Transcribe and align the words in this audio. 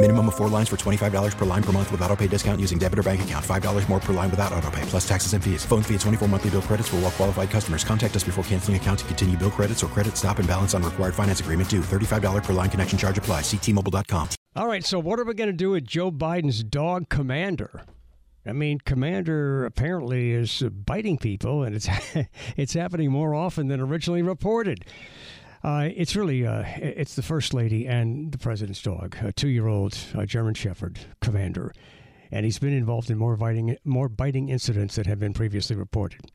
Minimum 0.00 0.28
of 0.28 0.36
four 0.36 0.48
lines 0.48 0.68
for 0.68 0.76
$25 0.76 1.36
per 1.36 1.44
line 1.44 1.62
per 1.62 1.72
month 1.72 1.90
with 1.90 2.00
auto 2.02 2.14
pay 2.14 2.28
discount 2.28 2.60
using 2.60 2.78
debit 2.78 3.00
or 3.00 3.02
bank 3.02 3.22
account. 3.22 3.44
$5 3.44 3.88
more 3.88 3.98
per 3.98 4.12
line 4.12 4.30
without 4.30 4.52
auto 4.52 4.70
pay, 4.70 4.82
plus 4.82 5.06
taxes 5.08 5.32
and 5.32 5.42
fees. 5.42 5.64
Phone 5.64 5.82
fee 5.82 5.94
at 5.94 6.00
24 6.02 6.28
monthly 6.28 6.50
bill 6.50 6.62
credits 6.62 6.88
for 6.88 6.96
all 6.96 7.02
well 7.02 7.10
qualified 7.10 7.50
customers. 7.50 7.82
Contact 7.82 8.14
us 8.14 8.22
before 8.22 8.44
canceling 8.44 8.76
account 8.76 9.00
to 9.00 9.04
continue 9.06 9.36
bill 9.36 9.50
credits 9.50 9.82
or 9.82 9.88
credit 9.88 10.16
stop 10.16 10.38
and 10.38 10.46
balance 10.46 10.72
on 10.72 10.84
required 10.84 11.16
finance 11.16 11.40
agreement 11.40 11.68
due. 11.68 11.80
$35 11.80 12.44
per 12.44 12.52
line 12.52 12.70
connection 12.70 12.96
charge 12.96 13.18
apply. 13.18 13.40
Ctmobile.com. 13.40 14.28
All 14.54 14.68
right, 14.68 14.84
so 14.84 15.00
what 15.00 15.18
are 15.18 15.24
we 15.24 15.34
going 15.34 15.50
to 15.50 15.52
do 15.52 15.70
with 15.70 15.84
Joe 15.84 16.12
Biden's 16.12 16.62
dog 16.62 17.08
Commander? 17.08 17.82
I 18.46 18.52
mean, 18.52 18.78
Commander 18.78 19.64
apparently 19.64 20.30
is 20.30 20.62
biting 20.62 21.18
people, 21.18 21.64
and 21.64 21.74
it's 21.74 21.88
it's 22.56 22.74
happening 22.74 23.10
more 23.10 23.34
often 23.34 23.66
than 23.66 23.80
originally 23.80 24.22
reported. 24.22 24.84
Uh, 25.62 25.88
it's 25.96 26.14
really 26.14 26.46
uh, 26.46 26.62
it's 26.76 27.16
the 27.16 27.22
first 27.22 27.52
lady 27.52 27.86
and 27.86 28.32
the 28.32 28.38
president's 28.38 28.82
dog, 28.82 29.16
a 29.22 29.32
two-year-old 29.32 29.98
uh, 30.16 30.24
German 30.24 30.54
Shepherd 30.54 31.00
Commander, 31.20 31.72
and 32.30 32.44
he's 32.44 32.58
been 32.58 32.72
involved 32.72 33.10
in 33.10 33.18
more 33.18 33.36
biting 33.36 33.76
more 33.84 34.08
biting 34.08 34.48
incidents 34.48 34.94
that 34.94 35.06
have 35.06 35.18
been 35.18 35.32
previously 35.32 35.74
reported. 35.74 36.30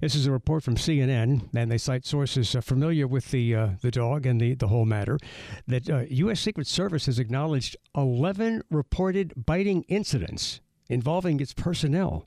This 0.00 0.14
is 0.14 0.26
a 0.26 0.32
report 0.32 0.62
from 0.62 0.76
CNN, 0.76 1.48
and 1.54 1.70
they 1.70 1.78
cite 1.78 2.06
sources 2.06 2.54
uh, 2.54 2.60
familiar 2.60 3.06
with 3.06 3.30
the 3.30 3.54
uh, 3.54 3.68
the 3.80 3.90
dog 3.90 4.26
and 4.26 4.40
the, 4.40 4.54
the 4.54 4.68
whole 4.68 4.84
matter. 4.84 5.18
That 5.66 5.88
uh, 5.88 6.04
U.S. 6.08 6.40
Secret 6.40 6.66
Service 6.66 7.06
has 7.06 7.18
acknowledged 7.18 7.76
11 7.96 8.62
reported 8.70 9.32
biting 9.36 9.82
incidents 9.84 10.60
involving 10.88 11.40
its 11.40 11.52
personnel, 11.52 12.26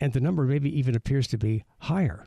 and 0.00 0.12
the 0.12 0.20
number 0.20 0.44
maybe 0.44 0.76
even 0.78 0.94
appears 0.94 1.26
to 1.28 1.38
be 1.38 1.64
higher. 1.80 2.26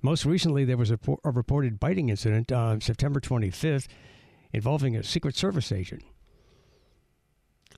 Most 0.00 0.24
recently, 0.24 0.64
there 0.64 0.76
was 0.76 0.90
a, 0.90 0.98
a 1.24 1.30
reported 1.30 1.80
biting 1.80 2.08
incident 2.08 2.52
on 2.52 2.80
September 2.80 3.20
25th 3.20 3.88
involving 4.52 4.96
a 4.96 5.02
Secret 5.02 5.36
Service 5.36 5.72
agent. 5.72 6.02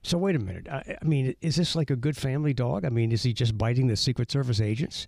So 0.02 0.18
wait 0.18 0.36
a 0.36 0.38
minute. 0.38 0.68
I, 0.68 0.96
I, 1.00 1.04
mean, 1.04 1.34
is 1.40 1.56
this 1.56 1.74
like 1.74 1.90
a 1.90 1.96
good 1.96 2.16
family 2.16 2.54
dog? 2.54 2.84
I 2.84 2.88
mean, 2.88 3.12
is 3.12 3.22
he 3.22 3.32
just 3.32 3.56
biting 3.56 3.86
the 3.86 3.96
Secret 3.96 4.30
Service 4.30 4.60
agents? 4.60 5.06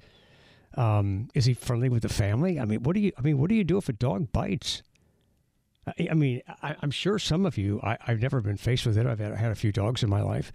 Um, 0.75 1.29
is 1.35 1.45
he 1.45 1.55
friendly 1.55 1.89
with 1.89 2.03
the 2.03 2.09
family? 2.09 2.59
I 2.59 2.65
mean, 2.65 2.83
what 2.83 2.95
do 2.95 3.01
you? 3.01 3.13
I 3.19 3.21
mean, 3.21 3.39
what 3.39 3.51
do 3.51 3.55
you 3.55 3.65
do 3.65 3.77
if 3.77 3.89
a 3.89 3.93
dog 3.93 4.33
bites? 4.33 4.83
I, 5.87 6.09
I 6.11 6.15
mean, 6.15 6.43
I, 6.63 6.77
am 6.83 6.91
sure 6.91 7.19
some 7.19 7.45
of 7.45 7.59
you. 7.59 7.81
I, 7.83 7.99
have 8.01 8.21
never 8.21 8.41
been 8.41 8.57
faced 8.57 8.87
with 8.87 8.97
it. 8.97 9.07
I've 9.07 9.19
had, 9.19 9.37
had 9.37 9.53
a 9.53 9.55
few 9.55 9.73
dogs 9.73 10.03
in 10.03 10.09
my 10.09 10.23
life. 10.23 10.53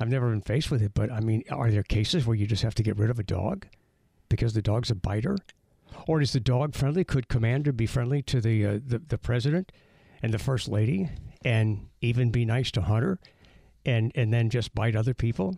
I've 0.00 0.08
never 0.08 0.30
been 0.30 0.42
faced 0.42 0.70
with 0.70 0.82
it, 0.82 0.92
but 0.94 1.10
I 1.10 1.20
mean, 1.20 1.42
are 1.50 1.70
there 1.70 1.82
cases 1.82 2.26
where 2.26 2.36
you 2.36 2.46
just 2.46 2.62
have 2.62 2.74
to 2.76 2.82
get 2.82 2.98
rid 2.98 3.08
of 3.10 3.18
a 3.18 3.22
dog 3.22 3.66
because 4.28 4.52
the 4.52 4.62
dog's 4.62 4.90
a 4.90 4.94
biter? 4.94 5.36
Or 6.06 6.20
is 6.20 6.32
the 6.32 6.40
dog 6.40 6.74
friendly? 6.74 7.04
Could 7.04 7.28
Commander 7.28 7.72
be 7.72 7.86
friendly 7.86 8.22
to 8.22 8.40
the 8.40 8.66
uh, 8.66 8.78
the, 8.84 8.98
the 8.98 9.18
president 9.18 9.72
and 10.22 10.32
the 10.32 10.38
first 10.38 10.68
lady, 10.68 11.10
and 11.44 11.88
even 12.00 12.30
be 12.30 12.44
nice 12.44 12.70
to 12.72 12.82
Hunter? 12.82 13.18
and 13.86 14.12
and 14.14 14.32
then 14.32 14.50
just 14.50 14.74
bite 14.74 14.96
other 14.96 15.14
people? 15.14 15.56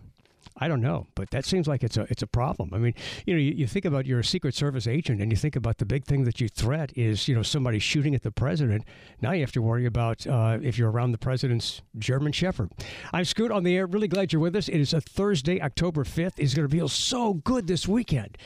I 0.61 0.67
don't 0.67 0.81
know, 0.81 1.07
but 1.15 1.31
that 1.31 1.45
seems 1.45 1.69
like 1.69 1.85
it's 1.85 1.97
a 1.97 2.03
it's 2.11 2.23
a 2.23 2.27
problem. 2.27 2.71
I 2.75 2.79
mean, 2.79 2.95
you 3.27 3.35
know, 3.35 3.41
you, 3.41 3.53
you, 3.53 3.67
think 3.67 3.85
about 3.85 4.07
you're 4.07 4.19
a 4.19 4.25
Secret 4.25 4.57
Service 4.57 4.89
agent, 4.89 5.21
and 5.23 5.31
you 5.31 5.37
think 5.37 5.55
about 5.55 5.79
the 5.79 5.85
big 5.85 6.05
thing 6.05 6.25
that 6.25 6.41
you 6.41 6.49
threat 6.49 6.93
is 6.97 7.29
you 7.29 7.35
know 7.35 7.43
somebody 7.43 7.79
shooting 7.79 8.15
at 8.15 8.23
the 8.23 8.33
president. 8.33 8.85
Now 9.21 9.33
you 9.33 9.41
have 9.41 9.53
to 9.53 9.63
worry 9.63 9.87
about 9.87 10.27
uh, 10.27 10.59
if 10.61 10.77
you're 10.77 10.91
around 10.91 11.13
the 11.13 11.19
president's 11.19 11.83
German 11.97 12.33
Shepherd. 12.33 12.71
I'm 13.13 13.25
Scoot 13.25 13.53
on 13.53 13.63
the 13.63 13.77
air. 13.77 13.87
Really 13.87 14.09
glad 14.09 14.33
you're 14.33 14.43
with 14.43 14.57
us. 14.57 14.69
It 14.69 14.81
is 14.81 14.93
a 14.93 15.01
Thursday, 15.01 15.63
October 15.63 16.03
5th. 16.03 16.35
It's 16.39 16.55
going 16.55 16.69
to 16.69 16.75
feel 16.75 16.89
so 16.89 17.35
good 17.35 17.69
this 17.69 17.87
weekend. 17.87 18.37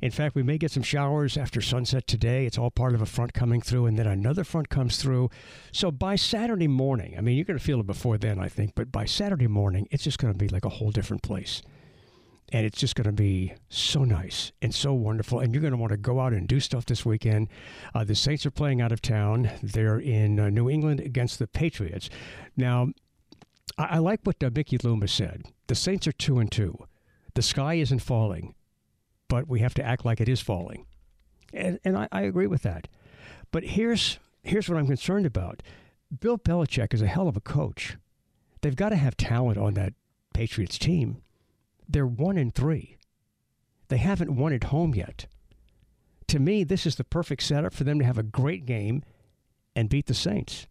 In 0.00 0.10
fact, 0.10 0.34
we 0.34 0.42
may 0.42 0.58
get 0.58 0.70
some 0.70 0.82
showers 0.82 1.36
after 1.36 1.60
sunset 1.60 2.06
today. 2.06 2.46
It's 2.46 2.58
all 2.58 2.70
part 2.70 2.94
of 2.94 3.02
a 3.02 3.06
front 3.06 3.32
coming 3.32 3.60
through, 3.60 3.86
and 3.86 3.98
then 3.98 4.06
another 4.06 4.44
front 4.44 4.68
comes 4.68 4.98
through. 4.98 5.30
So 5.72 5.90
by 5.90 6.16
Saturday 6.16 6.68
morning, 6.68 7.14
I 7.16 7.20
mean, 7.20 7.36
you're 7.36 7.44
going 7.44 7.58
to 7.58 7.64
feel 7.64 7.80
it 7.80 7.86
before 7.86 8.18
then, 8.18 8.38
I 8.38 8.48
think, 8.48 8.74
but 8.74 8.92
by 8.92 9.04
Saturday 9.04 9.46
morning, 9.46 9.88
it's 9.90 10.04
just 10.04 10.18
going 10.18 10.32
to 10.32 10.38
be 10.38 10.48
like 10.48 10.64
a 10.64 10.70
whole 10.70 10.90
different 10.90 11.22
place. 11.22 11.62
And 12.52 12.64
it's 12.64 12.78
just 12.78 12.94
going 12.94 13.06
to 13.06 13.12
be 13.12 13.54
so 13.68 14.04
nice 14.04 14.52
and 14.62 14.72
so 14.72 14.94
wonderful. 14.94 15.40
And 15.40 15.52
you're 15.52 15.60
going 15.62 15.72
to 15.72 15.78
want 15.78 15.90
to 15.90 15.96
go 15.96 16.20
out 16.20 16.32
and 16.32 16.46
do 16.46 16.60
stuff 16.60 16.86
this 16.86 17.04
weekend. 17.04 17.48
Uh, 17.92 18.04
the 18.04 18.14
Saints 18.14 18.46
are 18.46 18.52
playing 18.52 18.80
out 18.80 18.92
of 18.92 19.02
town. 19.02 19.50
They're 19.62 19.98
in 19.98 20.38
uh, 20.38 20.50
New 20.50 20.70
England 20.70 21.00
against 21.00 21.40
the 21.40 21.48
Patriots. 21.48 22.08
Now, 22.56 22.90
I, 23.76 23.84
I 23.84 23.98
like 23.98 24.20
what 24.22 24.42
uh, 24.44 24.50
Mickey 24.54 24.78
Loomis 24.78 25.12
said. 25.12 25.42
The 25.66 25.74
Saints 25.74 26.06
are 26.06 26.12
two 26.12 26.38
and 26.38 26.50
two. 26.50 26.78
The 27.34 27.42
sky 27.42 27.74
isn't 27.74 27.98
falling 27.98 28.54
but 29.28 29.48
we 29.48 29.60
have 29.60 29.74
to 29.74 29.84
act 29.84 30.04
like 30.04 30.20
it 30.20 30.28
is 30.28 30.40
falling. 30.40 30.86
And, 31.52 31.78
and 31.84 31.96
I, 31.96 32.08
I 32.12 32.22
agree 32.22 32.46
with 32.46 32.62
that. 32.62 32.88
But 33.50 33.64
here's, 33.64 34.18
here's 34.42 34.68
what 34.68 34.78
I'm 34.78 34.86
concerned 34.86 35.26
about 35.26 35.62
Bill 36.20 36.38
Belichick 36.38 36.94
is 36.94 37.02
a 37.02 37.06
hell 37.06 37.28
of 37.28 37.36
a 37.36 37.40
coach. 37.40 37.96
They've 38.60 38.76
got 38.76 38.90
to 38.90 38.96
have 38.96 39.16
talent 39.16 39.58
on 39.58 39.74
that 39.74 39.94
Patriots 40.34 40.78
team. 40.78 41.22
They're 41.88 42.06
one 42.06 42.36
in 42.38 42.50
three. 42.50 42.96
They 43.88 43.98
haven't 43.98 44.34
won 44.34 44.52
at 44.52 44.64
home 44.64 44.94
yet. 44.94 45.26
To 46.28 46.38
me, 46.38 46.64
this 46.64 46.86
is 46.86 46.96
the 46.96 47.04
perfect 47.04 47.42
setup 47.42 47.72
for 47.72 47.84
them 47.84 47.98
to 48.00 48.04
have 48.04 48.18
a 48.18 48.24
great 48.24 48.66
game 48.66 49.02
and 49.76 49.88
beat 49.88 50.06
the 50.06 50.14
Saints. 50.14 50.66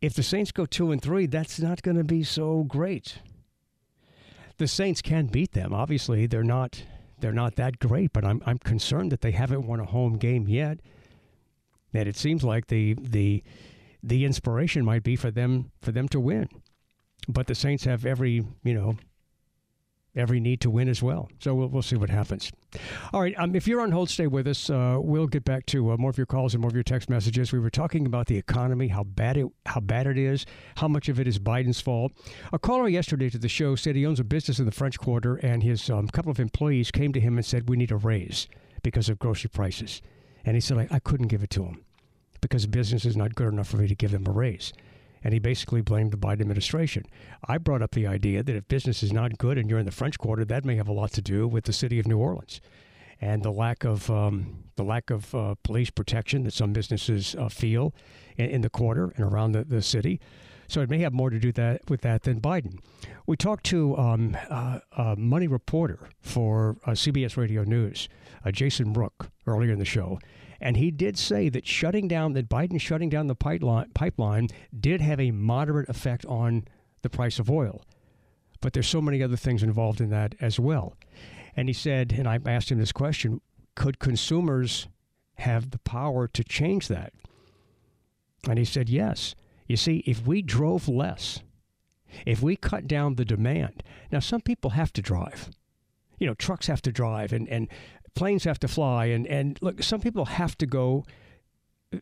If 0.00 0.14
the 0.14 0.22
Saints 0.22 0.52
go 0.52 0.66
two 0.66 0.92
and 0.92 1.02
three, 1.02 1.26
that's 1.26 1.60
not 1.60 1.82
going 1.82 1.96
to 1.96 2.04
be 2.04 2.22
so 2.22 2.64
great 2.64 3.18
the 4.60 4.68
Saints 4.68 5.00
can 5.00 5.26
beat 5.26 5.52
them. 5.52 5.72
Obviously, 5.72 6.26
they're 6.26 6.44
not 6.44 6.84
they're 7.18 7.32
not 7.32 7.56
that 7.56 7.78
great, 7.78 8.12
but 8.12 8.24
I'm 8.26 8.42
I'm 8.44 8.58
concerned 8.58 9.10
that 9.10 9.22
they 9.22 9.30
haven't 9.30 9.66
won 9.66 9.80
a 9.80 9.86
home 9.86 10.18
game 10.18 10.46
yet. 10.46 10.80
And 11.94 12.06
it 12.06 12.16
seems 12.16 12.44
like 12.44 12.66
the 12.66 12.94
the 13.00 13.42
the 14.02 14.26
inspiration 14.26 14.84
might 14.84 15.02
be 15.02 15.16
for 15.16 15.30
them 15.30 15.72
for 15.80 15.92
them 15.92 16.08
to 16.10 16.20
win. 16.20 16.48
But 17.26 17.46
the 17.46 17.54
Saints 17.54 17.84
have 17.84 18.04
every, 18.04 18.44
you 18.62 18.74
know, 18.74 18.96
every 20.16 20.40
need 20.40 20.60
to 20.60 20.70
win 20.70 20.88
as 20.88 21.02
well. 21.02 21.28
So 21.38 21.54
we'll, 21.54 21.68
we'll 21.68 21.82
see 21.82 21.96
what 21.96 22.10
happens. 22.10 22.50
All 23.12 23.20
right. 23.20 23.34
Um, 23.38 23.54
if 23.54 23.66
you're 23.66 23.80
on 23.80 23.92
hold, 23.92 24.10
stay 24.10 24.26
with 24.26 24.46
us. 24.46 24.70
Uh, 24.70 24.98
we'll 25.00 25.26
get 25.26 25.44
back 25.44 25.66
to 25.66 25.92
uh, 25.92 25.96
more 25.96 26.10
of 26.10 26.16
your 26.16 26.26
calls 26.26 26.54
and 26.54 26.60
more 26.60 26.68
of 26.68 26.74
your 26.74 26.82
text 26.82 27.08
messages. 27.08 27.52
We 27.52 27.58
were 27.58 27.70
talking 27.70 28.06
about 28.06 28.26
the 28.26 28.36
economy, 28.36 28.88
how 28.88 29.04
bad 29.04 29.36
it 29.36 29.46
how 29.66 29.80
bad 29.80 30.06
it 30.06 30.18
is, 30.18 30.46
how 30.76 30.88
much 30.88 31.08
of 31.08 31.20
it 31.20 31.26
is 31.26 31.38
Biden's 31.38 31.80
fault. 31.80 32.12
A 32.52 32.58
caller 32.58 32.88
yesterday 32.88 33.30
to 33.30 33.38
the 33.38 33.48
show 33.48 33.74
said 33.76 33.96
he 33.96 34.06
owns 34.06 34.20
a 34.20 34.24
business 34.24 34.58
in 34.58 34.66
the 34.66 34.72
French 34.72 34.98
Quarter, 34.98 35.36
and 35.36 35.62
his 35.62 35.88
um, 35.90 36.08
couple 36.08 36.30
of 36.30 36.40
employees 36.40 36.90
came 36.90 37.12
to 37.12 37.20
him 37.20 37.36
and 37.36 37.46
said, 37.46 37.68
"We 37.68 37.76
need 37.76 37.92
a 37.92 37.96
raise 37.96 38.48
because 38.82 39.08
of 39.08 39.18
grocery 39.18 39.50
prices." 39.50 40.02
And 40.44 40.56
he 40.56 40.60
said, 40.60 40.78
"I, 40.78 40.88
I 40.90 40.98
couldn't 40.98 41.28
give 41.28 41.42
it 41.42 41.50
to 41.50 41.64
him 41.64 41.84
because 42.40 42.66
business 42.66 43.04
is 43.04 43.16
not 43.16 43.34
good 43.34 43.52
enough 43.52 43.68
for 43.68 43.76
me 43.76 43.88
to 43.88 43.94
give 43.94 44.10
them 44.10 44.26
a 44.26 44.32
raise." 44.32 44.72
And 45.22 45.32
he 45.32 45.38
basically 45.38 45.80
blamed 45.80 46.12
the 46.12 46.16
Biden 46.16 46.40
administration. 46.40 47.04
I 47.46 47.58
brought 47.58 47.82
up 47.82 47.92
the 47.92 48.06
idea 48.06 48.42
that 48.42 48.56
if 48.56 48.68
business 48.68 49.02
is 49.02 49.12
not 49.12 49.38
good 49.38 49.58
and 49.58 49.68
you're 49.68 49.78
in 49.78 49.86
the 49.86 49.92
French 49.92 50.18
Quarter, 50.18 50.44
that 50.46 50.64
may 50.64 50.76
have 50.76 50.88
a 50.88 50.92
lot 50.92 51.12
to 51.12 51.22
do 51.22 51.46
with 51.46 51.64
the 51.64 51.72
city 51.72 51.98
of 51.98 52.06
New 52.06 52.18
Orleans 52.18 52.60
and 53.20 53.42
the 53.42 53.50
lack 53.50 53.84
of 53.84 54.10
um, 54.10 54.64
the 54.76 54.82
lack 54.82 55.10
of 55.10 55.34
uh, 55.34 55.54
police 55.62 55.90
protection 55.90 56.44
that 56.44 56.52
some 56.52 56.72
businesses 56.72 57.34
uh, 57.38 57.48
feel 57.48 57.94
in, 58.36 58.46
in, 58.46 58.60
the 58.62 58.70
quarter 58.70 59.12
and 59.16 59.24
around 59.30 59.52
the, 59.52 59.64
the 59.64 59.82
city. 59.82 60.20
So 60.68 60.80
it 60.80 60.88
may 60.88 60.98
have 60.98 61.12
more 61.12 61.30
to 61.30 61.38
do 61.38 61.52
that 61.52 61.82
with 61.90 62.00
that 62.02 62.22
than 62.22 62.40
Biden. 62.40 62.78
We 63.26 63.36
talked 63.36 63.64
to 63.66 63.96
um, 63.98 64.36
uh, 64.48 64.78
a 64.96 65.16
money 65.16 65.48
reporter 65.48 66.08
for 66.20 66.76
uh, 66.86 66.92
CBS 66.92 67.36
Radio 67.36 67.64
News, 67.64 68.08
uh, 68.44 68.52
Jason 68.52 68.92
Brook, 68.92 69.30
earlier 69.46 69.72
in 69.72 69.80
the 69.80 69.84
show, 69.84 70.20
and 70.60 70.76
he 70.76 70.90
did 70.90 71.16
say 71.16 71.48
that 71.48 71.66
shutting 71.66 72.06
down, 72.06 72.34
that 72.34 72.48
Biden 72.48 72.80
shutting 72.80 73.08
down 73.08 73.26
the 73.28 73.34
pipeline, 73.34 73.90
pipeline 73.94 74.48
did 74.78 75.00
have 75.00 75.18
a 75.18 75.30
moderate 75.30 75.88
effect 75.88 76.26
on 76.26 76.66
the 77.02 77.10
price 77.10 77.38
of 77.38 77.50
oil. 77.50 77.82
But 78.60 78.74
there's 78.74 78.88
so 78.88 79.00
many 79.00 79.22
other 79.22 79.36
things 79.36 79.62
involved 79.62 80.00
in 80.00 80.10
that 80.10 80.34
as 80.40 80.60
well. 80.60 80.96
And 81.56 81.68
he 81.68 81.72
said, 81.72 82.12
and 82.12 82.28
I 82.28 82.38
asked 82.44 82.70
him 82.70 82.78
this 82.78 82.92
question 82.92 83.40
could 83.74 83.98
consumers 83.98 84.88
have 85.36 85.70
the 85.70 85.78
power 85.78 86.28
to 86.28 86.44
change 86.44 86.88
that? 86.88 87.14
And 88.46 88.58
he 88.58 88.64
said, 88.64 88.88
yes. 88.88 89.34
You 89.66 89.76
see, 89.76 89.98
if 90.06 90.26
we 90.26 90.42
drove 90.42 90.88
less, 90.88 91.40
if 92.26 92.42
we 92.42 92.56
cut 92.56 92.86
down 92.86 93.14
the 93.14 93.24
demand, 93.24 93.82
now 94.10 94.18
some 94.18 94.40
people 94.40 94.70
have 94.70 94.92
to 94.94 95.02
drive. 95.02 95.50
You 96.18 96.26
know, 96.26 96.34
trucks 96.34 96.66
have 96.66 96.82
to 96.82 96.92
drive 96.92 97.32
and, 97.32 97.48
and 97.48 97.68
planes 98.14 98.44
have 98.44 98.58
to 98.60 98.68
fly. 98.68 99.06
And, 99.06 99.26
and 99.26 99.58
look, 99.60 99.82
some 99.82 100.00
people 100.00 100.26
have 100.26 100.56
to 100.58 100.66
go, 100.66 101.04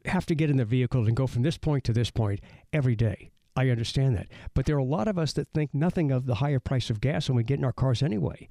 have 0.05 0.27
to 0.27 0.35
get 0.35 0.51
in 0.51 0.57
their 0.57 0.67
vehicle 0.67 1.07
and 1.07 1.17
go 1.17 1.27
from 1.27 1.43
this 1.43 1.59
point 1.59 1.85
to 1.85 1.93
this 1.93 2.11
point 2.11 2.41
every 2.73 2.97
day. 2.97 3.31
I 3.57 3.71
understand 3.71 4.17
that. 4.17 4.29
But 4.55 4.67
there 4.67 4.77
are 4.77 4.79
a 4.79 4.85
lot 4.85 5.09
of 5.09 5.19
us 5.19 5.33
that 5.33 5.49
think 5.53 5.75
nothing 5.75 6.13
of 6.13 6.27
the 6.27 6.37
higher 6.37 6.61
price 6.61 6.91
of 6.91 7.01
gas 7.01 7.29
when 7.29 7.37
we 7.37 7.43
get 7.43 7.59
in 7.59 7.65
our 7.65 7.73
cars 7.73 8.03
anyway. 8.03 8.49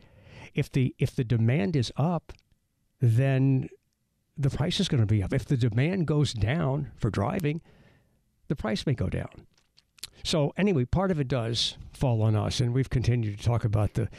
If 0.54 0.71
the 0.71 0.95
if 1.00 1.15
the 1.15 1.24
demand 1.24 1.75
is 1.75 1.94
up, 1.95 2.33
then 3.00 3.69
the 4.38 4.50
price 4.50 4.80
is 4.80 4.89
going 4.89 5.01
to 5.01 5.07
be 5.07 5.24
up. 5.24 5.33
If 5.33 5.45
the 5.45 5.57
demand 5.57 6.07
goes 6.07 6.33
down 6.33 6.92
for 6.98 7.10
driving, 7.10 7.62
the 8.48 8.56
price 8.56 8.86
may 8.86 8.94
go 8.94 9.07
down. 9.07 9.48
So 10.24 10.53
anyway, 10.57 10.86
part 10.86 11.12
of 11.12 11.19
it 11.19 11.27
does 11.27 11.77
fall 11.94 12.21
on 12.21 12.36
us, 12.36 12.60
and 12.60 12.74
we've 12.74 12.89
continued 12.89 13.38
to 13.39 13.45
talk 13.45 13.63
about 13.63 13.94
the 13.94 14.10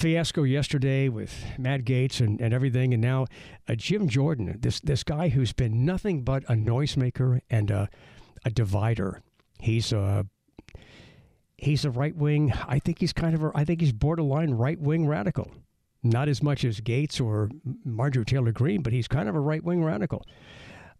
fiasco 0.00 0.44
yesterday 0.44 1.10
with 1.10 1.44
Matt 1.58 1.84
Gaetz 1.84 2.20
and, 2.20 2.40
and 2.40 2.54
everything, 2.54 2.94
and 2.94 3.02
now 3.02 3.26
uh, 3.68 3.74
Jim 3.74 4.08
Jordan, 4.08 4.56
this 4.58 4.80
this 4.80 5.04
guy 5.04 5.28
who's 5.28 5.52
been 5.52 5.84
nothing 5.84 6.22
but 6.22 6.42
a 6.44 6.54
noisemaker 6.54 7.40
and 7.50 7.70
a, 7.70 7.88
a 8.44 8.50
divider. 8.50 9.20
He's 9.60 9.92
a 9.92 10.26
he's 11.58 11.84
a 11.84 11.90
right 11.90 12.16
wing. 12.16 12.52
I 12.66 12.78
think 12.78 12.98
he's 12.98 13.12
kind 13.12 13.34
of 13.34 13.42
a, 13.42 13.52
I 13.54 13.64
think 13.64 13.82
he's 13.82 13.92
borderline 13.92 14.52
right 14.52 14.80
wing 14.80 15.06
radical. 15.06 15.52
Not 16.02 16.30
as 16.30 16.42
much 16.42 16.64
as 16.64 16.80
Gates 16.80 17.20
or 17.20 17.50
Marjorie 17.84 18.24
Taylor 18.24 18.52
Greene, 18.52 18.82
but 18.82 18.94
he's 18.94 19.06
kind 19.06 19.28
of 19.28 19.36
a 19.36 19.40
right 19.40 19.62
wing 19.62 19.84
radical. 19.84 20.24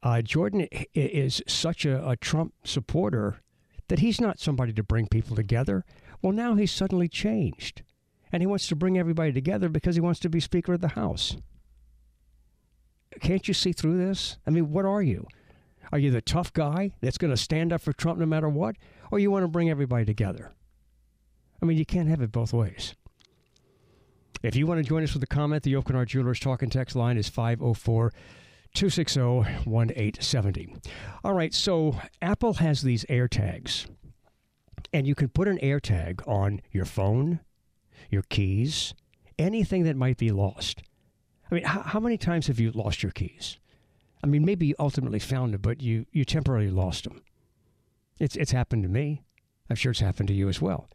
Uh, 0.02 0.20
Jordan 0.20 0.69
is 0.94 1.43
such 1.47 1.87
a, 1.87 2.06
a 2.06 2.17
Trump 2.17 2.52
supporter 2.64 3.41
that 3.88 4.00
he's 4.00 4.20
not 4.20 4.38
somebody 4.38 4.75
to 4.75 4.82
bring 4.82 5.08
people 5.08 5.35
together. 5.35 5.87
Well, 6.20 6.32
now 6.32 6.55
he's 6.55 6.70
suddenly 6.70 7.08
changed. 7.08 7.82
And 8.32 8.43
he 8.43 8.47
wants 8.47 8.69
to 8.69 8.77
bring 8.77 8.99
everybody 8.99 9.32
together 9.32 9.69
because 9.69 9.97
he 9.97 10.00
wants 10.00 10.21
to 10.21 10.29
be 10.29 10.41
Speaker 10.41 10.75
of 10.75 10.81
the 10.81 10.88
House. 10.88 11.37
Can't 13.21 13.49
you 13.49 13.55
see 13.55 13.73
through 13.73 13.99
this? 13.99 14.38
I 14.47 14.50
mean, 14.50 14.71
what 14.71 14.85
are 14.85 15.03
you? 15.03 15.27
Are 15.93 15.99
you 15.99 16.11
the 16.11 16.21
tough 16.21 16.53
guy 16.53 16.93
that's 17.00 17.19
going 17.19 17.32
to 17.32 17.37
stand 17.37 17.73
up 17.73 17.81
for 17.81 17.93
Trump 17.93 18.19
no 18.19 18.27
matter 18.27 18.49
what? 18.49 18.77
Or 19.11 19.19
you 19.19 19.31
want 19.31 19.43
to 19.43 19.49
bring 19.49 19.69
everybody 19.69 20.05
together? 20.05 20.53
I 21.61 21.67
mean, 21.67 21.77
you 21.77 21.85
can't 21.85 22.09
have 22.09 22.23
it 22.23 22.32
both 22.32 22.53
ways. 22.53 22.94
If 24.43 24.56
you 24.56 24.67
want 24.67 24.79
to 24.79 24.88
join 24.88 25.03
us 25.03 25.12
with 25.12 25.23
a 25.23 25.26
comment, 25.26 25.65
the 25.65 25.75
Hart 25.75 26.09
Jewelers 26.09 26.41
talk 26.41 26.62
and 26.62 26.73
text 26.73 26.97
line 26.97 27.19
is 27.19 27.29
504 27.29 28.12
260 28.75 29.21
1870. 29.21 30.76
All 31.25 31.35
right, 31.35 31.53
so 31.53 31.97
Apple 32.23 32.55
has 32.55 32.81
these 32.81 33.05
AirTags, 33.06 33.87
and 34.93 35.06
you 35.06 35.15
can 35.15 35.29
put 35.29 35.49
an 35.49 35.59
AirTag 35.59 36.26
on 36.26 36.62
your 36.71 36.87
phone, 36.87 37.41
your 38.08 38.23
keys, 38.23 38.94
anything 39.38 39.85
that 39.85 39.97
might 39.97 40.17
be 40.17 40.31
lost. 40.31 40.82
I 41.50 41.55
mean, 41.55 41.64
how, 41.64 41.82
how 41.82 42.00
many 42.00 42.17
times 42.17 42.47
have 42.47 42.61
you 42.61 42.70
lost 42.70 43.02
your 43.02 43.12
keys? 43.12 43.58
I 44.23 44.26
mean, 44.26 44.44
maybe 44.44 44.67
you 44.67 44.75
ultimately 44.79 45.19
found 45.19 45.55
them, 45.55 45.61
but 45.61 45.82
you, 45.82 46.06
you 46.12 46.25
temporarily 46.25 46.70
lost 46.70 47.05
them. 47.05 47.23
It's, 48.19 48.37
it's 48.37 48.52
happened 48.52 48.82
to 48.82 48.88
me. 48.88 49.23
I'm 49.69 49.76
sure 49.76 49.93
it's 49.93 50.00
happened 50.00 50.29
to 50.29 50.35
you 50.35 50.49
as 50.49 50.61
well. 50.61 50.88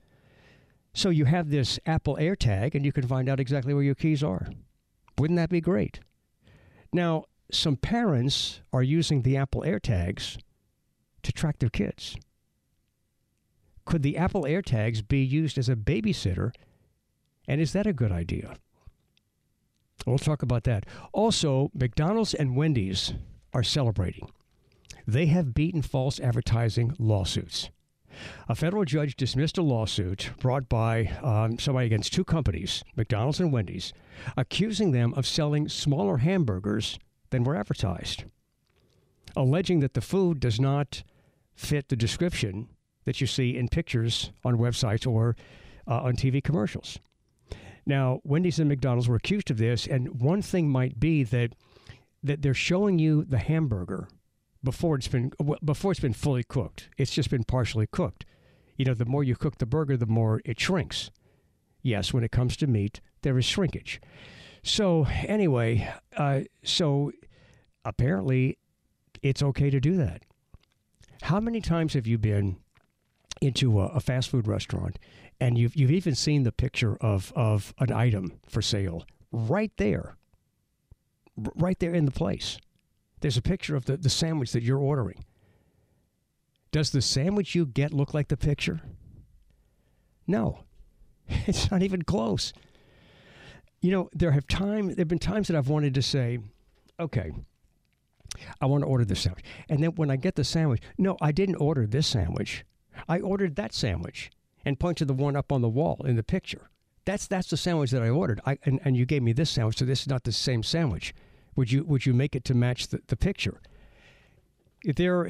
So 0.93 1.09
you 1.09 1.25
have 1.25 1.49
this 1.49 1.79
Apple 1.85 2.17
AirTag, 2.19 2.75
and 2.75 2.85
you 2.85 2.91
can 2.91 3.07
find 3.07 3.27
out 3.27 3.39
exactly 3.39 3.73
where 3.73 3.83
your 3.83 3.95
keys 3.95 4.23
are. 4.23 4.47
Wouldn't 5.17 5.37
that 5.37 5.49
be 5.49 5.61
great? 5.61 5.99
Now, 6.93 7.25
some 7.51 7.75
parents 7.75 8.61
are 8.71 8.83
using 8.83 9.21
the 9.21 9.37
Apple 9.37 9.61
AirTags 9.61 10.37
to 11.23 11.31
track 11.31 11.59
their 11.59 11.69
kids. 11.69 12.15
Could 13.85 14.03
the 14.03 14.17
Apple 14.17 14.43
AirTags 14.43 15.07
be 15.07 15.23
used 15.23 15.57
as 15.57 15.69
a 15.69 15.75
babysitter? 15.75 16.51
And 17.47 17.61
is 17.61 17.73
that 17.73 17.87
a 17.87 17.93
good 17.93 18.11
idea? 18.11 18.55
We'll 20.05 20.17
talk 20.17 20.43
about 20.43 20.63
that. 20.65 20.85
Also, 21.13 21.71
McDonald's 21.73 22.33
and 22.33 22.55
Wendy's 22.55 23.13
are 23.53 23.63
celebrating. 23.63 24.29
They 25.07 25.27
have 25.27 25.53
beaten 25.53 25.81
false 25.81 26.19
advertising 26.19 26.95
lawsuits. 26.99 27.69
A 28.47 28.55
federal 28.55 28.85
judge 28.85 29.15
dismissed 29.15 29.57
a 29.57 29.61
lawsuit 29.61 30.31
brought 30.39 30.69
by 30.69 31.07
um, 31.21 31.59
somebody 31.59 31.87
against 31.87 32.13
two 32.13 32.23
companies, 32.23 32.83
McDonald's 32.95 33.39
and 33.39 33.51
Wendy's, 33.51 33.93
accusing 34.37 34.91
them 34.91 35.13
of 35.15 35.27
selling 35.27 35.67
smaller 35.67 36.17
hamburgers 36.17 36.97
than 37.31 37.43
were 37.43 37.55
advertised, 37.55 38.23
alleging 39.35 39.79
that 39.81 39.95
the 39.95 40.01
food 40.01 40.39
does 40.39 40.59
not 40.59 41.03
fit 41.55 41.89
the 41.89 41.95
description 41.95 42.69
that 43.03 43.19
you 43.21 43.27
see 43.27 43.57
in 43.57 43.67
pictures 43.67 44.31
on 44.43 44.57
websites 44.57 45.05
or 45.05 45.35
uh, 45.87 46.01
on 46.01 46.15
TV 46.15 46.43
commercials. 46.43 46.99
Now, 47.85 48.19
Wendy's 48.23 48.59
and 48.59 48.69
McDonald's 48.69 49.07
were 49.07 49.15
accused 49.15 49.51
of 49.51 49.57
this, 49.57 49.85
and 49.85 50.19
one 50.19 50.41
thing 50.41 50.69
might 50.69 50.99
be 50.99 51.23
that 51.23 51.53
that 52.23 52.41
they're 52.41 52.55
showing 52.55 52.97
you 52.97 53.23
the 53.23 53.37
hamburger 53.37 54.07
before 54.63 54.95
it's 54.95 55.07
been 55.07 55.31
before 55.63 55.91
it's 55.91 56.01
been 56.01 56.13
fully 56.13 56.43
cooked. 56.43 56.89
It's 56.97 57.11
just 57.11 57.29
been 57.29 57.43
partially 57.43 57.87
cooked. 57.87 58.25
You 58.77 58.85
know, 58.85 58.93
the 58.93 59.05
more 59.05 59.23
you 59.23 59.35
cook 59.35 59.59
the 59.59 59.65
burger, 59.65 59.95
the 59.95 60.05
more 60.07 60.41
it 60.43 60.59
shrinks. 60.59 61.11
Yes, 61.81 62.11
when 62.11 62.23
it 62.23 62.31
comes 62.31 62.57
to 62.57 62.67
meat, 62.67 62.99
there 63.21 63.37
is 63.37 63.45
shrinkage. 63.45 64.01
So 64.63 65.05
anyway, 65.27 65.87
uh, 66.17 66.41
so 66.63 67.11
apparently, 67.85 68.57
it's 69.21 69.43
okay 69.43 69.69
to 69.69 69.79
do 69.79 69.95
that. 69.97 70.23
How 71.21 71.39
many 71.39 71.61
times 71.61 71.93
have 71.93 72.07
you 72.07 72.17
been 72.17 72.57
into 73.41 73.79
a, 73.79 73.85
a 73.87 73.99
fast 73.99 74.29
food 74.29 74.47
restaurant 74.47 74.97
and 75.39 75.57
you've 75.57 75.75
you've 75.75 75.91
even 75.91 76.15
seen 76.15 76.43
the 76.43 76.51
picture 76.51 76.97
of 76.97 77.33
of 77.35 77.73
an 77.79 77.91
item 77.91 78.39
for 78.47 78.61
sale 78.61 79.05
right 79.31 79.71
there, 79.77 80.15
right 81.35 81.79
there 81.79 81.93
in 81.93 82.05
the 82.05 82.11
place? 82.11 82.57
There's 83.21 83.37
a 83.37 83.41
picture 83.41 83.75
of 83.75 83.85
the, 83.85 83.97
the 83.97 84.09
sandwich 84.09 84.51
that 84.51 84.63
you're 84.63 84.79
ordering. 84.79 85.25
Does 86.71 86.91
the 86.91 87.01
sandwich 87.01 87.55
you 87.55 87.65
get 87.65 87.93
look 87.93 88.13
like 88.13 88.27
the 88.27 88.37
picture? 88.37 88.81
No. 90.27 90.59
It's 91.47 91.71
not 91.71 91.81
even 91.81 92.03
close. 92.03 92.53
You 93.81 93.91
know, 93.91 94.09
there 94.13 94.31
have 94.31 94.47
time 94.47 94.93
there've 94.93 95.07
been 95.07 95.19
times 95.19 95.47
that 95.47 95.55
I've 95.55 95.69
wanted 95.69 95.95
to 95.95 96.01
say, 96.01 96.39
okay, 96.99 97.31
I 98.61 98.65
want 98.65 98.83
to 98.83 98.87
order 98.87 99.05
this 99.05 99.21
sandwich. 99.21 99.45
And 99.69 99.81
then 99.81 99.91
when 99.95 100.11
I 100.11 100.15
get 100.15 100.35
the 100.35 100.43
sandwich, 100.43 100.81
no, 100.97 101.17
I 101.21 101.31
didn't 101.31 101.55
order 101.55 101.87
this 101.87 102.07
sandwich. 102.07 102.65
I 103.07 103.19
ordered 103.19 103.55
that 103.55 103.73
sandwich 103.73 104.31
and 104.65 104.79
point 104.79 104.97
to 104.97 105.05
the 105.05 105.13
one 105.13 105.35
up 105.35 105.51
on 105.51 105.61
the 105.61 105.69
wall 105.69 106.01
in 106.05 106.15
the 106.15 106.23
picture. 106.23 106.69
That's 107.05 107.27
that's 107.27 107.49
the 107.49 107.57
sandwich 107.57 107.91
that 107.91 108.01
I 108.01 108.09
ordered. 108.09 108.41
I, 108.45 108.57
and, 108.63 108.79
and 108.83 108.97
you 108.97 109.05
gave 109.05 109.21
me 109.21 109.31
this 109.31 109.51
sandwich, 109.51 109.77
so 109.77 109.85
this 109.85 110.01
is 110.01 110.07
not 110.07 110.23
the 110.23 110.31
same 110.31 110.63
sandwich. 110.63 111.13
Would 111.55 111.71
you 111.71 111.83
would 111.83 112.05
you 112.05 112.13
make 112.13 112.35
it 112.35 112.43
to 112.45 112.53
match 112.55 112.87
the, 112.87 112.99
the 113.07 113.15
picture? 113.15 113.61
There, 114.83 115.29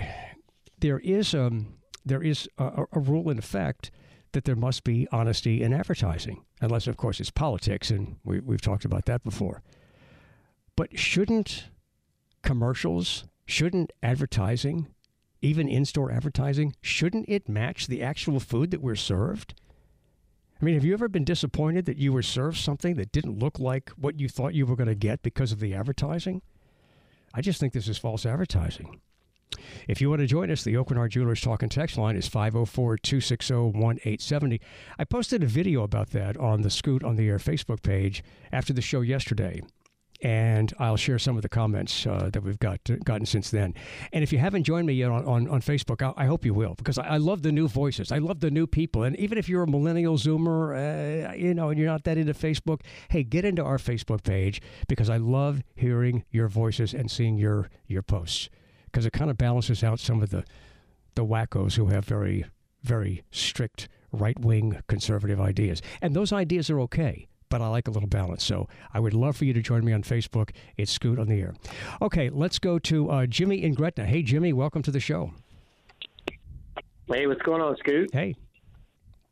there 0.79 0.99
is 0.99 1.35
um 1.35 1.75
there 2.05 2.23
is 2.23 2.47
a, 2.57 2.85
a 2.91 2.99
rule 2.99 3.29
in 3.29 3.37
effect 3.37 3.91
that 4.31 4.45
there 4.45 4.55
must 4.55 4.83
be 4.83 5.07
honesty 5.11 5.61
in 5.61 5.73
advertising, 5.73 6.43
unless 6.61 6.87
of 6.87 6.97
course 6.97 7.19
it's 7.19 7.31
politics, 7.31 7.89
and 7.89 8.17
we, 8.23 8.39
we've 8.39 8.61
talked 8.61 8.85
about 8.85 9.05
that 9.05 9.23
before. 9.23 9.61
But 10.75 10.97
shouldn't 10.97 11.69
commercials, 12.41 13.25
shouldn't 13.45 13.91
advertising, 14.03 14.87
even 15.45 15.69
in-store 15.69 16.11
advertising, 16.11 16.75
shouldn't 16.81 17.29
it 17.29 17.47
match 17.47 17.87
the 17.87 18.01
actual 18.01 18.39
food 18.39 18.71
that 18.71 18.81
we're 18.81 18.95
served? 18.95 19.53
I 20.61 20.65
mean, 20.65 20.75
have 20.75 20.85
you 20.85 20.93
ever 20.93 21.07
been 21.07 21.23
disappointed 21.23 21.85
that 21.85 21.97
you 21.97 22.11
were 22.11 22.21
served 22.21 22.57
something 22.57 22.95
that 22.95 23.11
didn't 23.11 23.39
look 23.39 23.59
like 23.59 23.89
what 23.91 24.19
you 24.19 24.29
thought 24.29 24.53
you 24.53 24.65
were 24.65 24.75
going 24.75 24.87
to 24.87 24.95
get 24.95 25.21
because 25.21 25.51
of 25.51 25.59
the 25.59 25.73
advertising? 25.73 26.41
I 27.33 27.41
just 27.41 27.59
think 27.59 27.73
this 27.73 27.87
is 27.87 27.97
false 27.97 28.25
advertising. 28.25 29.01
If 29.87 30.01
you 30.01 30.09
want 30.09 30.21
to 30.21 30.27
join 30.27 30.49
us, 30.49 30.63
the 30.63 30.75
Hart 30.75 31.11
Jewelers 31.11 31.41
Talk 31.41 31.61
and 31.61 31.71
Text 31.71 31.97
line 31.97 32.15
is 32.15 32.27
504 32.27 32.97
260 32.97 33.53
1870. 33.53 34.61
I 34.97 35.03
posted 35.03 35.43
a 35.43 35.47
video 35.47 35.83
about 35.83 36.11
that 36.11 36.37
on 36.37 36.61
the 36.61 36.69
Scoot 36.69 37.03
on 37.03 37.15
the 37.15 37.27
Air 37.27 37.37
Facebook 37.37 37.83
page 37.83 38.23
after 38.51 38.73
the 38.73 38.81
show 38.81 39.01
yesterday 39.01 39.61
and 40.25 40.73
I'll 40.79 40.97
share 40.97 41.19
some 41.19 41.35
of 41.35 41.43
the 41.43 41.49
comments 41.49 42.07
uh, 42.07 42.31
that 42.33 42.41
we've 42.41 42.57
got 42.57 42.79
gotten 43.03 43.27
since 43.27 43.51
then. 43.51 43.75
And 44.11 44.23
if 44.23 44.33
you 44.33 44.39
haven't 44.39 44.63
joined 44.63 44.87
me 44.87 44.93
yet 44.93 45.11
on, 45.11 45.23
on, 45.23 45.47
on 45.47 45.61
Facebook, 45.61 46.01
I, 46.01 46.23
I, 46.23 46.25
hope 46.25 46.43
you 46.43 46.51
will 46.55 46.73
because 46.73 46.97
I, 46.97 47.03
I, 47.03 47.17
love 47.17 47.43
the 47.43 47.51
new 47.51 47.67
voices. 47.67 48.11
I 48.11 48.17
love 48.17 48.39
the 48.39 48.49
new 48.49 48.65
people. 48.65 49.03
And 49.03 49.15
even 49.17 49.37
if 49.37 49.47
you're 49.47 49.61
a 49.61 49.67
millennial 49.67 50.17
Zoomer, 50.17 51.29
uh, 51.29 51.33
you 51.35 51.53
know, 51.53 51.69
and 51.69 51.77
you're 51.77 51.87
not 51.87 52.05
that 52.05 52.17
into 52.17 52.33
Facebook, 52.33 52.81
hey, 53.09 53.21
get 53.21 53.45
into 53.45 53.63
our 53.63 53.77
Facebook 53.77 54.23
page 54.23 54.63
because 54.87 55.11
I 55.11 55.17
love 55.17 55.61
hearing 55.75 56.23
your 56.31 56.47
voices 56.47 56.95
and 56.95 57.11
seeing 57.11 57.37
your 57.37 57.69
your 57.85 58.01
posts 58.01 58.49
because 58.85 59.05
it 59.05 59.13
kind 59.13 59.29
of 59.29 59.37
balances 59.37 59.83
out 59.83 59.99
some 59.99 60.23
of 60.23 60.31
the 60.31 60.43
the 61.13 61.23
wackos 61.23 61.75
who 61.75 61.87
have 61.87 62.03
very 62.03 62.45
very 62.81 63.21
strict 63.29 63.89
right 64.11 64.39
wing 64.39 64.81
conservative 64.87 65.39
ideas. 65.39 65.83
And 66.01 66.15
those 66.15 66.33
ideas 66.33 66.71
are 66.71 66.79
okay 66.79 67.27
but 67.49 67.61
I 67.61 67.67
like 67.67 67.87
a 67.87 67.91
little 67.91 68.09
balance. 68.09 68.43
So 68.43 68.67
I 68.93 68.99
would 68.99 69.13
love 69.13 69.37
for 69.37 69.45
you 69.45 69.53
to 69.53 69.61
join 69.61 69.83
me 69.83 69.93
on 69.93 70.03
Facebook. 70.03 70.51
It's 70.77 70.91
Scoot 70.91 71.19
on 71.19 71.27
the 71.27 71.39
Air. 71.39 71.53
Okay, 72.01 72.29
let's 72.29 72.59
go 72.59 72.79
to 72.79 73.09
uh, 73.09 73.25
Jimmy 73.25 73.63
in 73.63 73.73
Gretna. 73.73 74.05
Hey, 74.05 74.21
Jimmy, 74.21 74.53
welcome 74.53 74.81
to 74.83 74.91
the 74.91 74.99
show. 74.99 75.31
Hey, 77.07 77.27
what's 77.27 77.41
going 77.43 77.61
on, 77.61 77.75
Scoot? 77.77 78.09
Hey. 78.13 78.35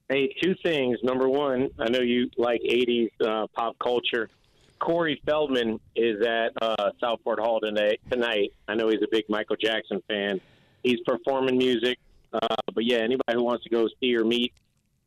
Hey, 0.09 0.33
two 0.41 0.53
things. 0.63 0.99
Number 1.01 1.27
one, 1.27 1.69
I 1.79 1.89
know 1.89 2.01
you 2.01 2.29
like 2.37 2.61
80s 2.61 3.09
uh, 3.25 3.47
pop 3.55 3.77
culture. 3.79 4.29
Corey 4.79 5.21
Feldman 5.25 5.79
is 5.95 6.21
at 6.25 6.51
uh, 6.61 6.91
Southport 6.99 7.39
Hall 7.39 7.59
tonight. 7.61 8.01
Tonight, 8.11 8.51
I 8.67 8.75
know 8.75 8.89
he's 8.89 9.01
a 9.01 9.07
big 9.09 9.23
Michael 9.29 9.55
Jackson 9.55 10.03
fan. 10.07 10.41
He's 10.83 10.99
performing 11.05 11.57
music, 11.57 11.97
uh, 12.33 12.55
but 12.75 12.83
yeah, 12.83 12.97
anybody 12.97 13.33
who 13.33 13.43
wants 13.43 13.63
to 13.63 13.69
go 13.69 13.87
see 14.01 14.13
or 14.15 14.25
meet 14.25 14.53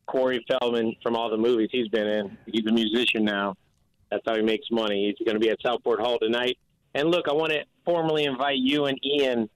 Corey 0.07 0.43
Feldman 0.47 0.95
from 1.03 1.15
all 1.15 1.29
the 1.29 1.37
movies 1.37 1.69
he's 1.71 1.87
been 1.89 2.07
in, 2.07 2.37
he's 2.45 2.65
a 2.67 2.71
musician 2.71 3.23
now. 3.23 3.55
That's 4.09 4.23
how 4.25 4.35
he 4.35 4.41
makes 4.41 4.65
money. 4.71 5.13
He's 5.17 5.25
going 5.25 5.35
to 5.35 5.45
be 5.45 5.49
at 5.49 5.57
Southport 5.65 5.99
Hall 5.99 6.17
tonight. 6.19 6.57
And 6.95 7.11
look, 7.11 7.27
I 7.27 7.33
want 7.33 7.51
to 7.51 7.59
formally 7.85 8.23
invite 8.23 8.57
you 8.57 8.85
and 8.85 8.97
Ian 9.05 9.49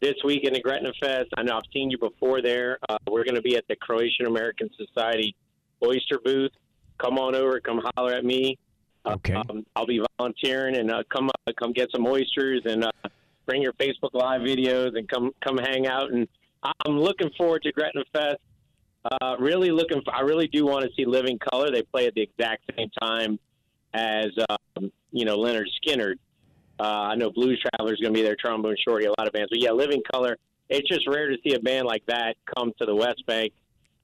this 0.00 0.14
week 0.24 0.44
in 0.44 0.52
the 0.52 0.60
Gretna 0.60 0.92
Fest. 1.00 1.28
I 1.36 1.42
know 1.44 1.56
I've 1.56 1.62
seen 1.72 1.90
you 1.90 1.96
before 1.96 2.42
there. 2.42 2.78
Uh, 2.88 2.98
we're 3.08 3.24
going 3.24 3.36
to 3.36 3.42
be 3.42 3.56
at 3.56 3.64
the 3.68 3.76
Croatian 3.76 4.26
American 4.26 4.68
Society 4.76 5.34
Oyster 5.82 6.18
booth. 6.24 6.50
Come 6.98 7.18
on 7.18 7.34
over, 7.34 7.60
come 7.60 7.80
holler 7.94 8.14
at 8.14 8.24
me. 8.24 8.58
Okay. 9.06 9.34
Um, 9.34 9.64
I'll 9.74 9.86
be 9.86 10.00
volunteering 10.18 10.76
and 10.76 10.90
uh, 10.90 11.02
come 11.12 11.28
uh, 11.46 11.52
come 11.58 11.72
get 11.72 11.88
some 11.92 12.06
oysters 12.06 12.62
and 12.64 12.84
uh, 12.84 12.90
bring 13.46 13.62
your 13.62 13.72
Facebook 13.74 14.12
Live 14.12 14.42
videos 14.42 14.96
and 14.96 15.08
come 15.08 15.30
come 15.44 15.58
hang 15.58 15.86
out. 15.86 16.12
And 16.12 16.28
I'm 16.62 16.98
looking 16.98 17.30
forward 17.36 17.62
to 17.62 17.72
Gretna 17.72 18.02
Fest. 18.12 18.38
Uh, 19.04 19.36
really 19.38 19.70
looking. 19.70 20.00
For, 20.02 20.14
I 20.14 20.20
really 20.20 20.46
do 20.46 20.64
want 20.64 20.84
to 20.84 20.90
see 20.96 21.04
Living 21.04 21.38
Colour. 21.38 21.70
They 21.70 21.82
play 21.82 22.06
at 22.06 22.14
the 22.14 22.22
exact 22.22 22.70
same 22.76 22.90
time 23.00 23.38
as 23.94 24.26
um, 24.48 24.92
you 25.10 25.24
know 25.24 25.38
Lynyrd 25.38 25.66
Skynyrd. 25.84 26.14
Uh, 26.78 26.84
I 26.84 27.14
know 27.14 27.30
Blues 27.30 27.60
Traveler 27.60 27.94
is 27.94 28.00
going 28.00 28.12
to 28.12 28.18
be 28.18 28.22
there, 28.22 28.36
Trombone 28.36 28.76
Shorty, 28.86 29.06
a 29.06 29.10
lot 29.10 29.26
of 29.26 29.32
bands. 29.32 29.50
But 29.50 29.60
yeah, 29.60 29.72
Living 29.72 30.02
Colour. 30.10 30.36
It's 30.68 30.88
just 30.88 31.06
rare 31.06 31.28
to 31.28 31.36
see 31.46 31.54
a 31.54 31.60
band 31.60 31.86
like 31.86 32.04
that 32.06 32.36
come 32.56 32.72
to 32.78 32.86
the 32.86 32.94
West 32.94 33.26
Bank. 33.26 33.52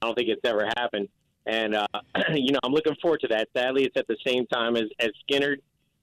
I 0.01 0.05
don't 0.05 0.15
think 0.15 0.29
it's 0.29 0.41
ever 0.43 0.69
happened. 0.77 1.09
And, 1.45 1.75
uh, 1.75 1.87
you 2.33 2.51
know, 2.51 2.59
I'm 2.63 2.71
looking 2.71 2.95
forward 3.01 3.21
to 3.21 3.27
that. 3.29 3.47
Sadly, 3.55 3.83
it's 3.85 3.97
at 3.97 4.07
the 4.07 4.17
same 4.25 4.45
time 4.47 4.75
as, 4.75 4.85
as 4.99 5.09
Skynyrd. 5.29 5.57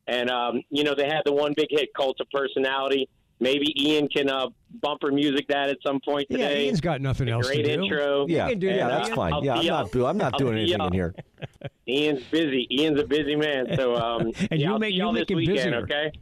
And, 0.09 0.31
um, 0.31 0.63
you 0.71 0.85
know, 0.85 0.95
they 0.95 1.07
had 1.07 1.23
the 1.25 1.33
one 1.33 1.53
big 1.57 1.69
hit, 1.71 1.91
Cult 1.95 2.21
of 2.21 2.29
Personality. 2.31 3.09
Maybe 3.39 3.75
Ian 3.79 4.09
can 4.09 4.31
uh, 4.31 4.49
bumper 4.81 5.13
music 5.13 5.47
that 5.49 5.69
at 5.69 5.77
some 5.87 6.01
point 6.03 6.27
today. 6.31 6.61
Yeah, 6.63 6.67
Ian's 6.69 6.81
got 6.81 7.01
nothing 7.03 7.29
else 7.29 7.47
Great 7.47 7.65
to 7.65 7.77
do. 7.77 7.83
intro. 7.85 8.27
Yeah, 8.29 8.49
can 8.49 8.59
do 8.59 8.67
yeah, 8.69 8.77
that, 8.77 8.89
that's 8.89 9.09
Ian. 9.09 9.17
fine. 9.17 9.33
I'll 9.35 9.45
yeah, 9.45 9.55
I'm 9.55 9.61
be 9.61 9.99
not. 9.99 10.09
I'm 10.11 10.17
not 10.17 10.33
I'll 10.35 10.39
doing 10.39 10.59
anything 10.59 10.81
up. 10.81 10.87
in 10.89 10.93
here. 10.95 11.15
Ian's 11.89 12.23
busy. 12.31 12.67
Ian's 12.71 12.99
a 12.99 13.05
busy 13.07 13.37
man. 13.37 13.67
So, 13.77 13.95
um, 13.95 14.21
And 14.51 14.53
yeah, 14.53 14.57
you 14.57 14.73
I'll 14.73 14.79
make- 14.79 14.95
you 14.95 15.01
y'all 15.03 15.13
make 15.13 15.31
him 15.31 15.37
weekend, 15.37 15.57
busier. 15.57 15.77
okay? 15.83 16.13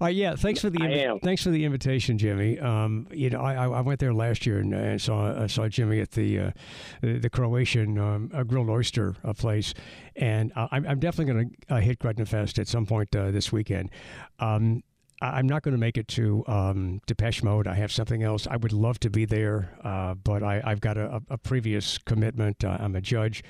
Uh, 0.00 0.06
yeah, 0.06 0.34
thanks 0.36 0.60
for 0.60 0.70
the 0.70 0.80
I 0.82 0.88
am. 0.90 1.18
thanks 1.20 1.42
for 1.42 1.50
the 1.50 1.64
invitation, 1.64 2.18
Jimmy. 2.18 2.58
Um, 2.58 3.06
you 3.12 3.30
know, 3.30 3.40
I, 3.40 3.54
I 3.54 3.68
I 3.68 3.80
went 3.80 3.98
there 4.00 4.12
last 4.14 4.46
year 4.46 4.58
and, 4.58 4.72
and 4.74 5.00
saw 5.00 5.42
I 5.42 5.46
saw 5.46 5.68
Jimmy 5.68 6.00
at 6.00 6.12
the 6.12 6.38
uh, 6.38 6.50
the, 7.02 7.18
the 7.18 7.30
Croatian 7.30 7.98
um, 7.98 8.30
uh, 8.34 8.44
grilled 8.44 8.68
oyster 8.70 9.14
uh, 9.24 9.32
place, 9.32 9.74
and 10.16 10.52
uh, 10.54 10.68
I'm, 10.70 10.86
I'm 10.86 11.00
definitely 11.00 11.32
going 11.34 11.50
to 11.68 11.74
uh, 11.74 11.80
hit 11.80 11.98
Gretna 11.98 12.26
Fest 12.26 12.58
at 12.58 12.68
some 12.68 12.86
point 12.86 13.14
uh, 13.16 13.30
this 13.30 13.50
weekend. 13.52 13.90
Um, 14.38 14.82
I- 14.86 14.87
I'm 15.20 15.48
not 15.48 15.62
going 15.62 15.72
to 15.72 15.78
make 15.78 15.98
it 15.98 16.06
to 16.08 16.44
um, 16.46 17.00
Depeche 17.06 17.42
Mode. 17.42 17.66
I 17.66 17.74
have 17.74 17.90
something 17.90 18.22
else. 18.22 18.46
I 18.46 18.56
would 18.56 18.72
love 18.72 19.00
to 19.00 19.10
be 19.10 19.24
there, 19.24 19.76
uh, 19.82 20.14
but 20.14 20.44
I, 20.44 20.62
I've 20.64 20.80
got 20.80 20.96
a, 20.96 21.20
a 21.28 21.36
previous 21.36 21.98
commitment. 21.98 22.64
Uh, 22.64 22.76
I'm 22.78 22.94
a 22.94 23.00
judge, 23.00 23.42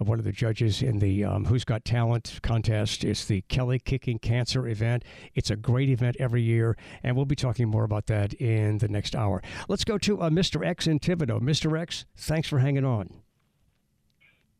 uh, 0.00 0.04
one 0.04 0.20
of 0.20 0.24
the 0.24 0.32
judges 0.32 0.80
in 0.80 1.00
the 1.00 1.24
um, 1.24 1.46
Who's 1.46 1.64
Got 1.64 1.84
Talent 1.84 2.38
contest. 2.42 3.02
It's 3.02 3.24
the 3.24 3.40
Kelly 3.42 3.80
Kicking 3.80 4.20
Cancer 4.20 4.68
event. 4.68 5.02
It's 5.34 5.50
a 5.50 5.56
great 5.56 5.88
event 5.88 6.16
every 6.20 6.42
year, 6.42 6.76
and 7.02 7.16
we'll 7.16 7.26
be 7.26 7.36
talking 7.36 7.68
more 7.68 7.84
about 7.84 8.06
that 8.06 8.32
in 8.34 8.78
the 8.78 8.88
next 8.88 9.16
hour. 9.16 9.42
Let's 9.68 9.84
go 9.84 9.98
to 9.98 10.22
uh, 10.22 10.30
Mr. 10.30 10.64
X 10.64 10.86
in 10.86 11.00
Thibodaux. 11.00 11.40
Mr. 11.40 11.78
X, 11.80 12.04
thanks 12.16 12.48
for 12.48 12.60
hanging 12.60 12.84
on. 12.84 13.22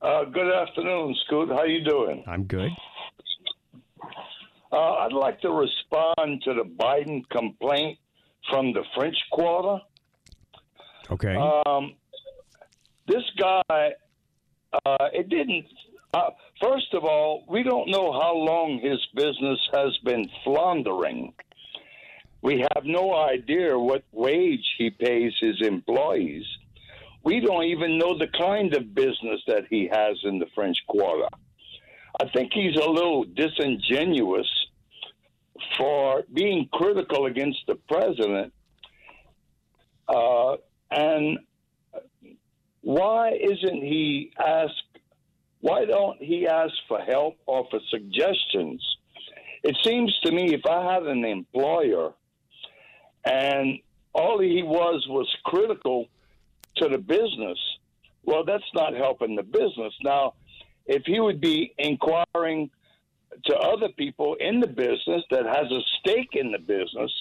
Uh, 0.03 0.25
good 0.25 0.53
afternoon, 0.53 1.15
Scoot. 1.27 1.51
How 1.51 1.65
you 1.65 1.85
doing? 1.85 2.25
I'm 2.27 2.45
good. 2.45 2.71
Uh, 4.71 4.77
I'd 4.77 5.13
like 5.13 5.41
to 5.41 5.51
respond 5.51 6.43
to 6.45 6.55
the 6.55 6.65
Biden 6.65 7.23
complaint 7.31 7.99
from 8.51 8.73
the 8.73 8.83
French 8.95 9.17
Quarter. 9.33 9.83
Okay. 11.11 11.35
Um, 11.35 11.95
this 13.07 13.23
guy, 13.39 13.93
uh, 14.85 15.09
it 15.13 15.29
didn't. 15.31 15.65
Uh, 16.13 16.31
first 16.61 16.93
of 16.93 17.05
all, 17.05 17.45
we 17.49 17.63
don't 17.63 17.89
know 17.89 18.13
how 18.13 18.35
long 18.35 18.81
his 18.83 18.99
business 19.15 19.59
has 19.73 19.97
been 20.05 20.29
floundering. 20.45 21.33
We 22.43 22.65
have 22.75 22.85
no 22.85 23.15
idea 23.15 23.79
what 23.79 24.05
wage 24.13 24.75
he 24.77 24.91
pays 24.91 25.33
his 25.41 25.61
employees. 25.63 26.45
We 27.25 27.41
don't 27.41 27.65
even 27.65 27.99
know 27.99 28.17
the 28.17 28.29
kind 28.29 28.75
of 28.75 28.95
business 28.95 29.41
that 29.47 29.65
he 29.69 29.89
has 29.91 30.19
in 30.25 30.39
the 30.39 30.47
French 30.55 30.79
Quarter. 30.87 31.29
I 32.21 32.29
think 32.35 32.53
he's 32.53 32.77
a 32.77 32.89
little 32.89 33.25
disingenuous 33.25 34.49
for 35.77 36.25
being 36.33 36.69
critical 36.73 37.27
against 37.27 37.59
the 37.67 37.77
president. 37.89 38.53
Uh, 40.09 40.57
and 40.91 41.39
why 42.83 43.33
isn't 43.33 43.83
he 43.83 44.33
asked? 44.39 44.83
Why 45.61 45.85
don't 45.85 46.23
he 46.23 46.47
ask 46.47 46.73
for 46.87 47.01
help 47.01 47.37
or 47.47 47.67
for 47.71 47.81
suggestions? 47.91 48.83
It 49.63 49.77
seems 49.85 50.17
to 50.25 50.33
me 50.33 50.55
if 50.55 50.65
I 50.67 50.95
had 50.95 51.03
an 51.03 51.25
employer 51.25 52.13
and 53.25 53.81
all 54.15 54.41
he 54.41 54.63
was 54.63 55.05
was 55.09 55.29
critical 55.45 56.07
to 56.77 56.89
the 56.89 56.99
business, 56.99 57.59
well, 58.25 58.45
that's 58.45 58.65
not 58.75 58.95
helping 58.95 59.37
the 59.37 59.43
business. 59.43 59.93
Now, 60.03 60.35
if 60.89 61.03
he 61.05 61.21
would 61.21 61.41
be 61.41 61.75
inquiring 61.79 62.71
to 63.45 63.57
other 63.57 63.89
people 63.97 64.37
in 64.41 64.59
the 64.59 64.67
business 64.67 65.23
that 65.31 65.45
has 65.45 65.71
a 65.71 65.81
stake 66.01 66.31
in 66.33 66.51
the 66.51 66.59
business, 66.59 67.13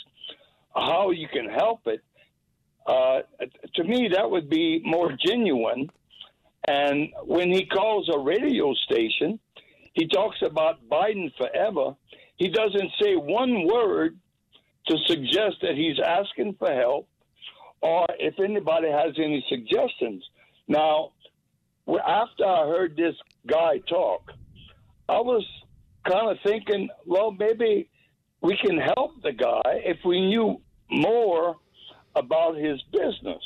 how 0.73 1.11
you 1.11 1.27
can 1.27 1.47
help 1.49 1.81
it, 1.85 2.01
uh, 2.87 3.19
to 3.75 3.83
me, 3.83 4.09
that 4.13 4.31
would 4.31 4.49
be 4.49 4.81
more 4.85 5.11
genuine. 5.25 5.89
And 6.67 7.09
when 7.23 7.51
he 7.51 7.65
calls 7.65 8.09
a 8.13 8.17
radio 8.17 8.73
station, 8.73 9.39
he 9.93 10.07
talks 10.07 10.37
about 10.41 10.87
Biden 10.89 11.31
forever. 11.37 11.95
He 12.37 12.49
doesn't 12.49 12.91
say 13.01 13.15
one 13.15 13.67
word 13.67 14.17
to 14.87 14.97
suggest 15.05 15.57
that 15.61 15.75
he's 15.75 15.99
asking 15.99 16.55
for 16.57 16.71
help 16.71 17.09
or 17.81 18.05
if 18.19 18.39
anybody 18.39 18.89
has 18.89 19.13
any 19.17 19.45
suggestions. 19.49 20.23
Now, 20.67 21.11
after 21.87 22.45
I 22.45 22.67
heard 22.67 22.95
this 22.95 23.15
guy 23.47 23.79
talk, 23.89 24.31
I 25.09 25.19
was 25.19 25.45
kind 26.07 26.29
of 26.31 26.37
thinking, 26.45 26.89
well, 27.05 27.31
maybe 27.31 27.89
we 28.41 28.57
can 28.57 28.77
help 28.77 29.21
the 29.23 29.31
guy 29.33 29.61
if 29.85 29.97
we 30.05 30.19
knew 30.27 30.61
more 30.89 31.55
about 32.15 32.55
his 32.57 32.81
business. 32.91 33.41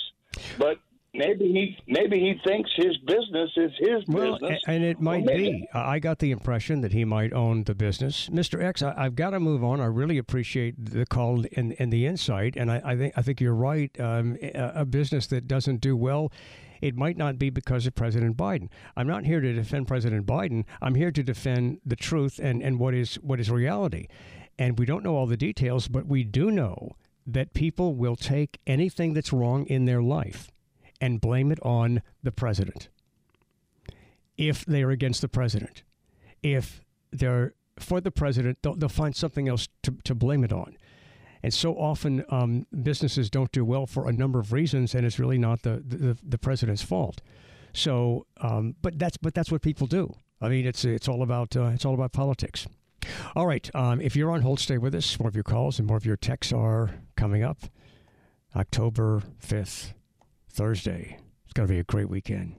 But 0.57 0.77
maybe 1.13 1.45
he 1.45 1.77
maybe 1.87 2.19
he 2.19 2.35
thinks 2.47 2.69
his 2.75 2.97
business 2.99 3.49
is 3.57 3.71
his 3.79 4.03
Well, 4.07 4.33
business. 4.39 4.59
and 4.67 4.83
it 4.83 4.99
might 5.01 5.25
be. 5.27 5.67
I 5.73 5.99
got 5.99 6.19
the 6.19 6.31
impression 6.31 6.81
that 6.81 6.93
he 6.93 7.03
might 7.05 7.33
own 7.33 7.63
the 7.65 7.75
business. 7.75 8.29
Mr. 8.29 8.63
X, 8.63 8.81
I, 8.81 8.93
I've 8.97 9.15
got 9.15 9.31
to 9.31 9.39
move 9.39 9.63
on. 9.63 9.81
I 9.81 9.85
really 9.85 10.17
appreciate 10.17 10.83
the 10.83 11.05
call 11.05 11.43
and, 11.55 11.75
and 11.79 11.91
the 11.91 12.05
insight, 12.05 12.55
and 12.55 12.71
I, 12.71 12.81
I 12.83 12.95
think 12.97 13.13
I 13.17 13.21
think 13.21 13.41
you're 13.41 13.53
right. 13.53 13.91
Um, 13.99 14.37
a 14.53 14.85
business 14.85 15.27
that 15.27 15.47
doesn't 15.47 15.81
do 15.81 15.95
well. 15.97 16.31
It 16.81 16.95
might 16.95 17.17
not 17.17 17.37
be 17.37 17.49
because 17.49 17.85
of 17.85 17.95
President 17.95 18.35
Biden. 18.35 18.69
I'm 18.97 19.07
not 19.07 19.25
here 19.25 19.39
to 19.39 19.53
defend 19.53 19.87
President 19.87 20.25
Biden. 20.25 20.65
I'm 20.81 20.95
here 20.95 21.11
to 21.11 21.23
defend 21.23 21.79
the 21.85 21.95
truth 21.95 22.39
and, 22.41 22.61
and 22.61 22.79
what 22.79 22.93
is 22.93 23.15
what 23.15 23.39
is 23.39 23.49
reality. 23.49 24.07
And 24.57 24.77
we 24.77 24.85
don't 24.85 25.03
know 25.03 25.15
all 25.15 25.27
the 25.27 25.37
details, 25.37 25.87
but 25.87 26.07
we 26.07 26.23
do 26.23 26.51
know 26.51 26.95
that 27.25 27.53
people 27.53 27.93
will 27.93 28.15
take 28.15 28.59
anything 28.65 29.13
that's 29.13 29.31
wrong 29.31 29.65
in 29.67 29.85
their 29.85 30.01
life 30.01 30.49
and 30.99 31.21
blame 31.21 31.51
it 31.51 31.59
on 31.61 32.01
the 32.23 32.31
president 32.31 32.89
if 34.37 34.65
they 34.65 34.83
are 34.83 34.91
against 34.91 35.21
the 35.21 35.27
president. 35.27 35.83
If 36.41 36.81
they're 37.11 37.53
for 37.79 38.01
the 38.01 38.11
president, 38.11 38.59
they'll, 38.61 38.75
they'll 38.75 38.89
find 38.89 39.15
something 39.15 39.47
else 39.47 39.67
to, 39.83 39.95
to 40.03 40.15
blame 40.15 40.43
it 40.43 40.51
on. 40.51 40.77
And 41.43 41.53
so 41.53 41.73
often 41.75 42.23
um, 42.29 42.67
businesses 42.83 43.29
don't 43.29 43.51
do 43.51 43.65
well 43.65 43.87
for 43.87 44.07
a 44.07 44.13
number 44.13 44.39
of 44.39 44.53
reasons, 44.53 44.93
and 44.95 45.05
it's 45.05 45.19
really 45.19 45.37
not 45.37 45.63
the, 45.63 45.83
the, 45.85 46.17
the 46.21 46.37
president's 46.37 46.83
fault. 46.83 47.21
So, 47.73 48.25
um, 48.41 48.75
but 48.81 48.99
that's 48.99 49.17
but 49.17 49.33
that's 49.33 49.51
what 49.51 49.61
people 49.61 49.87
do. 49.87 50.13
I 50.39 50.49
mean, 50.49 50.67
it's 50.67 50.83
it's 50.85 51.07
all 51.07 51.21
about 51.23 51.55
uh, 51.55 51.71
it's 51.73 51.85
all 51.85 51.93
about 51.93 52.11
politics. 52.11 52.67
All 53.35 53.47
right, 53.47 53.69
um, 53.73 54.01
if 54.01 54.15
you're 54.15 54.31
on 54.31 54.41
hold, 54.41 54.59
stay 54.59 54.77
with 54.77 54.93
us. 54.93 55.19
More 55.19 55.29
of 55.29 55.35
your 55.35 55.43
calls 55.43 55.79
and 55.79 55.87
more 55.87 55.97
of 55.97 56.05
your 56.05 56.17
texts 56.17 56.53
are 56.53 56.91
coming 57.15 57.43
up. 57.43 57.63
October 58.55 59.23
fifth, 59.39 59.93
Thursday. 60.49 61.17
It's 61.45 61.53
going 61.53 61.67
to 61.67 61.73
be 61.73 61.79
a 61.79 61.83
great 61.83 62.09
weekend, 62.09 62.55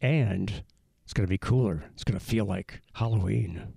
and 0.00 0.62
It's 1.10 1.12
going 1.12 1.26
to 1.26 1.28
be 1.30 1.38
cooler. 1.38 1.82
It's 1.92 2.04
going 2.04 2.16
to 2.16 2.24
feel 2.24 2.44
like 2.44 2.82
Halloween. 2.92 3.72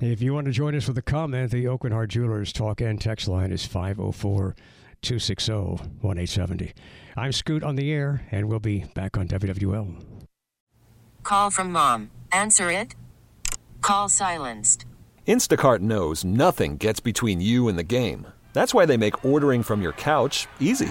If 0.00 0.20
you 0.20 0.34
want 0.34 0.44
to 0.44 0.52
join 0.52 0.74
us 0.74 0.88
with 0.88 0.98
a 0.98 1.02
comment, 1.02 1.50
the 1.52 1.64
Aucoin 1.64 1.90
Hart 1.90 2.10
Jewelers 2.10 2.52
talk 2.52 2.82
and 2.82 3.00
text 3.00 3.28
line 3.28 3.50
is 3.50 3.64
504 3.64 4.54
260 5.00 5.52
1870. 5.52 6.74
I'm 7.16 7.32
Scoot 7.32 7.62
on 7.62 7.76
the 7.76 7.90
air, 7.90 8.26
and 8.30 8.46
we'll 8.46 8.58
be 8.58 8.84
back 8.94 9.16
on 9.16 9.26
WWL. 9.26 9.94
Call 11.22 11.50
from 11.50 11.72
mom. 11.72 12.10
Answer 12.30 12.70
it. 12.70 12.94
Call 13.80 14.10
silenced. 14.10 14.84
Instacart 15.26 15.80
knows 15.80 16.24
nothing 16.24 16.76
gets 16.76 17.00
between 17.00 17.40
you 17.40 17.66
and 17.66 17.78
the 17.78 17.82
game. 17.82 18.26
That's 18.52 18.74
why 18.74 18.84
they 18.84 18.98
make 18.98 19.24
ordering 19.24 19.62
from 19.62 19.80
your 19.80 19.92
couch 19.92 20.46
easy. 20.60 20.90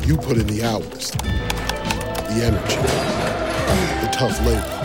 You 0.00 0.16
put 0.16 0.36
in 0.36 0.46
the 0.46 0.62
hours, 0.64 1.10
the 1.12 2.42
energy, 2.42 2.76
the 4.04 4.10
tough 4.12 4.38
labor. 4.44 4.78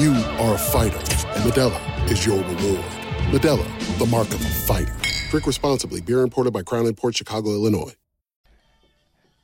You 0.00 0.12
are 0.40 0.54
a 0.54 0.58
fighter, 0.58 0.96
and 0.96 1.50
Modelo 1.50 2.10
is 2.10 2.24
your 2.24 2.38
reward. 2.38 2.84
Modelo, 3.30 3.98
the 3.98 4.06
mark 4.06 4.28
of 4.28 4.40
a 4.40 4.48
fighter. 4.66 4.94
Drink 5.30 5.46
responsibly. 5.46 6.00
Beer 6.00 6.20
imported 6.20 6.52
by 6.52 6.62
Crown 6.62 6.92
Port 6.94 7.16
Chicago, 7.16 7.50
Illinois. 7.50 7.94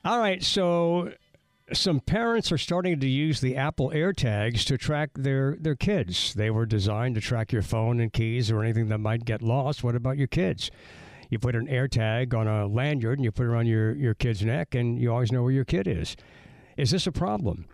All 0.05 0.19
right, 0.19 0.43
so 0.43 1.13
some 1.73 2.01
parents 2.01 2.51
are 2.51 2.59
starting 2.59 3.01
to 3.01 3.09
use 3.09 3.41
the 3.41 3.57
Apple 3.57 3.91
AirTags 3.91 4.65
to 4.65 4.79
track 4.79 5.11
their, 5.15 5.57
their 5.61 5.77
kids. 5.77 6.33
They 6.35 6.51
were 6.51 6.65
designed 6.65 7.17
to 7.17 7.21
track 7.21 7.53
your 7.53 7.63
phone 7.63 8.01
and 8.01 8.13
keys 8.13 8.51
or 8.51 8.63
anything 8.63 8.89
that 8.89 8.99
might 8.99 9.25
get 9.25 9.43
lost. 9.43 9.85
What 9.85 9.95
about 9.95 10.17
your 10.17 10.27
kids? 10.27 10.71
You 11.31 11.39
put 11.39 11.57
an 11.57 11.69
AirTag 11.69 12.35
on 12.35 12.47
a 12.47 12.67
lanyard 12.67 13.19
and 13.19 13.25
you 13.25 13.33
put 13.33 13.47
it 13.47 13.49
around 13.49 13.67
your, 13.67 13.95
your 13.95 14.15
kid's 14.15 14.45
neck, 14.45 14.75
and 14.75 15.01
you 15.01 15.13
always 15.13 15.33
know 15.33 15.43
where 15.43 15.53
your 15.53 15.65
kid 15.65 15.87
is. 15.87 16.17
Is 16.77 16.91
this 16.91 17.07
a 17.07 17.13
problem? 17.13 17.67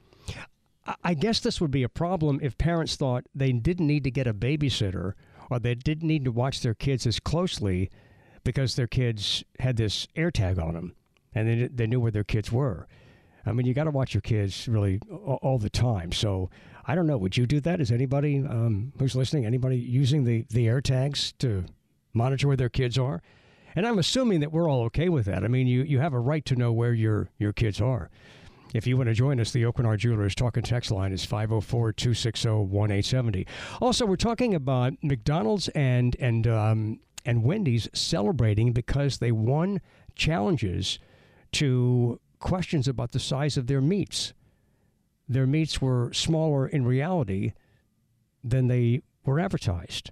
I 1.02 1.14
guess 1.14 1.40
this 1.40 1.60
would 1.60 1.70
be 1.70 1.82
a 1.82 1.88
problem 1.88 2.38
if 2.42 2.56
parents 2.58 2.96
thought 2.96 3.24
they 3.34 3.52
didn't 3.52 3.86
need 3.86 4.04
to 4.04 4.10
get 4.10 4.26
a 4.26 4.34
babysitter 4.34 5.14
or 5.50 5.58
they 5.58 5.74
didn't 5.74 6.06
need 6.06 6.24
to 6.24 6.32
watch 6.32 6.60
their 6.60 6.74
kids 6.74 7.06
as 7.06 7.18
closely 7.18 7.90
because 8.44 8.76
their 8.76 8.86
kids 8.86 9.42
had 9.58 9.76
this 9.76 10.06
AirTag 10.16 10.62
on 10.62 10.74
them 10.74 10.94
and 11.34 11.48
they, 11.48 11.68
they 11.68 11.86
knew 11.86 11.98
where 11.98 12.12
their 12.12 12.24
kids 12.24 12.52
were. 12.52 12.86
I 13.44 13.52
mean, 13.52 13.66
you 13.66 13.74
got 13.74 13.84
to 13.84 13.90
watch 13.90 14.14
your 14.14 14.20
kids 14.20 14.68
really 14.68 15.00
all, 15.08 15.58
the 15.58 15.70
time. 15.70 16.10
So 16.10 16.50
I 16.84 16.94
don't 16.94 17.06
know. 17.06 17.16
Would 17.16 17.36
you 17.36 17.46
do 17.46 17.60
that? 17.60 17.80
Is 17.80 17.92
anybody 17.92 18.38
um, 18.38 18.92
who's 18.98 19.14
listening, 19.14 19.46
anybody 19.46 19.76
using 19.76 20.24
the, 20.24 20.44
the 20.50 20.66
AirTags 20.66 21.32
to 21.38 21.64
monitor 22.12 22.48
where 22.48 22.56
their 22.56 22.68
kids 22.68 22.98
are? 22.98 23.22
And 23.76 23.86
I'm 23.86 23.98
assuming 23.98 24.40
that 24.40 24.52
we're 24.52 24.68
all 24.68 24.82
okay 24.84 25.10
with 25.10 25.26
that. 25.26 25.44
I 25.44 25.48
mean, 25.48 25.66
you, 25.66 25.82
you 25.82 26.00
have 26.00 26.14
a 26.14 26.18
right 26.18 26.44
to 26.46 26.56
know 26.56 26.72
where 26.72 26.94
your, 26.94 27.28
your 27.38 27.52
kids 27.52 27.80
are. 27.80 28.10
If 28.74 28.86
you 28.86 28.96
want 28.96 29.08
to 29.08 29.14
join 29.14 29.38
us, 29.38 29.52
the 29.52 29.62
Hart 29.62 30.00
Jewelers 30.00 30.34
talking 30.34 30.62
text 30.62 30.90
line 30.90 31.12
is 31.12 31.24
504 31.24 31.92
260 31.92 32.48
1870. 32.48 33.46
Also, 33.80 34.06
we're 34.06 34.16
talking 34.16 34.54
about 34.54 34.94
McDonald's 35.02 35.68
and, 35.68 36.16
and, 36.18 36.46
um, 36.46 37.00
and 37.24 37.44
Wendy's 37.44 37.88
celebrating 37.92 38.72
because 38.72 39.18
they 39.18 39.30
won 39.30 39.80
challenges 40.14 40.98
to 41.52 42.18
questions 42.38 42.88
about 42.88 43.12
the 43.12 43.20
size 43.20 43.56
of 43.56 43.66
their 43.66 43.80
meats. 43.80 44.32
Their 45.28 45.46
meats 45.46 45.80
were 45.80 46.12
smaller 46.12 46.66
in 46.66 46.86
reality 46.86 47.52
than 48.42 48.68
they 48.68 49.02
were 49.24 49.38
advertised. 49.38 50.10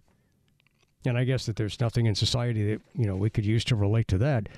And 1.05 1.19
I 1.19 1.25
guess 1.25 1.47
that 1.47 1.57
there's 1.57 1.81
nothing 1.81 2.07
in 2.07 2.15
society 2.15 2.73
that, 2.73 2.81
you 2.95 3.07
know, 3.07 3.17
we 3.17 3.31
could 3.31 3.45
use 3.45 3.65
to 3.67 3.77
relate 3.77 4.09
to 4.09 4.19
that. 4.19 4.49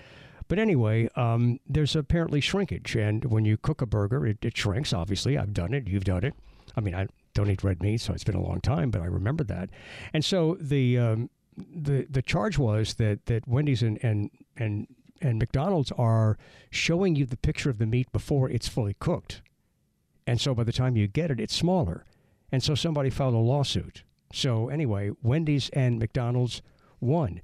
But 0.48 0.58
anyway, 0.58 1.08
um, 1.16 1.58
there's 1.68 1.96
apparently 1.96 2.40
shrinkage. 2.40 2.94
And 2.94 3.24
when 3.24 3.44
you 3.44 3.56
cook 3.56 3.82
a 3.82 3.86
burger, 3.86 4.24
it, 4.26 4.38
it, 4.42 4.56
shrinks, 4.56 4.92
obviously. 4.92 5.36
I've 5.36 5.52
done 5.52 5.74
it. 5.74 5.88
You've 5.88 6.04
done 6.04 6.24
it. 6.24 6.34
I 6.76 6.80
mean, 6.80 6.94
I 6.94 7.08
don't 7.34 7.50
eat 7.50 7.64
red 7.64 7.82
meat, 7.82 8.00
so 8.00 8.12
it's 8.12 8.24
been 8.24 8.36
a 8.36 8.42
long 8.42 8.60
time, 8.60 8.90
but 8.90 9.02
I 9.02 9.06
remember 9.06 9.44
that. 9.44 9.70
And 10.12 10.24
so 10.24 10.56
the. 10.60 10.98
Um, 10.98 11.30
the, 11.56 12.06
the 12.10 12.22
charge 12.22 12.58
was 12.58 12.94
that, 12.94 13.26
that 13.26 13.48
Wendy's 13.48 13.82
and, 13.82 13.98
and, 14.02 14.30
and, 14.56 14.86
and 15.20 15.38
McDonald's 15.38 15.92
are 15.92 16.36
showing 16.70 17.16
you 17.16 17.24
the 17.24 17.36
picture 17.36 17.70
of 17.70 17.78
the 17.78 17.86
meat 17.86 18.10
before 18.12 18.50
it's 18.50 18.68
fully 18.68 18.94
cooked. 18.98 19.42
And 20.26 20.40
so 20.40 20.54
by 20.54 20.64
the 20.64 20.72
time 20.72 20.96
you 20.96 21.06
get 21.06 21.30
it, 21.30 21.40
it's 21.40 21.54
smaller. 21.54 22.04
And 22.52 22.62
so 22.62 22.74
somebody 22.74 23.10
filed 23.10 23.34
a 23.34 23.38
lawsuit. 23.38 24.02
So 24.32 24.68
anyway, 24.68 25.10
Wendy's 25.22 25.68
and 25.70 25.98
McDonald's 25.98 26.62
won. 27.00 27.40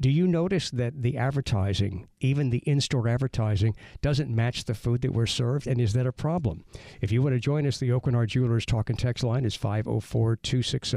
Do 0.00 0.10
you 0.10 0.26
notice 0.26 0.70
that 0.70 1.02
the 1.02 1.16
advertising, 1.16 2.06
even 2.20 2.50
the 2.50 2.58
in 2.58 2.80
store 2.80 3.08
advertising, 3.08 3.74
doesn't 4.00 4.34
match 4.34 4.64
the 4.64 4.74
food 4.74 5.02
that 5.02 5.12
we're 5.12 5.26
served? 5.26 5.66
And 5.66 5.80
is 5.80 5.92
that 5.94 6.06
a 6.06 6.12
problem? 6.12 6.64
If 7.00 7.10
you 7.10 7.22
want 7.22 7.34
to 7.34 7.40
join 7.40 7.66
us, 7.66 7.78
the 7.78 7.90
Hart 7.90 8.28
Jewelers 8.30 8.66
Talk 8.66 8.90
and 8.90 8.98
Text 8.98 9.24
line 9.24 9.44
is 9.44 9.54
504 9.54 10.36
260 10.36 10.96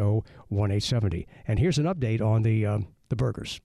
1870. 0.50 1.28
And 1.48 1.60
here's 1.60 1.78
an 1.78 1.86
update 1.86 2.22
on 2.22 2.44
the, 2.44 2.66
um, 2.66 2.88
the 3.10 3.16
burgers 3.16 3.60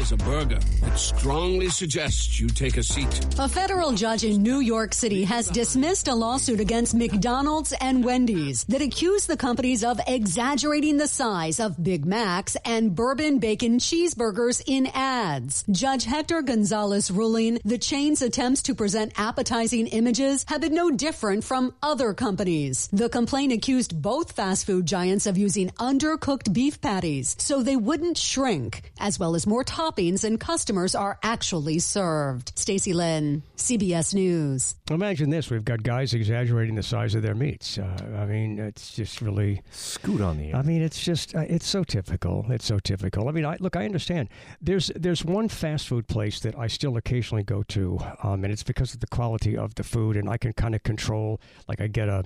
is 0.00 0.12
a 0.12 0.16
burger 0.18 0.58
that 0.82 0.98
strongly 0.98 1.68
suggests 1.68 2.38
you 2.38 2.48
take 2.48 2.76
a 2.76 2.82
seat. 2.82 3.26
A 3.38 3.48
federal 3.48 3.92
judge 3.92 4.24
in 4.24 4.42
New 4.42 4.60
York 4.60 4.92
City 4.92 5.24
has 5.24 5.48
dismissed 5.48 6.08
a 6.08 6.14
lawsuit 6.14 6.60
against 6.60 6.94
McDonald's 6.94 7.72
and 7.80 8.04
Wendy's 8.04 8.64
that 8.64 8.82
accused 8.82 9.28
the 9.28 9.36
companies 9.36 9.82
of 9.82 9.98
exaggerating 10.06 10.98
the 10.98 11.08
size 11.08 11.60
of 11.60 11.82
Big 11.82 12.04
Macs 12.04 12.56
and 12.64 12.94
bourbon 12.94 13.38
bacon 13.38 13.78
cheeseburgers 13.78 14.62
in 14.66 14.86
ads. 14.92 15.64
Judge 15.70 16.04
Hector 16.04 16.42
Gonzalez 16.42 17.10
ruling 17.10 17.58
the 17.64 17.78
chain's 17.78 18.22
attempts 18.22 18.62
to 18.62 18.74
present 18.74 19.12
appetizing 19.16 19.86
images 19.86 20.44
have 20.48 20.60
been 20.60 20.74
no 20.74 20.90
different 20.90 21.44
from 21.44 21.74
other 21.82 22.12
companies. 22.12 22.88
The 22.92 23.08
complaint 23.08 23.52
accused 23.52 24.00
both 24.02 24.32
fast 24.32 24.66
food 24.66 24.84
giants 24.86 25.26
of 25.26 25.38
using 25.38 25.70
undercooked 25.70 26.52
beef 26.52 26.80
patties 26.80 27.34
so 27.38 27.62
they 27.62 27.76
wouldn't 27.76 28.18
shrink, 28.18 28.92
as 29.00 29.18
well 29.18 29.34
as 29.34 29.46
more 29.46 29.64
toppings 29.64 29.85
toppings 29.86 30.24
and 30.24 30.40
customers 30.40 30.94
are 30.94 31.18
actually 31.22 31.78
served. 31.78 32.52
Stacy 32.56 32.92
Lynn, 32.92 33.42
CBS 33.56 34.14
News. 34.14 34.74
Imagine 34.90 35.30
this: 35.30 35.50
we've 35.50 35.64
got 35.64 35.82
guys 35.82 36.14
exaggerating 36.14 36.74
the 36.74 36.82
size 36.82 37.14
of 37.14 37.22
their 37.22 37.34
meats. 37.34 37.78
Uh, 37.78 37.96
I 38.16 38.26
mean, 38.26 38.58
it's 38.58 38.94
just 38.94 39.20
really 39.20 39.62
scoot 39.70 40.20
on 40.20 40.38
the. 40.38 40.50
Air. 40.50 40.56
I 40.56 40.62
mean, 40.62 40.82
it's 40.82 41.02
just 41.02 41.34
uh, 41.34 41.40
it's 41.40 41.66
so 41.66 41.84
typical. 41.84 42.46
It's 42.48 42.64
so 42.64 42.78
typical. 42.78 43.28
I 43.28 43.32
mean, 43.32 43.44
I, 43.44 43.56
look, 43.60 43.76
I 43.76 43.84
understand. 43.84 44.28
There's 44.60 44.90
there's 44.96 45.24
one 45.24 45.48
fast 45.48 45.88
food 45.88 46.08
place 46.08 46.40
that 46.40 46.58
I 46.58 46.66
still 46.66 46.96
occasionally 46.96 47.44
go 47.44 47.62
to, 47.64 47.98
um, 48.22 48.44
and 48.44 48.52
it's 48.52 48.62
because 48.62 48.94
of 48.94 49.00
the 49.00 49.06
quality 49.06 49.56
of 49.56 49.74
the 49.76 49.84
food, 49.84 50.16
and 50.16 50.28
I 50.28 50.36
can 50.36 50.52
kind 50.52 50.74
of 50.74 50.82
control. 50.82 51.40
Like 51.68 51.80
I 51.80 51.86
get 51.86 52.08
a, 52.08 52.24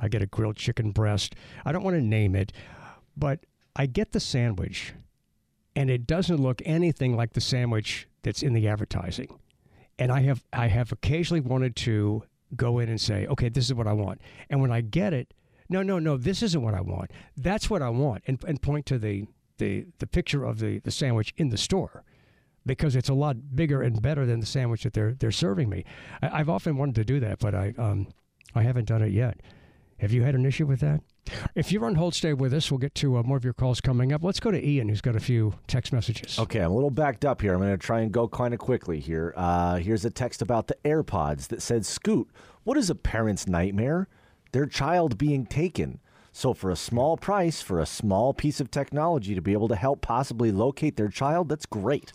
I 0.00 0.08
get 0.08 0.22
a 0.22 0.26
grilled 0.26 0.56
chicken 0.56 0.92
breast. 0.92 1.34
I 1.64 1.72
don't 1.72 1.82
want 1.82 1.96
to 1.96 2.02
name 2.02 2.34
it, 2.36 2.52
but 3.16 3.40
I 3.76 3.86
get 3.86 4.12
the 4.12 4.20
sandwich 4.20 4.94
and 5.80 5.88
it 5.88 6.06
doesn't 6.06 6.36
look 6.36 6.60
anything 6.66 7.16
like 7.16 7.32
the 7.32 7.40
sandwich 7.40 8.06
that's 8.22 8.42
in 8.42 8.52
the 8.52 8.68
advertising. 8.68 9.38
And 9.98 10.12
I 10.12 10.20
have 10.20 10.44
I 10.52 10.66
have 10.66 10.92
occasionally 10.92 11.40
wanted 11.40 11.74
to 11.76 12.22
go 12.54 12.78
in 12.80 12.90
and 12.90 13.00
say, 13.00 13.26
okay, 13.28 13.48
this 13.48 13.64
is 13.64 13.72
what 13.72 13.86
I 13.86 13.94
want. 13.94 14.20
And 14.50 14.60
when 14.60 14.70
I 14.70 14.82
get 14.82 15.14
it, 15.14 15.32
no, 15.70 15.82
no, 15.82 15.98
no, 15.98 16.18
this 16.18 16.42
isn't 16.42 16.60
what 16.60 16.74
I 16.74 16.82
want. 16.82 17.12
That's 17.34 17.70
what 17.70 17.80
I 17.80 17.88
want, 17.88 18.24
and 18.26 18.38
and 18.46 18.60
point 18.60 18.84
to 18.86 18.98
the 18.98 19.24
the 19.56 19.86
the 20.00 20.06
picture 20.06 20.44
of 20.44 20.58
the 20.58 20.80
the 20.80 20.90
sandwich 20.90 21.32
in 21.38 21.48
the 21.48 21.56
store 21.56 22.04
because 22.66 22.94
it's 22.94 23.08
a 23.08 23.14
lot 23.14 23.56
bigger 23.56 23.80
and 23.80 24.02
better 24.02 24.26
than 24.26 24.40
the 24.40 24.46
sandwich 24.46 24.82
that 24.82 24.92
they're 24.92 25.14
they're 25.14 25.30
serving 25.30 25.70
me. 25.70 25.86
I, 26.20 26.38
have 26.38 26.50
often 26.50 26.76
wanted 26.76 26.96
to 26.96 27.04
do 27.04 27.20
that, 27.20 27.38
but 27.38 27.54
I 27.54 27.72
um 27.78 28.08
I 28.54 28.64
haven't 28.64 28.88
done 28.88 29.00
it 29.00 29.12
yet. 29.12 29.40
Have 30.00 30.12
you 30.12 30.22
had 30.22 30.34
an 30.34 30.46
issue 30.46 30.64
with 30.64 30.80
that? 30.80 31.02
If 31.54 31.70
you're 31.70 31.84
on 31.84 31.94
hold, 31.94 32.14
stay 32.14 32.32
with 32.32 32.54
us. 32.54 32.70
We'll 32.70 32.78
get 32.78 32.94
to 32.96 33.18
uh, 33.18 33.22
more 33.22 33.36
of 33.36 33.44
your 33.44 33.52
calls 33.52 33.82
coming 33.82 34.14
up. 34.14 34.24
Let's 34.24 34.40
go 34.40 34.50
to 34.50 34.66
Ian, 34.66 34.88
who's 34.88 35.02
got 35.02 35.14
a 35.14 35.20
few 35.20 35.52
text 35.66 35.92
messages. 35.92 36.38
Okay, 36.38 36.60
I'm 36.60 36.70
a 36.70 36.74
little 36.74 36.90
backed 36.90 37.26
up 37.26 37.42
here. 37.42 37.52
I'm 37.52 37.60
going 37.60 37.70
to 37.70 37.76
try 37.76 38.00
and 38.00 38.10
go 38.10 38.26
kind 38.26 38.54
of 38.54 38.60
quickly 38.60 38.98
here. 38.98 39.34
Uh, 39.36 39.76
here's 39.76 40.06
a 40.06 40.10
text 40.10 40.40
about 40.40 40.68
the 40.68 40.76
AirPods 40.86 41.48
that 41.48 41.60
said, 41.60 41.84
Scoot, 41.84 42.30
what 42.64 42.78
is 42.78 42.88
a 42.88 42.94
parent's 42.94 43.46
nightmare? 43.46 44.08
Their 44.52 44.64
child 44.64 45.18
being 45.18 45.44
taken. 45.44 46.00
So, 46.32 46.54
for 46.54 46.70
a 46.70 46.76
small 46.76 47.16
price, 47.16 47.60
for 47.60 47.80
a 47.80 47.86
small 47.86 48.32
piece 48.32 48.60
of 48.60 48.70
technology 48.70 49.34
to 49.34 49.42
be 49.42 49.52
able 49.52 49.68
to 49.68 49.74
help 49.74 50.00
possibly 50.00 50.52
locate 50.52 50.96
their 50.96 51.08
child, 51.08 51.48
that's 51.48 51.66
great. 51.66 52.12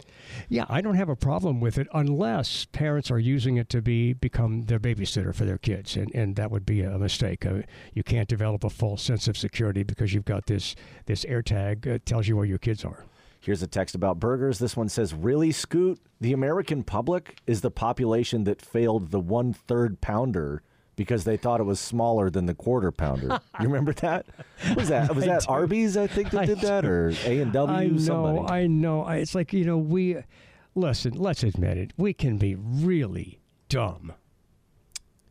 Yeah, 0.47 0.65
I 0.69 0.80
don't 0.82 0.95
have 0.95 1.10
a 1.10 1.17
problem 1.17 1.60
with 1.60 1.78
it 1.78 1.88
unless 1.93 2.65
parents 2.65 3.12
are 3.12 3.19
using 3.19 3.58
it 3.58 3.67
to 3.69 3.82
be 3.82 4.13
become 4.13 4.63
their 4.63 4.80
babysitter 4.80 5.36
for 5.36 5.43
their 5.43 5.58
kids, 5.58 5.97
and, 5.97 6.13
and 6.15 6.38
that 6.38 6.49
would 6.49 6.65
be 6.65 6.82
a 6.82 6.97
mistake. 6.97 7.45
Uh, 7.45 7.62
you 7.93 8.04
can't 8.04 8.30
develop 8.30 8.63
a 8.63 8.69
false 8.69 9.04
sense 9.04 9.28
of 9.28 9.38
security 9.38 9.84
because 9.84 10.13
you've 10.13 10.25
got 10.25 10.45
this 10.45 10.75
this 11.08 11.25
AirTag 11.25 11.84
that 11.84 12.06
tells 12.06 12.28
you 12.28 12.38
where 12.38 12.45
your 12.45 12.58
kids 12.58 12.86
are. 12.86 13.04
Here's 13.41 13.62
a 13.62 13.67
text 13.67 13.93
about 13.93 14.19
burgers. 14.19 14.58
This 14.58 14.75
one 14.75 14.89
says, 14.89 15.13
Really, 15.13 15.51
Scoot? 15.51 15.99
The 16.19 16.34
American 16.34 16.84
public 16.84 17.38
is 17.45 17.62
the 17.62 17.69
population 17.69 18.45
that 18.45 18.60
failed 18.60 19.12
the 19.12 19.19
one 19.19 19.54
third 19.54 20.01
pounder 20.01 20.63
because 20.95 21.23
they 21.23 21.38
thought 21.38 21.60
it 21.60 21.63
was 21.65 21.79
smaller 21.79 22.29
than 22.29 22.45
the 22.45 22.53
quarter 22.53 22.91
pounder. 22.91 23.27
you 23.60 23.67
remember 23.67 23.93
that? 23.93 24.25
Was 24.75 24.89
that 24.89 25.13
was 25.15 25.25
that 25.25 25.49
Arby's? 25.49 25.97
I 25.97 26.08
think 26.08 26.31
that 26.31 26.41
I 26.41 26.45
did 26.45 26.62
that, 26.62 26.86
or 26.86 27.10
A 27.25 27.39
and 27.39 27.51
W. 27.53 27.77
I 27.77 27.88
know. 27.88 27.97
Somebody. 27.97 28.53
I 28.53 28.67
know. 28.67 29.08
It's 29.08 29.36
like 29.36 29.53
you 29.53 29.65
know 29.65 29.77
we 29.77 30.17
listen. 30.73 31.13
Let's 31.13 31.43
admit 31.43 31.77
it. 31.77 31.93
We 31.97 32.13
can 32.13 32.38
be 32.38 32.55
really 32.55 33.39
dumb. 33.69 34.13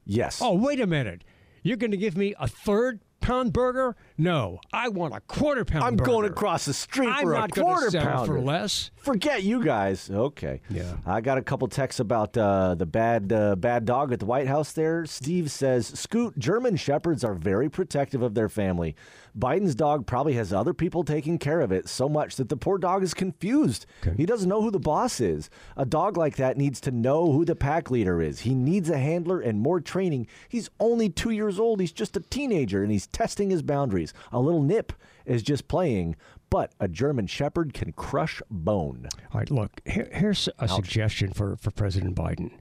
Yes. 0.04 0.40
Oh 0.42 0.54
wait 0.54 0.80
a 0.80 0.86
minute. 0.86 1.24
You're 1.62 1.78
going 1.78 1.92
to 1.92 1.96
give 1.96 2.14
me 2.14 2.34
a 2.38 2.46
third 2.46 3.00
pound 3.24 3.52
burger? 3.52 3.96
No, 4.18 4.60
I 4.72 4.88
want 4.88 5.14
a 5.14 5.20
quarter 5.20 5.64
pound. 5.64 5.84
I'm 5.84 5.96
burger. 5.96 6.10
going 6.10 6.26
across 6.26 6.66
the 6.66 6.74
street 6.74 7.08
I'm 7.08 7.22
for 7.22 7.34
a 7.34 7.48
quarter 7.48 7.90
pound 7.98 8.26
for 8.26 8.40
less. 8.40 8.90
Forget 8.96 9.42
you 9.42 9.64
guys. 9.64 10.10
Okay. 10.10 10.60
Yeah. 10.68 10.96
I 11.06 11.20
got 11.20 11.38
a 11.38 11.42
couple 11.42 11.66
texts 11.68 12.00
about 12.00 12.36
uh, 12.36 12.74
the 12.74 12.86
bad 12.86 13.32
uh, 13.32 13.56
bad 13.56 13.84
dog 13.86 14.12
at 14.12 14.20
the 14.20 14.26
White 14.26 14.46
House. 14.46 14.72
There, 14.72 15.06
Steve 15.06 15.50
says, 15.50 15.86
"Scoot, 15.86 16.38
German 16.38 16.76
shepherds 16.76 17.24
are 17.24 17.34
very 17.34 17.68
protective 17.68 18.22
of 18.22 18.34
their 18.34 18.48
family. 18.48 18.94
Biden's 19.36 19.74
dog 19.74 20.06
probably 20.06 20.34
has 20.34 20.52
other 20.52 20.72
people 20.72 21.02
taking 21.02 21.38
care 21.38 21.60
of 21.60 21.72
it 21.72 21.88
so 21.88 22.08
much 22.08 22.36
that 22.36 22.48
the 22.48 22.56
poor 22.56 22.78
dog 22.78 23.02
is 23.02 23.14
confused. 23.14 23.84
Okay. 24.02 24.14
He 24.16 24.26
doesn't 24.26 24.48
know 24.48 24.62
who 24.62 24.70
the 24.70 24.78
boss 24.78 25.20
is. 25.20 25.50
A 25.76 25.84
dog 25.84 26.16
like 26.16 26.36
that 26.36 26.56
needs 26.56 26.80
to 26.82 26.92
know 26.92 27.32
who 27.32 27.44
the 27.44 27.56
pack 27.56 27.90
leader 27.90 28.22
is. 28.22 28.40
He 28.40 28.54
needs 28.54 28.90
a 28.90 28.98
handler 28.98 29.40
and 29.40 29.60
more 29.60 29.80
training. 29.80 30.28
He's 30.48 30.70
only 30.78 31.08
two 31.08 31.30
years 31.30 31.58
old. 31.58 31.80
He's 31.80 31.90
just 31.90 32.16
a 32.16 32.20
teenager 32.20 32.82
and 32.84 32.92
he's 32.92 33.08
testing 33.14 33.48
his 33.48 33.62
boundaries. 33.62 34.12
A 34.32 34.40
little 34.40 34.62
nip 34.62 34.92
is 35.24 35.42
just 35.42 35.68
playing." 35.68 36.16
But 36.50 36.72
a 36.78 36.86
German 36.86 37.26
Shepherd 37.26 37.74
can 37.74 37.90
crush 37.92 38.40
bone. 38.48 39.08
All 39.32 39.40
right, 39.40 39.50
look, 39.50 39.80
here, 39.84 40.08
here's 40.12 40.48
a 40.58 40.64
Ouch. 40.64 40.70
suggestion 40.70 41.32
for, 41.32 41.56
for 41.56 41.72
President 41.72 42.14
Biden. 42.14 42.52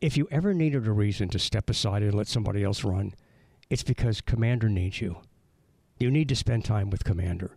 If 0.00 0.16
you 0.16 0.26
ever 0.32 0.52
needed 0.52 0.86
a 0.88 0.92
reason 0.92 1.28
to 1.28 1.38
step 1.38 1.70
aside 1.70 2.02
and 2.02 2.14
let 2.14 2.26
somebody 2.26 2.64
else 2.64 2.82
run, 2.82 3.14
it's 3.68 3.84
because 3.84 4.20
Commander 4.20 4.68
needs 4.68 5.00
you. 5.00 5.18
You 5.98 6.10
need 6.10 6.28
to 6.30 6.34
spend 6.34 6.64
time 6.64 6.90
with 6.90 7.04
Commander. 7.04 7.54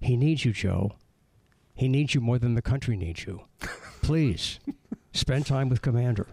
He 0.00 0.16
needs 0.16 0.44
you, 0.44 0.52
Joe. 0.52 0.92
He 1.74 1.86
needs 1.86 2.14
you 2.14 2.20
more 2.20 2.38
than 2.38 2.54
the 2.54 2.62
country 2.62 2.96
needs 2.96 3.24
you. 3.24 3.42
Please 4.02 4.58
spend 5.12 5.46
time 5.46 5.68
with 5.68 5.82
Commander. 5.82 6.26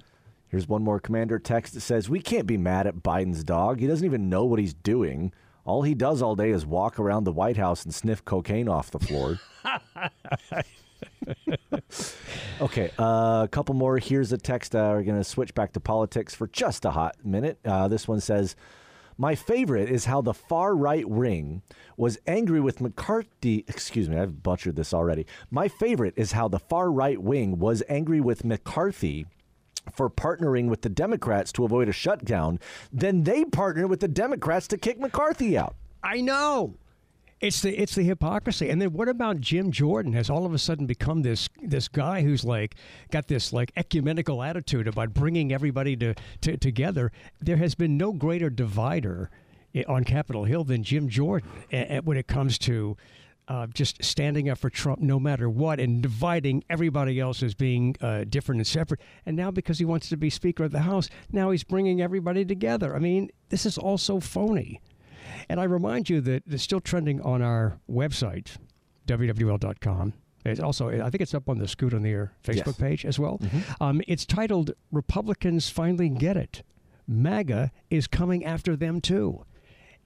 Here's 0.49 0.67
one 0.67 0.83
more 0.83 0.99
Commander 0.99 1.37
text 1.39 1.75
that 1.75 1.81
says 1.81 2.09
We 2.09 2.19
can't 2.19 2.47
be 2.47 2.57
mad 2.57 2.87
at 2.87 2.97
Biden's 2.97 3.43
dog. 3.43 3.79
He 3.79 3.87
doesn't 3.87 4.05
even 4.05 4.29
know 4.29 4.45
what 4.45 4.59
he's 4.59 4.73
doing. 4.73 5.31
All 5.63 5.83
he 5.83 5.93
does 5.93 6.21
all 6.21 6.35
day 6.35 6.49
is 6.49 6.65
walk 6.65 6.99
around 6.99 7.23
the 7.23 7.31
White 7.31 7.57
House 7.57 7.83
and 7.83 7.93
sniff 7.93 8.25
cocaine 8.25 8.67
off 8.67 8.89
the 8.89 8.99
floor. 8.99 9.39
okay, 12.61 12.91
uh, 12.97 13.43
a 13.43 13.49
couple 13.51 13.75
more. 13.75 13.99
Here's 13.99 14.31
a 14.31 14.37
text. 14.37 14.75
Uh, 14.75 14.93
we're 14.95 15.03
going 15.03 15.17
to 15.17 15.23
switch 15.23 15.53
back 15.53 15.73
to 15.73 15.79
politics 15.79 16.33
for 16.33 16.47
just 16.47 16.85
a 16.85 16.91
hot 16.91 17.15
minute. 17.23 17.59
Uh, 17.63 17.87
this 17.87 18.07
one 18.07 18.19
says 18.19 18.55
my 19.17 19.35
favorite 19.35 19.89
is 19.89 20.05
how 20.05 20.21
the 20.21 20.33
far 20.33 20.75
right 20.75 21.07
wing 21.07 21.61
was 21.97 22.17
angry 22.25 22.59
with 22.59 22.81
McCarthy. 22.81 23.65
Excuse 23.67 24.09
me, 24.09 24.17
I've 24.17 24.41
butchered 24.41 24.75
this 24.75 24.93
already. 24.93 25.27
My 25.51 25.67
favorite 25.67 26.13
is 26.15 26.31
how 26.31 26.47
the 26.47 26.59
far 26.59 26.91
right 26.91 27.21
wing 27.21 27.59
was 27.59 27.83
angry 27.89 28.21
with 28.21 28.43
McCarthy 28.43 29.27
for 29.93 30.09
partnering 30.09 30.67
with 30.67 30.81
the 30.81 30.89
Democrats 30.89 31.51
to 31.53 31.65
avoid 31.65 31.89
a 31.89 31.93
shutdown. 31.93 32.59
Then 32.91 33.23
they 33.23 33.45
partnered 33.45 33.89
with 33.89 33.99
the 33.99 34.07
Democrats 34.07 34.67
to 34.69 34.77
kick 34.77 34.99
McCarthy 34.99 35.57
out. 35.57 35.75
I 36.03 36.21
know. 36.21 36.75
It's 37.41 37.61
the 37.61 37.73
it's 37.77 37.95
the 37.95 38.03
hypocrisy. 38.03 38.69
And 38.69 38.81
then 38.81 38.91
what 38.91 39.07
about 39.07 39.39
Jim 39.39 39.71
Jordan 39.71 40.11
has 40.13 40.29
all 40.29 40.45
of 40.45 40.53
a 40.53 40.57
sudden 40.57 40.85
become 40.85 41.21
this 41.21 41.47
this 41.61 41.87
guy 41.87 42.21
who's 42.21 42.43
like 42.43 42.75
got 43.11 43.27
this 43.27 43.53
like 43.53 43.71
ecumenical 43.77 44.43
attitude 44.43 44.87
about 44.87 45.13
bringing 45.13 45.53
everybody 45.53 45.95
to, 45.97 46.15
to 46.41 46.57
together. 46.57 47.11
There 47.39 47.55
has 47.55 47.75
been 47.75 47.97
no 47.97 48.11
greater 48.11 48.49
divider 48.49 49.29
eh, 49.73 49.83
on 49.87 50.03
Capitol 50.03 50.43
Hill 50.43 50.65
than 50.65 50.83
Jim 50.83 51.07
Jordan 51.07 51.49
eh, 51.71 51.85
eh, 51.87 51.99
when 52.03 52.17
it 52.17 52.27
comes 52.27 52.57
to 52.59 52.97
uh, 53.49 53.65
just 53.67 54.01
standing 54.03 54.47
up 54.47 54.59
for 54.59 54.69
Trump 54.69 54.99
no 55.01 55.19
matter 55.19 55.49
what 55.49 55.79
and 55.79 56.01
dividing 56.01 56.63
everybody 56.69 57.19
else 57.19 57.41
as 57.41 57.55
being 57.55 57.95
uh, 57.99 58.23
different 58.29 58.59
and 58.59 58.67
separate. 58.67 59.01
And 59.25 59.35
now, 59.35 59.49
because 59.49 59.79
he 59.79 59.85
wants 59.85 60.07
to 60.09 60.17
be 60.17 60.29
Speaker 60.29 60.65
of 60.65 60.71
the 60.71 60.81
House, 60.81 61.09
now 61.31 61.49
he's 61.49 61.63
bringing 61.63 61.99
everybody 62.01 62.45
together. 62.45 62.95
I 62.95 62.99
mean, 62.99 63.31
this 63.49 63.65
is 63.65 63.77
all 63.77 63.97
so 63.97 64.19
phony. 64.19 64.79
And 65.49 65.59
I 65.59 65.63
remind 65.63 66.09
you 66.09 66.21
that 66.21 66.43
it's 66.47 66.63
still 66.63 66.79
trending 66.79 67.21
on 67.21 67.41
our 67.41 67.79
website, 67.89 68.57
WWL.com. 69.07 70.13
It's 70.45 70.59
also, 70.59 70.89
I 70.89 71.09
think 71.09 71.21
it's 71.21 71.33
up 71.33 71.49
on 71.49 71.57
the 71.57 71.67
Scoot 71.67 71.93
on 71.93 72.03
the 72.03 72.11
Air 72.11 72.33
Facebook 72.43 72.67
yes. 72.67 72.77
page 72.77 73.05
as 73.05 73.19
well. 73.19 73.39
Mm-hmm. 73.39 73.83
Um, 73.83 74.01
it's 74.07 74.25
titled 74.25 74.71
Republicans 74.91 75.69
Finally 75.69 76.09
Get 76.09 76.37
It. 76.37 76.63
MAGA 77.07 77.71
is 77.89 78.05
coming 78.05 78.45
after 78.45 78.75
them 78.75 79.01
too. 79.01 79.43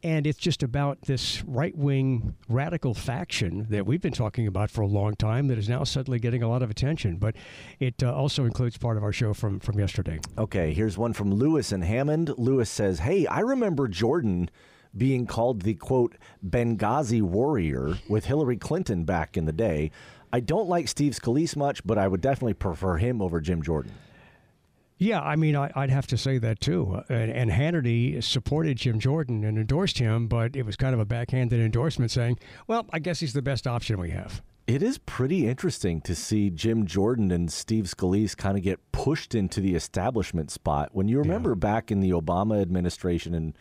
And 0.03 0.27
it's 0.27 0.37
just 0.37 0.63
about 0.63 1.01
this 1.03 1.41
right 1.45 1.75
wing 1.77 2.35
radical 2.49 2.93
faction 2.93 3.67
that 3.69 3.85
we've 3.85 4.01
been 4.01 4.11
talking 4.11 4.47
about 4.47 4.69
for 4.69 4.81
a 4.81 4.87
long 4.87 5.15
time 5.15 5.47
that 5.47 5.57
is 5.57 5.69
now 5.69 5.85
suddenly 5.85 6.19
getting 6.19 6.43
a 6.43 6.49
lot 6.49 6.61
of 6.61 6.69
attention. 6.69 7.15
But 7.15 7.35
it 7.79 8.03
uh, 8.03 8.13
also 8.13 8.43
includes 8.43 8.77
part 8.77 8.97
of 8.97 9.03
our 9.03 9.13
show 9.13 9.33
from, 9.33 9.61
from 9.61 9.79
yesterday. 9.79 10.19
Okay, 10.37 10.73
here's 10.73 10.97
one 10.97 11.13
from 11.13 11.33
Lewis 11.33 11.71
and 11.71 11.85
Hammond. 11.85 12.33
Lewis 12.37 12.69
says, 12.69 12.99
Hey, 12.99 13.25
I 13.27 13.39
remember 13.39 13.87
Jordan 13.87 14.49
being 14.95 15.25
called 15.25 15.61
the 15.61 15.73
quote 15.73 16.15
Benghazi 16.45 17.21
warrior 17.21 17.97
with 18.09 18.25
Hillary 18.25 18.57
Clinton 18.57 19.05
back 19.05 19.37
in 19.37 19.45
the 19.45 19.53
day. 19.53 19.89
I 20.33 20.41
don't 20.41 20.67
like 20.67 20.87
Steve 20.87 21.13
Scalise 21.13 21.55
much, 21.55 21.85
but 21.85 21.97
I 21.97 22.07
would 22.07 22.21
definitely 22.21 22.55
prefer 22.55 22.97
him 22.97 23.21
over 23.21 23.39
Jim 23.39 23.61
Jordan. 23.61 23.93
Yeah, 25.03 25.19
I 25.21 25.35
mean, 25.35 25.57
I, 25.57 25.69
would 25.75 25.89
have 25.89 26.07
to 26.07 26.17
say 26.17 26.37
that 26.37 26.61
too. 26.61 26.95
Uh, 26.95 27.13
and, 27.13 27.29
and, 27.29 27.51
Hannity 27.51 28.23
supported 28.23 28.77
Jim 28.77 28.99
Jordan 28.99 29.43
and 29.43 29.57
endorsed 29.57 29.97
him, 29.97 30.27
but 30.27 30.55
it 30.55 30.65
was 30.65 30.77
kind 30.77 30.93
of 30.93 31.01
a 31.01 31.05
backhanded 31.05 31.59
endorsement 31.59 32.09
saying, 32.09 32.39
well, 32.67 32.85
I 32.93 32.99
guess 32.99 33.19
he's 33.19 33.33
the 33.33 33.41
best 33.41 33.67
option 33.67 33.99
we 33.99 34.11
have. 34.11 34.41
It 34.65 34.81
is 34.81 34.97
pretty 34.99 35.45
interesting 35.45 35.99
to 36.01 36.15
see 36.15 36.49
Jim 36.49 36.85
Jordan 36.85 37.31
and 37.31 37.51
Steve 37.51 37.83
Scalise 37.83 38.37
kind 38.37 38.57
of 38.57 38.63
get 38.63 38.79
pushed 38.93 39.35
into 39.35 39.59
the 39.59 39.75
establishment 39.75 40.49
spot. 40.49 40.91
When 40.93 41.09
you 41.09 41.19
remember 41.19 41.49
yeah. 41.49 41.55
back 41.55 41.91
in 41.91 41.99
the 41.99 42.11
Obama 42.11 42.61
administration 42.61 43.33
and 43.33 43.57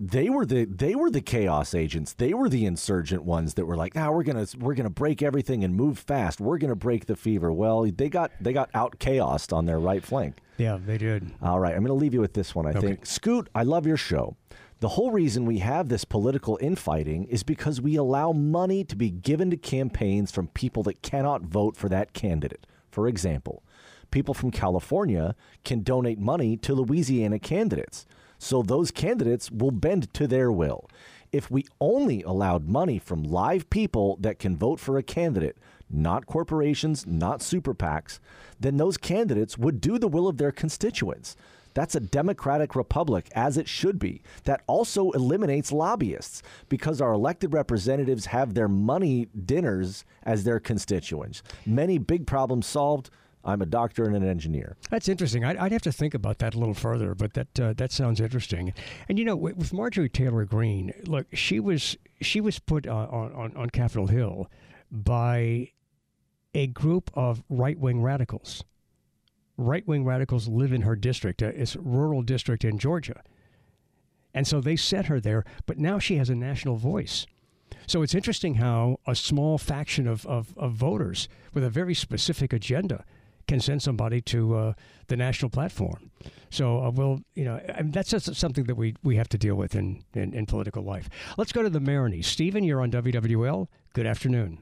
they 0.00 0.28
were 0.28 0.46
the 0.46 0.64
they 0.64 0.94
were 0.94 1.10
the 1.10 1.20
chaos 1.20 1.74
agents. 1.74 2.12
They 2.12 2.34
were 2.34 2.48
the 2.48 2.66
insurgent 2.66 3.24
ones 3.24 3.54
that 3.54 3.66
were 3.66 3.76
like, 3.76 3.96
"Ah, 3.96 4.10
we're 4.10 4.22
gonna 4.22 4.46
we're 4.58 4.74
gonna 4.74 4.90
break 4.90 5.22
everything 5.22 5.64
and 5.64 5.74
move 5.74 5.98
fast. 5.98 6.40
We're 6.40 6.58
gonna 6.58 6.76
break 6.76 7.06
the 7.06 7.16
fever." 7.16 7.52
Well, 7.52 7.82
they 7.82 8.08
got 8.08 8.32
they 8.40 8.52
got 8.52 8.70
out 8.74 8.98
chaosed 8.98 9.52
on 9.52 9.66
their 9.66 9.78
right 9.78 10.04
flank. 10.04 10.38
Yeah, 10.56 10.78
they 10.84 10.98
did. 10.98 11.30
All 11.42 11.60
right, 11.60 11.74
I'm 11.74 11.82
gonna 11.82 11.94
leave 11.94 12.14
you 12.14 12.20
with 12.20 12.34
this 12.34 12.54
one. 12.54 12.66
I 12.66 12.70
okay. 12.70 12.80
think 12.80 13.06
Scoot, 13.06 13.48
I 13.54 13.62
love 13.62 13.86
your 13.86 13.96
show. 13.96 14.36
The 14.80 14.90
whole 14.90 15.10
reason 15.10 15.44
we 15.44 15.58
have 15.58 15.88
this 15.88 16.04
political 16.04 16.56
infighting 16.60 17.24
is 17.24 17.42
because 17.42 17.80
we 17.80 17.96
allow 17.96 18.30
money 18.30 18.84
to 18.84 18.94
be 18.94 19.10
given 19.10 19.50
to 19.50 19.56
campaigns 19.56 20.30
from 20.30 20.46
people 20.48 20.84
that 20.84 21.02
cannot 21.02 21.42
vote 21.42 21.76
for 21.76 21.88
that 21.88 22.12
candidate. 22.12 22.64
For 22.88 23.08
example, 23.08 23.64
people 24.12 24.34
from 24.34 24.52
California 24.52 25.34
can 25.64 25.82
donate 25.82 26.20
money 26.20 26.56
to 26.58 26.74
Louisiana 26.74 27.40
candidates. 27.40 28.06
So 28.38 28.62
those 28.62 28.90
candidates 28.90 29.50
will 29.50 29.70
bend 29.70 30.12
to 30.14 30.26
their 30.26 30.50
will. 30.50 30.88
If 31.32 31.50
we 31.50 31.66
only 31.80 32.22
allowed 32.22 32.68
money 32.68 32.98
from 32.98 33.22
live 33.22 33.68
people 33.68 34.16
that 34.20 34.38
can 34.38 34.56
vote 34.56 34.80
for 34.80 34.96
a 34.96 35.02
candidate, 35.02 35.58
not 35.90 36.26
corporations, 36.26 37.06
not 37.06 37.42
super 37.42 37.74
PACs, 37.74 38.18
then 38.58 38.76
those 38.76 38.96
candidates 38.96 39.58
would 39.58 39.80
do 39.80 39.98
the 39.98 40.08
will 40.08 40.28
of 40.28 40.38
their 40.38 40.52
constituents. 40.52 41.36
That's 41.74 41.94
a 41.94 42.00
democratic 42.00 42.74
republic, 42.74 43.28
as 43.34 43.56
it 43.56 43.68
should 43.68 43.98
be. 43.98 44.22
That 44.44 44.62
also 44.66 45.10
eliminates 45.12 45.70
lobbyists 45.70 46.42
because 46.68 47.00
our 47.00 47.12
elected 47.12 47.52
representatives 47.52 48.26
have 48.26 48.54
their 48.54 48.68
money 48.68 49.28
dinners 49.44 50.04
as 50.22 50.44
their 50.44 50.60
constituents. 50.60 51.42
Many 51.66 51.98
big 51.98 52.26
problems 52.26 52.66
solved. 52.66 53.10
I'm 53.48 53.62
a 53.62 53.66
doctor 53.66 54.04
and 54.04 54.14
an 54.14 54.28
engineer. 54.28 54.76
That's 54.90 55.08
interesting. 55.08 55.42
I'd, 55.42 55.56
I'd 55.56 55.72
have 55.72 55.82
to 55.82 55.92
think 55.92 56.12
about 56.12 56.38
that 56.38 56.54
a 56.54 56.58
little 56.58 56.74
further, 56.74 57.14
but 57.14 57.32
that 57.32 57.58
uh, 57.58 57.72
that 57.78 57.92
sounds 57.92 58.20
interesting. 58.20 58.74
And 59.08 59.18
you 59.18 59.24
know, 59.24 59.36
with, 59.36 59.72
Marjorie 59.72 60.10
Taylor 60.10 60.44
Greene, 60.44 60.92
look, 61.06 61.26
she 61.32 61.58
was 61.58 61.96
she 62.20 62.42
was 62.42 62.58
put 62.58 62.86
uh, 62.86 62.92
on, 63.10 63.32
on 63.32 63.56
on 63.56 63.70
Capitol 63.70 64.08
Hill 64.08 64.50
by 64.92 65.72
a 66.54 66.66
group 66.66 67.10
of 67.14 67.42
right 67.48 67.78
wing 67.78 68.02
radicals. 68.02 68.64
Right 69.56 69.86
wing 69.88 70.04
radicals 70.04 70.46
live 70.46 70.72
in 70.72 70.82
her 70.82 70.94
district. 70.94 71.42
Uh, 71.42 71.46
it's 71.54 71.74
a 71.74 71.80
rural 71.80 72.20
district 72.20 72.64
in 72.64 72.78
Georgia. 72.78 73.22
And 74.34 74.46
so 74.46 74.60
they 74.60 74.76
set 74.76 75.06
her 75.06 75.20
there, 75.20 75.44
but 75.66 75.78
now 75.78 75.98
she 75.98 76.16
has 76.16 76.28
a 76.28 76.34
national 76.34 76.76
voice. 76.76 77.26
So 77.86 78.02
it's 78.02 78.14
interesting 78.14 78.56
how 78.56 79.00
a 79.06 79.14
small 79.14 79.56
faction 79.56 80.06
of, 80.06 80.26
of, 80.26 80.56
of 80.58 80.72
voters 80.72 81.28
with 81.54 81.64
a 81.64 81.70
very 81.70 81.94
specific 81.94 82.52
agenda 82.52 83.04
can 83.48 83.60
send 83.60 83.82
somebody 83.82 84.20
to 84.20 84.54
uh, 84.54 84.72
the 85.08 85.16
national 85.16 85.50
platform. 85.50 86.10
So 86.50 86.84
uh, 86.84 86.90
we'll, 86.90 87.20
you 87.34 87.44
know, 87.44 87.60
that's 87.84 88.10
just 88.10 88.34
something 88.36 88.64
that 88.64 88.76
we, 88.76 88.94
we 89.02 89.16
have 89.16 89.28
to 89.30 89.38
deal 89.38 89.56
with 89.56 89.74
in, 89.74 90.04
in, 90.14 90.32
in 90.34 90.46
political 90.46 90.82
life. 90.84 91.08
Let's 91.36 91.52
go 91.52 91.62
to 91.62 91.70
the 91.70 91.80
Maroney. 91.80 92.22
Stephen, 92.22 92.62
you're 92.62 92.80
on 92.80 92.90
WWL. 92.90 93.66
Good 93.94 94.06
afternoon. 94.06 94.58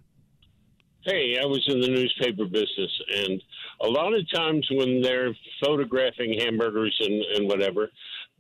Hey, 1.03 1.37
I 1.41 1.47
was 1.47 1.65
in 1.69 1.81
the 1.81 1.89
newspaper 1.89 2.47
business, 2.47 2.91
and 3.15 3.41
a 3.81 3.87
lot 3.87 4.13
of 4.13 4.29
times 4.33 4.67
when 4.73 5.01
they're 5.03 5.33
photographing 5.65 6.37
hamburgers 6.41 6.97
and, 7.01 7.23
and 7.37 7.49
whatever, 7.49 7.91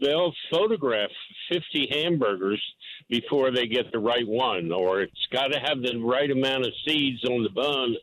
they'll 0.00 0.32
photograph 0.50 1.11
50 1.52 1.88
hamburgers 1.92 2.61
before 3.09 3.52
they 3.52 3.68
get 3.68 3.92
the 3.92 4.00
right 4.00 4.26
one, 4.26 4.72
or 4.72 5.02
it's 5.02 5.26
got 5.32 5.52
to 5.52 5.61
have 5.61 5.80
the 5.80 5.96
right 5.98 6.30
amount 6.30 6.66
of 6.66 6.72
seeds 6.87 7.24
on 7.24 7.44
the 7.44 7.50
bun. 7.50 7.94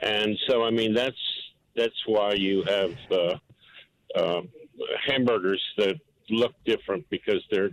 And 0.00 0.36
so, 0.48 0.64
I 0.64 0.70
mean, 0.70 0.92
that's 0.92 1.16
that's 1.76 2.06
why 2.06 2.32
you 2.32 2.64
have 2.64 2.94
uh, 3.10 4.18
uh, 4.18 4.42
hamburgers 5.06 5.62
that 5.78 5.94
look 6.30 6.52
different 6.64 7.04
because 7.10 7.42
they're, 7.50 7.70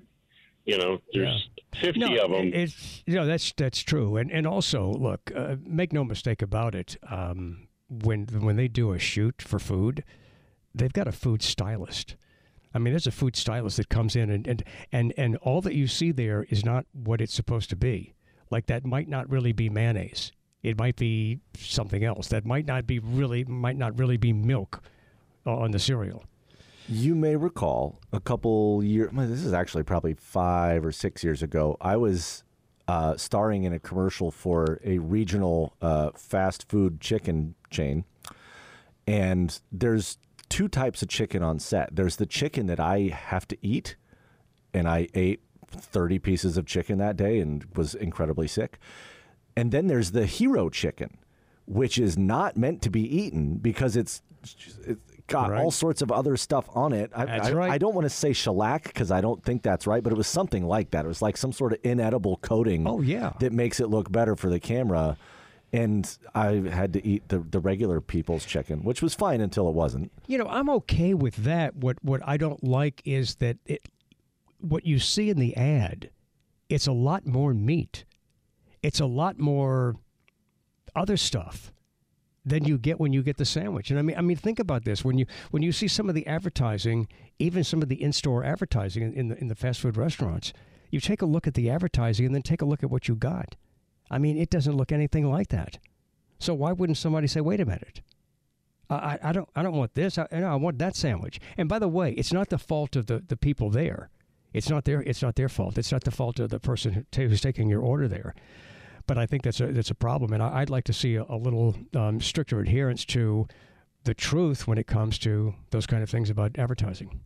you 0.65 0.77
know, 0.77 0.99
there's 1.13 1.49
yeah. 1.73 1.81
50 1.81 1.99
no, 1.99 2.15
of 2.23 2.31
them. 2.31 2.51
It's, 2.53 3.03
you 3.05 3.15
know, 3.15 3.25
that's 3.25 3.53
that's 3.53 3.79
true. 3.79 4.17
And 4.17 4.31
and 4.31 4.45
also, 4.45 4.91
look, 4.91 5.31
uh, 5.35 5.55
make 5.65 5.93
no 5.93 6.03
mistake 6.03 6.41
about 6.41 6.75
it. 6.75 6.97
Um, 7.09 7.67
when 7.87 8.25
when 8.27 8.55
they 8.55 8.67
do 8.67 8.93
a 8.93 8.99
shoot 8.99 9.41
for 9.41 9.59
food, 9.59 10.03
they've 10.73 10.93
got 10.93 11.07
a 11.07 11.11
food 11.11 11.41
stylist. 11.41 12.15
I 12.73 12.79
mean, 12.79 12.93
there's 12.93 13.07
a 13.07 13.11
food 13.11 13.35
stylist 13.35 13.77
that 13.77 13.89
comes 13.89 14.15
in 14.15 14.29
and, 14.29 14.47
and, 14.47 14.63
and, 14.91 15.13
and 15.17 15.35
all 15.37 15.61
that 15.61 15.73
you 15.73 15.87
see 15.87 16.11
there 16.11 16.45
is 16.49 16.63
not 16.63 16.85
what 16.93 17.19
it's 17.19 17.33
supposed 17.33 17.69
to 17.71 17.75
be. 17.75 18.13
Like 18.49 18.67
that 18.67 18.85
might 18.85 19.09
not 19.09 19.29
really 19.29 19.51
be 19.51 19.69
mayonnaise. 19.69 20.31
It 20.63 20.77
might 20.77 20.95
be 20.95 21.39
something 21.57 22.03
else. 22.03 22.27
That 22.27 22.45
might 22.45 22.65
not 22.65 22.85
be 22.85 22.99
really 22.99 23.43
might 23.45 23.77
not 23.77 23.97
really 23.97 24.17
be 24.17 24.33
milk 24.33 24.81
on 25.45 25.71
the 25.71 25.79
cereal. 25.79 26.23
You 26.87 27.15
may 27.15 27.35
recall 27.35 27.99
a 28.11 28.19
couple 28.19 28.83
years. 28.83 29.11
This 29.13 29.43
is 29.43 29.53
actually 29.53 29.83
probably 29.83 30.13
five 30.13 30.85
or 30.85 30.91
six 30.91 31.23
years 31.23 31.41
ago. 31.41 31.77
I 31.79 31.97
was 31.97 32.43
uh, 32.87 33.15
starring 33.17 33.63
in 33.63 33.73
a 33.73 33.79
commercial 33.79 34.31
for 34.31 34.79
a 34.83 34.99
regional 34.99 35.75
uh, 35.81 36.11
fast 36.15 36.67
food 36.69 36.99
chicken 36.99 37.55
chain, 37.69 38.03
and 39.07 39.61
there's 39.71 40.17
two 40.49 40.67
types 40.67 41.01
of 41.01 41.07
chicken 41.07 41.41
on 41.41 41.59
set. 41.59 41.95
There's 41.95 42.17
the 42.17 42.25
chicken 42.25 42.67
that 42.67 42.79
I 42.79 43.11
have 43.13 43.47
to 43.47 43.57
eat, 43.61 43.95
and 44.73 44.87
I 44.87 45.07
ate 45.13 45.41
30 45.71 46.19
pieces 46.19 46.57
of 46.57 46.65
chicken 46.65 46.97
that 46.97 47.15
day 47.15 47.39
and 47.39 47.65
was 47.75 47.95
incredibly 47.95 48.47
sick. 48.47 48.77
And 49.55 49.71
then 49.71 49.87
there's 49.87 50.11
the 50.11 50.25
hero 50.25 50.69
chicken, 50.69 51.17
which 51.65 51.97
is 51.97 52.17
not 52.17 52.57
meant 52.57 52.81
to 52.83 52.89
be 52.89 53.01
eaten 53.01 53.55
because 53.55 53.95
it's, 53.95 54.21
it's 54.85 54.99
got 55.27 55.51
right. 55.51 55.61
all 55.61 55.71
sorts 55.71 56.01
of 56.01 56.11
other 56.11 56.37
stuff 56.37 56.67
on 56.75 56.93
it. 56.93 57.11
I, 57.15 57.25
that's 57.25 57.47
I, 57.49 57.53
right. 57.53 57.71
I 57.71 57.77
don't 57.77 57.95
want 57.95 58.05
to 58.05 58.09
say 58.09 58.33
shellac 58.33 58.83
because 58.83 59.11
I 59.11 59.21
don't 59.21 59.43
think 59.43 59.63
that's 59.63 59.87
right, 59.87 60.03
but 60.03 60.11
it 60.11 60.15
was 60.15 60.27
something 60.27 60.65
like 60.65 60.91
that. 60.91 61.05
It 61.05 61.07
was 61.07 61.21
like 61.21 61.37
some 61.37 61.51
sort 61.51 61.73
of 61.73 61.79
inedible 61.83 62.37
coating. 62.37 62.87
Oh 62.87 63.01
yeah, 63.01 63.33
that 63.39 63.53
makes 63.53 63.79
it 63.79 63.87
look 63.87 64.11
better 64.11 64.35
for 64.35 64.49
the 64.49 64.59
camera. 64.59 65.17
And 65.73 66.17
I 66.35 66.55
had 66.69 66.91
to 66.93 67.07
eat 67.07 67.29
the, 67.29 67.39
the 67.39 67.61
regular 67.61 68.01
people's 68.01 68.43
chicken, 68.43 68.83
which 68.83 69.01
was 69.01 69.15
fine 69.15 69.39
until 69.39 69.69
it 69.69 69.73
wasn't. 69.73 70.11
You 70.27 70.37
know, 70.37 70.47
I'm 70.47 70.69
okay 70.69 71.13
with 71.13 71.35
that. 71.37 71.75
What 71.77 71.97
what 72.03 72.21
I 72.25 72.37
don't 72.37 72.63
like 72.63 73.01
is 73.05 73.35
that 73.35 73.57
it 73.65 73.87
what 74.59 74.85
you 74.85 74.99
see 74.99 75.29
in 75.29 75.39
the 75.39 75.55
ad, 75.55 76.09
it's 76.67 76.87
a 76.87 76.91
lot 76.91 77.25
more 77.25 77.53
meat 77.53 78.03
it's 78.83 78.99
a 78.99 79.05
lot 79.05 79.39
more 79.39 79.95
other 80.95 81.17
stuff 81.17 81.71
than 82.43 82.65
you 82.65 82.77
get 82.77 82.99
when 82.99 83.13
you 83.13 83.21
get 83.21 83.37
the 83.37 83.45
sandwich. 83.45 83.91
And 83.91 83.99
I 83.99 84.01
mean, 84.01 84.17
I 84.17 84.21
mean, 84.21 84.37
think 84.37 84.59
about 84.59 84.83
this: 84.83 85.05
when 85.05 85.17
you 85.17 85.25
when 85.51 85.63
you 85.63 85.71
see 85.71 85.87
some 85.87 86.09
of 86.09 86.15
the 86.15 86.25
advertising, 86.27 87.07
even 87.39 87.63
some 87.63 87.81
of 87.81 87.89
the 87.89 88.01
in-store 88.01 88.43
advertising 88.43 89.03
in, 89.03 89.13
in 89.13 89.27
the 89.29 89.37
in 89.39 89.47
the 89.47 89.55
fast 89.55 89.81
food 89.81 89.97
restaurants, 89.97 90.53
you 90.89 90.99
take 90.99 91.21
a 91.21 91.25
look 91.25 91.47
at 91.47 91.53
the 91.53 91.69
advertising 91.69 92.25
and 92.25 92.35
then 92.35 92.41
take 92.41 92.61
a 92.61 92.65
look 92.65 92.83
at 92.83 92.89
what 92.89 93.07
you 93.07 93.15
got. 93.15 93.55
I 94.09 94.17
mean, 94.17 94.37
it 94.37 94.49
doesn't 94.49 94.75
look 94.75 94.91
anything 94.91 95.29
like 95.29 95.49
that. 95.49 95.77
So 96.39 96.53
why 96.53 96.71
wouldn't 96.71 96.97
somebody 96.97 97.27
say, 97.27 97.41
"Wait 97.41 97.61
a 97.61 97.65
minute"? 97.65 98.01
I, 98.89 99.19
I 99.23 99.31
don't 99.31 99.49
I 99.55 99.63
don't 99.63 99.75
want 99.75 99.93
this. 99.93 100.17
I, 100.17 100.27
I 100.31 100.55
want 100.55 100.77
that 100.79 100.95
sandwich. 100.95 101.39
And 101.57 101.69
by 101.69 101.79
the 101.79 101.87
way, 101.87 102.11
it's 102.13 102.33
not 102.33 102.49
the 102.49 102.57
fault 102.57 102.95
of 102.95 103.05
the, 103.05 103.23
the 103.25 103.37
people 103.37 103.69
there. 103.69 104.09
It's 104.53 104.69
not 104.69 104.85
their 104.85 105.01
it's 105.01 105.21
not 105.21 105.35
their 105.35 105.49
fault. 105.49 105.77
It's 105.77 105.91
not 105.91 106.03
the 106.03 106.11
fault 106.11 106.39
of 106.39 106.49
the 106.49 106.59
person 106.59 107.05
who's 107.15 107.41
taking 107.41 107.69
your 107.69 107.81
order 107.81 108.07
there 108.07 108.35
but 109.07 109.17
I 109.17 109.25
think 109.25 109.43
that's 109.43 109.59
a 109.59 109.67
that's 109.67 109.89
a 109.89 109.95
problem, 109.95 110.33
and 110.33 110.41
I, 110.41 110.59
would 110.59 110.69
like 110.69 110.83
to 110.85 110.93
see 110.93 111.15
a, 111.15 111.35
little 111.35 111.75
um, 111.95 112.21
stricter 112.21 112.59
adherence 112.59 113.05
to 113.05 113.47
the 114.03 114.13
truth 114.13 114.67
when 114.67 114.77
it 114.77 114.87
comes 114.87 115.19
to 115.19 115.53
those 115.71 115.85
kind 115.85 116.03
of 116.03 116.09
things 116.09 116.29
about 116.29 116.57
advertising. 116.57 117.21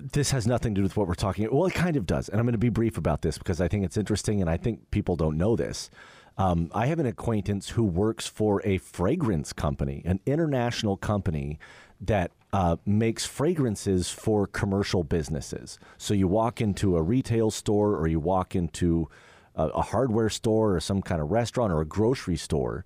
This 0.00 0.30
has 0.32 0.46
nothing 0.46 0.74
to 0.74 0.80
do 0.80 0.82
with 0.82 0.96
what 0.96 1.06
we're 1.06 1.14
talking. 1.14 1.44
About. 1.44 1.56
Well, 1.56 1.66
it 1.66 1.74
kind 1.74 1.96
of 1.96 2.06
does, 2.06 2.28
and 2.28 2.38
I'm 2.38 2.46
going 2.46 2.52
to 2.52 2.58
be 2.58 2.68
brief 2.68 2.98
about 2.98 3.22
this 3.22 3.38
because 3.38 3.60
I 3.60 3.68
think 3.68 3.84
it's 3.84 3.96
interesting, 3.96 4.40
and 4.40 4.50
I 4.50 4.56
think 4.56 4.90
people 4.90 5.16
don't 5.16 5.36
know 5.36 5.56
this. 5.56 5.90
Um, 6.36 6.70
I 6.74 6.86
have 6.86 6.98
an 6.98 7.06
acquaintance 7.06 7.70
who 7.70 7.84
works 7.84 8.26
for 8.26 8.60
a 8.64 8.78
fragrance 8.78 9.52
company, 9.52 10.02
an 10.04 10.20
international 10.26 10.96
company 10.96 11.60
that 12.00 12.32
uh, 12.54 12.76
makes 12.86 13.26
fragrances 13.26 14.10
for 14.10 14.46
commercial 14.46 15.02
businesses. 15.02 15.76
So 15.98 16.14
you 16.14 16.28
walk 16.28 16.60
into 16.60 16.96
a 16.96 17.02
retail 17.02 17.50
store 17.50 17.96
or 17.96 18.06
you 18.06 18.20
walk 18.20 18.54
into 18.54 19.08
a, 19.56 19.66
a 19.70 19.82
hardware 19.82 20.28
store 20.28 20.76
or 20.76 20.78
some 20.78 21.02
kind 21.02 21.20
of 21.20 21.32
restaurant 21.32 21.72
or 21.72 21.80
a 21.80 21.84
grocery 21.84 22.36
store, 22.36 22.84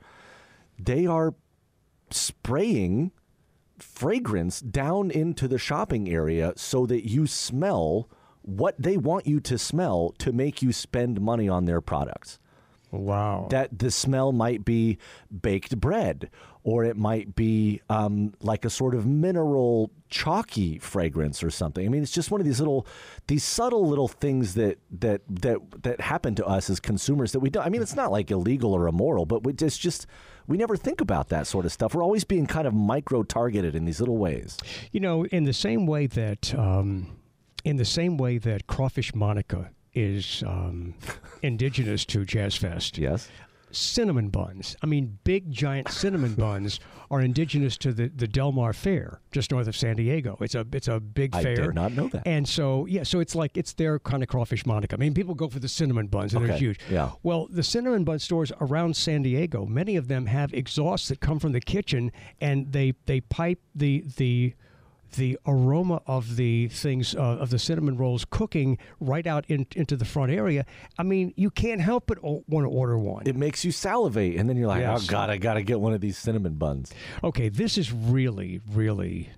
they 0.78 1.04
are 1.06 1.34
spraying 2.10 3.12
fragrance 3.78 4.62
down 4.62 5.10
into 5.10 5.46
the 5.46 5.58
shopping 5.58 6.08
area 6.08 6.54
so 6.56 6.86
that 6.86 7.06
you 7.06 7.26
smell 7.26 8.08
what 8.40 8.74
they 8.78 8.96
want 8.96 9.26
you 9.26 9.38
to 9.38 9.58
smell 9.58 10.14
to 10.16 10.32
make 10.32 10.62
you 10.62 10.72
spend 10.72 11.20
money 11.20 11.46
on 11.46 11.66
their 11.66 11.82
products. 11.82 12.38
Wow. 12.90 13.48
That 13.50 13.78
the 13.78 13.90
smell 13.90 14.32
might 14.32 14.64
be 14.64 14.98
baked 15.42 15.78
bread, 15.78 16.30
or 16.62 16.84
it 16.84 16.96
might 16.96 17.34
be 17.34 17.80
um, 17.88 18.34
like 18.40 18.64
a 18.64 18.70
sort 18.70 18.94
of 18.94 19.06
mineral 19.06 19.90
chalky 20.08 20.78
fragrance 20.78 21.42
or 21.42 21.50
something. 21.50 21.84
I 21.84 21.88
mean, 21.88 22.02
it's 22.02 22.12
just 22.12 22.30
one 22.30 22.40
of 22.40 22.46
these 22.46 22.60
little, 22.60 22.86
these 23.26 23.44
subtle 23.44 23.86
little 23.86 24.08
things 24.08 24.54
that 24.54 24.78
that 24.90 25.20
that 25.28 25.58
that 25.82 26.00
happen 26.00 26.34
to 26.36 26.46
us 26.46 26.70
as 26.70 26.80
consumers 26.80 27.32
that 27.32 27.40
we 27.40 27.50
don't. 27.50 27.64
I 27.64 27.68
mean, 27.68 27.82
it's 27.82 27.96
not 27.96 28.10
like 28.10 28.30
illegal 28.30 28.72
or 28.72 28.88
immoral, 28.88 29.26
but 29.26 29.44
we, 29.44 29.52
it's 29.52 29.78
just 29.78 30.06
we 30.46 30.56
never 30.56 30.76
think 30.76 31.00
about 31.00 31.28
that 31.28 31.46
sort 31.46 31.66
of 31.66 31.72
stuff. 31.72 31.94
We're 31.94 32.02
always 32.02 32.24
being 32.24 32.46
kind 32.46 32.66
of 32.66 32.72
micro 32.72 33.22
targeted 33.22 33.74
in 33.74 33.84
these 33.84 34.00
little 34.00 34.16
ways. 34.16 34.56
You 34.92 35.00
know, 35.00 35.26
in 35.26 35.44
the 35.44 35.52
same 35.52 35.86
way 35.86 36.06
that, 36.06 36.54
um, 36.54 37.18
in 37.64 37.76
the 37.76 37.84
same 37.84 38.16
way 38.16 38.38
that 38.38 38.66
crawfish 38.66 39.14
Monica 39.14 39.70
is 39.94 40.42
um, 40.46 40.94
indigenous 41.42 42.04
to 42.06 42.24
Jazz 42.24 42.56
Fest. 42.56 42.98
Yes. 42.98 43.28
Cinnamon 43.70 44.30
buns. 44.30 44.76
I 44.82 44.86
mean, 44.86 45.18
big 45.24 45.50
giant 45.50 45.90
cinnamon 45.90 46.34
buns 46.38 46.80
are 47.10 47.20
indigenous 47.20 47.76
to 47.78 47.92
the, 47.92 48.08
the 48.08 48.26
Del 48.26 48.52
Mar 48.52 48.72
Fair, 48.72 49.20
just 49.30 49.50
north 49.50 49.68
of 49.68 49.76
San 49.76 49.96
Diego. 49.96 50.36
It's 50.40 50.54
a 50.54 50.66
it's 50.72 50.88
a 50.88 51.00
big 51.00 51.34
I 51.34 51.42
fair. 51.42 51.54
did 51.54 51.74
not 51.74 51.92
know 51.92 52.08
that. 52.08 52.26
And 52.26 52.48
so 52.48 52.86
yeah, 52.86 53.02
so 53.02 53.20
it's 53.20 53.34
like 53.34 53.56
it's 53.56 53.74
their 53.74 53.98
kind 53.98 54.22
of 54.22 54.28
crawfish 54.28 54.66
Monica. 54.66 54.96
I 54.96 54.98
mean, 54.98 55.14
people 55.14 55.34
go 55.34 55.48
for 55.48 55.58
the 55.58 55.68
cinnamon 55.68 56.06
buns 56.06 56.34
and 56.34 56.42
okay. 56.42 56.52
they're 56.52 56.58
huge. 56.58 56.80
Yeah. 56.90 57.10
Well, 57.22 57.46
the 57.50 57.62
cinnamon 57.62 58.04
bun 58.04 58.18
stores 58.18 58.52
around 58.60 58.96
San 58.96 59.22
Diego, 59.22 59.66
many 59.66 59.96
of 59.96 60.08
them 60.08 60.26
have 60.26 60.52
exhausts 60.54 61.08
that 61.08 61.20
come 61.20 61.38
from 61.38 61.52
the 61.52 61.60
kitchen, 61.60 62.12
and 62.40 62.72
they 62.72 62.94
they 63.06 63.20
pipe 63.20 63.60
the 63.74 64.04
the 64.16 64.54
the 65.16 65.38
aroma 65.46 66.02
of 66.06 66.36
the 66.36 66.68
things 66.68 67.14
uh, 67.14 67.18
of 67.20 67.50
the 67.50 67.58
cinnamon 67.58 67.96
rolls 67.96 68.24
cooking 68.28 68.78
right 69.00 69.26
out 69.26 69.44
in, 69.48 69.66
into 69.74 69.96
the 69.96 70.04
front 70.04 70.30
area. 70.32 70.64
I 70.98 71.02
mean, 71.02 71.32
you 71.36 71.50
can't 71.50 71.80
help 71.80 72.06
but 72.06 72.18
o- 72.24 72.44
want 72.48 72.64
to 72.64 72.70
order 72.70 72.98
one. 72.98 73.26
It 73.26 73.36
makes 73.36 73.64
you 73.64 73.72
salivate, 73.72 74.36
and 74.36 74.48
then 74.48 74.56
you're 74.56 74.68
like, 74.68 74.80
Yes. 74.80 75.04
"Oh 75.04 75.06
God, 75.10 75.30
I 75.30 75.36
got 75.36 75.54
to 75.54 75.62
get 75.62 75.80
one 75.80 75.92
of 75.94 76.00
these 76.00 76.18
cinnamon 76.18 76.54
buns." 76.54 76.92
Okay, 77.24 77.48
this 77.48 77.78
is 77.78 77.92
really, 77.92 78.60
really 78.70 79.30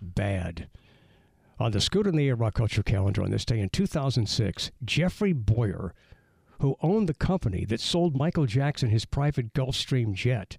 bad. 0.00 0.68
On 1.58 1.72
the 1.72 1.80
Scoot 1.80 2.06
in 2.06 2.16
the 2.16 2.28
Air 2.28 2.36
Rock 2.36 2.54
Culture 2.54 2.82
calendar 2.82 3.22
on 3.22 3.30
this 3.30 3.44
day 3.46 3.60
in 3.60 3.70
2006, 3.70 4.70
Jeffrey 4.84 5.32
Borer, 5.32 5.94
who 6.60 6.76
owned 6.82 7.08
the 7.08 7.14
company 7.14 7.64
that 7.64 7.80
sold 7.80 8.14
Michael 8.16 8.44
Jackson 8.46 8.90
his 8.90 9.06
private 9.06 9.54
Gulfstream 9.54 10.12
jet, 10.12 10.58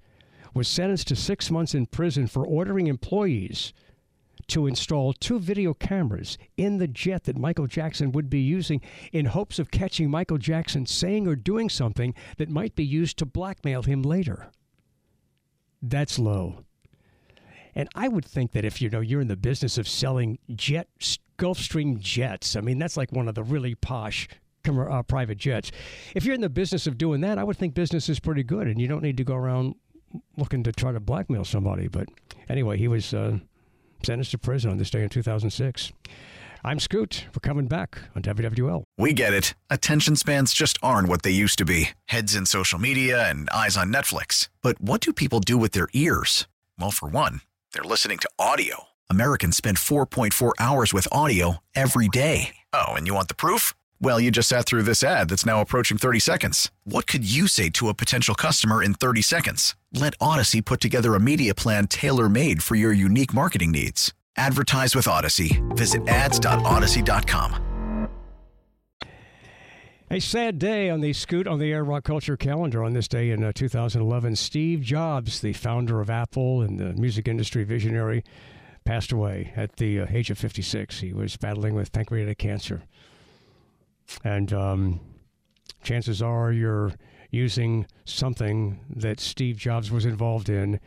was 0.55 0.67
sentenced 0.67 1.07
to 1.09 1.15
six 1.15 1.51
months 1.51 1.75
in 1.75 1.85
prison 1.85 2.25
for 2.25 2.43
ordering 2.45 2.87
employees 2.87 3.73
to 4.47 4.67
install 4.67 5.13
two 5.13 5.39
video 5.39 5.73
cameras 5.73 6.37
in 6.55 6.77
the 6.77 6.87
jet 6.87 7.25
that 7.25 7.37
Michael 7.37 7.67
Jackson 7.67 8.11
would 8.11 8.29
be 8.29 8.39
using 8.39 8.81
in 9.11 9.25
hopes 9.25 9.59
of 9.59 9.71
catching 9.71 10.09
Michael 10.09 10.37
Jackson 10.37 10.85
saying 10.85 11.27
or 11.27 11.35
doing 11.35 11.69
something 11.69 12.13
that 12.37 12.49
might 12.49 12.75
be 12.75 12.85
used 12.85 13.17
to 13.17 13.25
blackmail 13.25 13.83
him 13.83 14.01
later. 14.01 14.51
That's 15.81 16.17
low. 16.17 16.63
And 17.75 17.87
I 17.93 18.07
would 18.07 18.25
think 18.25 18.53
that 18.53 18.65
if 18.65 18.81
you 18.81 18.89
know 18.89 19.01
you're 19.01 19.21
in 19.21 19.27
the 19.27 19.37
business 19.37 19.77
of 19.77 19.87
selling 19.87 20.39
jet 20.55 20.87
Gulfstream 21.37 21.99
jets, 21.99 22.55
I 22.55 22.61
mean 22.61 22.79
that's 22.79 22.97
like 22.97 23.11
one 23.11 23.27
of 23.27 23.35
the 23.35 23.43
really 23.43 23.75
posh 23.75 24.27
uh, 24.67 25.03
private 25.03 25.37
jets. 25.37 25.71
If 26.15 26.25
you're 26.25 26.35
in 26.35 26.41
the 26.41 26.49
business 26.49 26.87
of 26.87 26.97
doing 26.97 27.21
that, 27.21 27.37
I 27.37 27.43
would 27.43 27.57
think 27.57 27.73
business 27.73 28.09
is 28.09 28.19
pretty 28.19 28.43
good, 28.43 28.67
and 28.67 28.81
you 28.81 28.87
don't 28.87 29.03
need 29.03 29.17
to 29.17 29.23
go 29.23 29.35
around 29.35 29.75
looking 30.35 30.63
to 30.63 30.71
try 30.71 30.91
to 30.91 30.99
blackmail 30.99 31.45
somebody. 31.45 31.87
But 31.87 32.09
anyway, 32.49 32.77
he 32.77 32.87
was 32.87 33.13
uh, 33.13 33.39
sentenced 34.03 34.31
to 34.31 34.37
prison 34.37 34.71
on 34.71 34.77
this 34.77 34.89
day 34.89 35.03
in 35.03 35.09
2006. 35.09 35.91
I'm 36.63 36.79
Scoot. 36.79 37.25
We're 37.27 37.39
coming 37.47 37.67
back 37.67 37.99
on 38.15 38.23
WWL. 38.23 38.83
We 38.97 39.13
get 39.13 39.33
it. 39.33 39.53
Attention 39.69 40.15
spans 40.15 40.53
just 40.53 40.77
aren't 40.81 41.07
what 41.07 41.21
they 41.21 41.31
used 41.31 41.57
to 41.59 41.65
be 41.65 41.89
heads 42.05 42.35
in 42.35 42.45
social 42.45 42.79
media 42.79 43.29
and 43.29 43.49
eyes 43.51 43.77
on 43.77 43.93
Netflix. 43.93 44.49
But 44.61 44.81
what 44.81 45.01
do 45.01 45.13
people 45.13 45.39
do 45.39 45.57
with 45.57 45.71
their 45.71 45.87
ears? 45.93 46.47
Well, 46.79 46.91
for 46.91 47.07
one, 47.07 47.41
they're 47.73 47.83
listening 47.83 48.17
to 48.19 48.29
audio. 48.37 48.85
Americans 49.09 49.55
spend 49.55 49.77
4.4 49.77 50.53
hours 50.59 50.93
with 50.93 51.07
audio 51.11 51.57
every 51.75 52.07
day. 52.09 52.55
Oh, 52.73 52.87
and 52.93 53.07
you 53.07 53.13
want 53.13 53.27
the 53.29 53.35
proof? 53.35 53.73
Well, 53.99 54.19
you 54.19 54.29
just 54.29 54.49
sat 54.49 54.65
through 54.65 54.83
this 54.83 55.01
ad 55.01 55.29
that's 55.29 55.45
now 55.45 55.59
approaching 55.59 55.97
30 55.97 56.19
seconds. 56.19 56.71
What 56.83 57.07
could 57.07 57.29
you 57.29 57.47
say 57.47 57.69
to 57.71 57.89
a 57.89 57.93
potential 57.93 58.35
customer 58.35 58.83
in 58.83 58.93
30 58.93 59.21
seconds? 59.23 59.75
Let 59.91 60.17
Audacy 60.19 60.63
put 60.63 60.81
together 60.81 61.15
a 61.15 61.19
media 61.19 61.55
plan 61.55 61.87
tailor 61.87 62.29
made 62.29 62.61
for 62.61 62.75
your 62.75 62.93
unique 62.93 63.33
marketing 63.33 63.71
needs. 63.71 64.13
Advertise 64.35 64.95
with 64.95 65.05
Audacy. 65.05 65.61
Visit 65.75 66.07
ads.audacy.com. 66.07 67.63
A 70.09 70.19
sad 70.21 70.57
day 70.57 70.89
on 70.89 71.01
the 71.01 71.11
Scoot 71.11 71.47
on 71.47 71.59
the 71.59 71.73
Air 71.73 71.83
Rock 71.83 72.05
Culture 72.05 72.37
calendar 72.37 72.81
on 72.81 72.93
this 72.93 73.09
day 73.09 73.31
in 73.31 73.43
uh, 73.43 73.51
2011. 73.51 74.37
Steve 74.37 74.79
Jobs, 74.79 75.41
the 75.41 75.51
founder 75.51 75.99
of 75.99 76.09
Apple 76.09 76.61
and 76.61 76.79
the 76.79 76.93
music 76.93 77.27
industry 77.27 77.65
visionary, 77.65 78.23
passed 78.85 79.11
away 79.11 79.51
at 79.57 79.75
the 79.75 79.99
uh, 79.99 80.05
age 80.09 80.29
of 80.29 80.37
56. 80.37 81.01
He 81.01 81.11
was 81.11 81.35
battling 81.35 81.73
with 81.73 81.91
pancreatic 81.91 82.37
cancer. 82.37 82.83
And 84.23 84.51
um, 84.53 84.99
chances 85.83 86.21
are 86.21 86.51
you're 86.51 86.93
using 87.31 87.85
something 88.05 88.79
that 88.95 89.19
Steve 89.19 89.57
Jobs 89.57 89.91
was 89.91 90.05
involved 90.05 90.49
in 90.49 90.79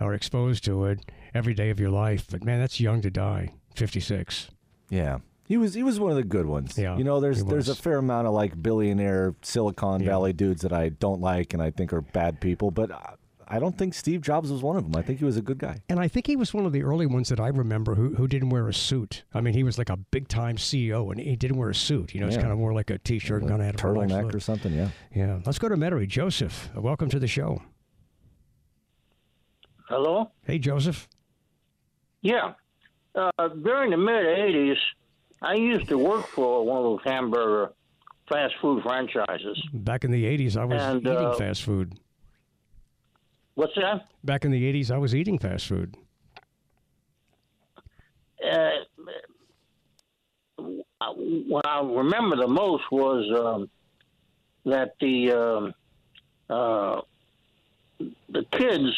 or 0.00 0.12
exposed 0.14 0.64
to 0.64 0.84
it 0.86 1.00
every 1.34 1.54
day 1.54 1.70
of 1.70 1.78
your 1.78 1.90
life. 1.90 2.26
But 2.30 2.44
man, 2.44 2.60
that's 2.60 2.80
young 2.80 3.00
to 3.02 3.10
die. 3.10 3.50
56. 3.76 4.50
Yeah. 4.90 5.18
He 5.46 5.56
was 5.58 5.74
he 5.74 5.82
was 5.82 6.00
one 6.00 6.10
of 6.10 6.16
the 6.16 6.24
good 6.24 6.46
ones. 6.46 6.78
Yeah, 6.78 6.96
you 6.96 7.04
know, 7.04 7.20
there's 7.20 7.44
there's 7.44 7.68
a 7.68 7.74
fair 7.74 7.98
amount 7.98 8.26
of 8.26 8.32
like 8.32 8.60
billionaire 8.62 9.34
Silicon 9.42 10.00
Yeah. 10.00 10.06
Valley 10.08 10.32
dudes 10.32 10.62
that 10.62 10.72
I 10.72 10.88
don't 10.88 11.20
like 11.20 11.52
and 11.52 11.62
I 11.62 11.70
think 11.70 11.92
are 11.92 12.00
bad 12.00 12.40
people, 12.40 12.70
but 12.70 12.90
I- 13.48 13.56
I 13.56 13.58
don't 13.58 13.76
think 13.78 13.94
Steve 13.94 14.20
Jobs 14.20 14.50
was 14.50 14.62
one 14.62 14.76
of 14.76 14.84
them. 14.84 14.96
I 14.98 15.02
think 15.02 15.18
he 15.18 15.24
was 15.24 15.36
a 15.36 15.42
good 15.42 15.58
guy. 15.58 15.78
And 15.88 15.98
I 16.00 16.08
think 16.08 16.26
he 16.26 16.36
was 16.36 16.52
one 16.54 16.66
of 16.66 16.72
the 16.72 16.82
early 16.82 17.06
ones 17.06 17.28
that 17.28 17.40
I 17.40 17.48
remember 17.48 17.94
who, 17.94 18.14
who 18.14 18.26
didn't 18.28 18.50
wear 18.50 18.68
a 18.68 18.74
suit. 18.74 19.24
I 19.32 19.40
mean, 19.40 19.54
he 19.54 19.62
was 19.62 19.78
like 19.78 19.90
a 19.90 19.96
big 19.96 20.28
time 20.28 20.56
CEO 20.56 21.10
and 21.10 21.20
he 21.20 21.36
didn't 21.36 21.56
wear 21.56 21.70
a 21.70 21.74
suit. 21.74 22.14
You 22.14 22.20
know, 22.20 22.26
it's 22.26 22.36
kind 22.36 22.50
of 22.52 22.58
more 22.58 22.72
like 22.72 22.90
a 22.90 22.98
t 22.98 23.18
shirt 23.18 23.42
and 23.42 23.50
kind 23.50 23.60
of 23.62 23.66
had 23.66 23.74
a 23.74 23.78
turtleneck 23.78 24.34
or 24.34 24.40
something. 24.40 24.72
Yeah. 24.72 24.88
Yeah. 25.14 25.40
Let's 25.44 25.58
go 25.58 25.68
to 25.68 25.76
Metairie. 25.76 26.08
Joseph, 26.08 26.70
uh, 26.76 26.80
welcome 26.80 27.08
to 27.10 27.18
the 27.18 27.26
show. 27.28 27.62
Hello? 29.88 30.30
Hey, 30.44 30.58
Joseph. 30.58 31.08
Yeah. 32.22 32.54
Uh, 33.14 33.30
during 33.62 33.90
the 33.90 33.96
mid 33.96 34.24
80s, 34.24 34.76
I 35.42 35.54
used 35.54 35.88
to 35.88 35.98
work 35.98 36.26
for 36.28 36.64
one 36.64 36.78
of 36.78 36.84
those 36.84 37.00
hamburger 37.04 37.72
fast 38.28 38.54
food 38.60 38.82
franchises. 38.82 39.62
Back 39.72 40.04
in 40.04 40.10
the 40.10 40.24
80s, 40.24 40.56
I 40.56 40.64
was 40.64 40.82
And, 40.82 41.00
eating 41.02 41.16
uh, 41.16 41.34
fast 41.34 41.62
food. 41.62 41.98
What's 43.54 43.74
that? 43.76 44.08
Back 44.24 44.44
in 44.44 44.50
the 44.50 44.72
80s, 44.72 44.90
I 44.90 44.98
was 44.98 45.14
eating 45.14 45.38
fast 45.38 45.66
food. 45.66 45.96
Uh, 48.44 48.70
what 51.48 51.66
I 51.66 51.80
remember 51.80 52.36
the 52.36 52.48
most 52.48 52.84
was 52.90 53.24
um, 53.38 53.70
that 54.64 54.94
the 55.00 55.32
um, 55.32 55.74
uh, 56.50 57.00
the 58.28 58.44
kids, 58.52 58.92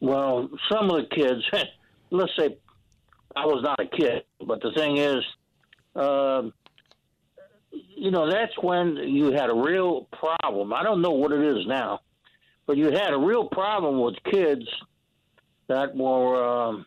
well, 0.00 0.48
some 0.70 0.90
of 0.90 0.96
the 0.96 1.06
kids, 1.14 1.42
let's 2.10 2.32
say 2.38 2.56
I 3.34 3.46
was 3.46 3.62
not 3.62 3.80
a 3.80 3.86
kid, 3.86 4.24
but 4.46 4.60
the 4.60 4.72
thing 4.72 4.96
is, 4.96 5.24
um 5.94 6.52
you 7.96 8.10
know, 8.10 8.30
that's 8.30 8.52
when 8.60 8.96
you 8.96 9.32
had 9.32 9.50
a 9.50 9.54
real 9.54 10.06
problem. 10.12 10.72
I 10.72 10.82
don't 10.82 11.00
know 11.00 11.10
what 11.10 11.32
it 11.32 11.42
is 11.42 11.66
now, 11.66 12.00
but 12.66 12.76
you 12.76 12.90
had 12.90 13.12
a 13.12 13.18
real 13.18 13.48
problem 13.48 14.00
with 14.00 14.14
kids 14.30 14.66
that 15.68 15.94
were 15.96 16.44
um, 16.44 16.86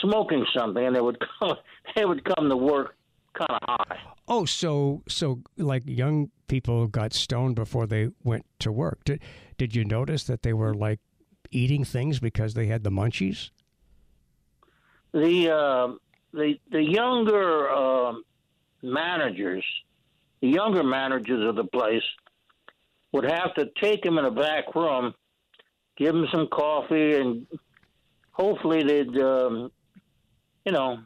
smoking 0.00 0.46
something, 0.56 0.84
and 0.84 0.94
they 0.94 1.00
would 1.00 1.18
come, 1.38 1.56
they 1.94 2.04
would 2.04 2.24
come 2.24 2.48
to 2.48 2.56
work 2.56 2.96
kind 3.34 3.50
of 3.50 3.58
high. 3.62 3.98
Oh, 4.26 4.44
so 4.44 5.02
so 5.08 5.40
like 5.56 5.82
young 5.86 6.30
people 6.48 6.86
got 6.86 7.12
stoned 7.12 7.54
before 7.54 7.86
they 7.86 8.10
went 8.24 8.46
to 8.60 8.72
work. 8.72 9.04
Did 9.04 9.22
did 9.56 9.74
you 9.74 9.84
notice 9.84 10.24
that 10.24 10.42
they 10.42 10.52
were 10.52 10.74
like 10.74 11.00
eating 11.50 11.84
things 11.84 12.20
because 12.20 12.54
they 12.54 12.66
had 12.66 12.84
the 12.84 12.90
munchies? 12.90 13.50
The 15.12 15.50
uh, 15.50 15.94
the 16.32 16.54
the 16.70 16.82
younger 16.82 17.70
um 17.70 18.22
managers, 18.82 19.64
the 20.40 20.48
younger 20.48 20.82
managers 20.82 21.48
of 21.48 21.56
the 21.56 21.64
place, 21.64 22.02
would 23.12 23.24
have 23.24 23.54
to 23.54 23.66
take 23.80 24.04
him 24.04 24.18
in 24.18 24.24
a 24.24 24.30
back 24.30 24.74
room, 24.74 25.14
give 25.96 26.14
him 26.14 26.26
some 26.32 26.46
coffee, 26.48 27.14
and 27.14 27.46
hopefully 28.32 28.82
they'd, 28.82 29.16
um, 29.20 29.70
you 30.64 30.72
know, 30.72 30.98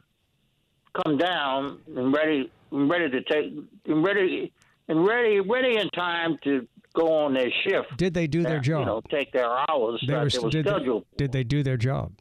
come 1.05 1.17
down 1.17 1.79
and 1.95 2.13
ready, 2.13 2.51
and 2.71 2.89
ready 2.89 3.09
to 3.09 3.21
take, 3.23 3.53
and 3.85 4.03
ready, 4.03 4.51
and 4.87 5.05
ready, 5.05 5.39
ready 5.39 5.77
in 5.77 5.89
time 5.89 6.37
to 6.43 6.67
go 6.93 7.11
on 7.11 7.33
their 7.33 7.49
shift. 7.63 7.97
Did 7.97 8.13
they 8.13 8.27
do 8.27 8.43
their 8.43 8.59
job? 8.59 8.81
You 8.81 8.85
know, 8.85 9.01
take 9.09 9.31
their 9.31 9.49
hours 9.69 10.03
They 10.05 10.13
were, 10.13 10.29
they 10.29 10.39
were 10.39 10.49
did, 10.49 10.67
scheduled. 10.67 11.05
they, 11.11 11.23
did 11.25 11.31
they 11.31 11.43
do 11.43 11.63
their 11.63 11.77
job? 11.77 12.11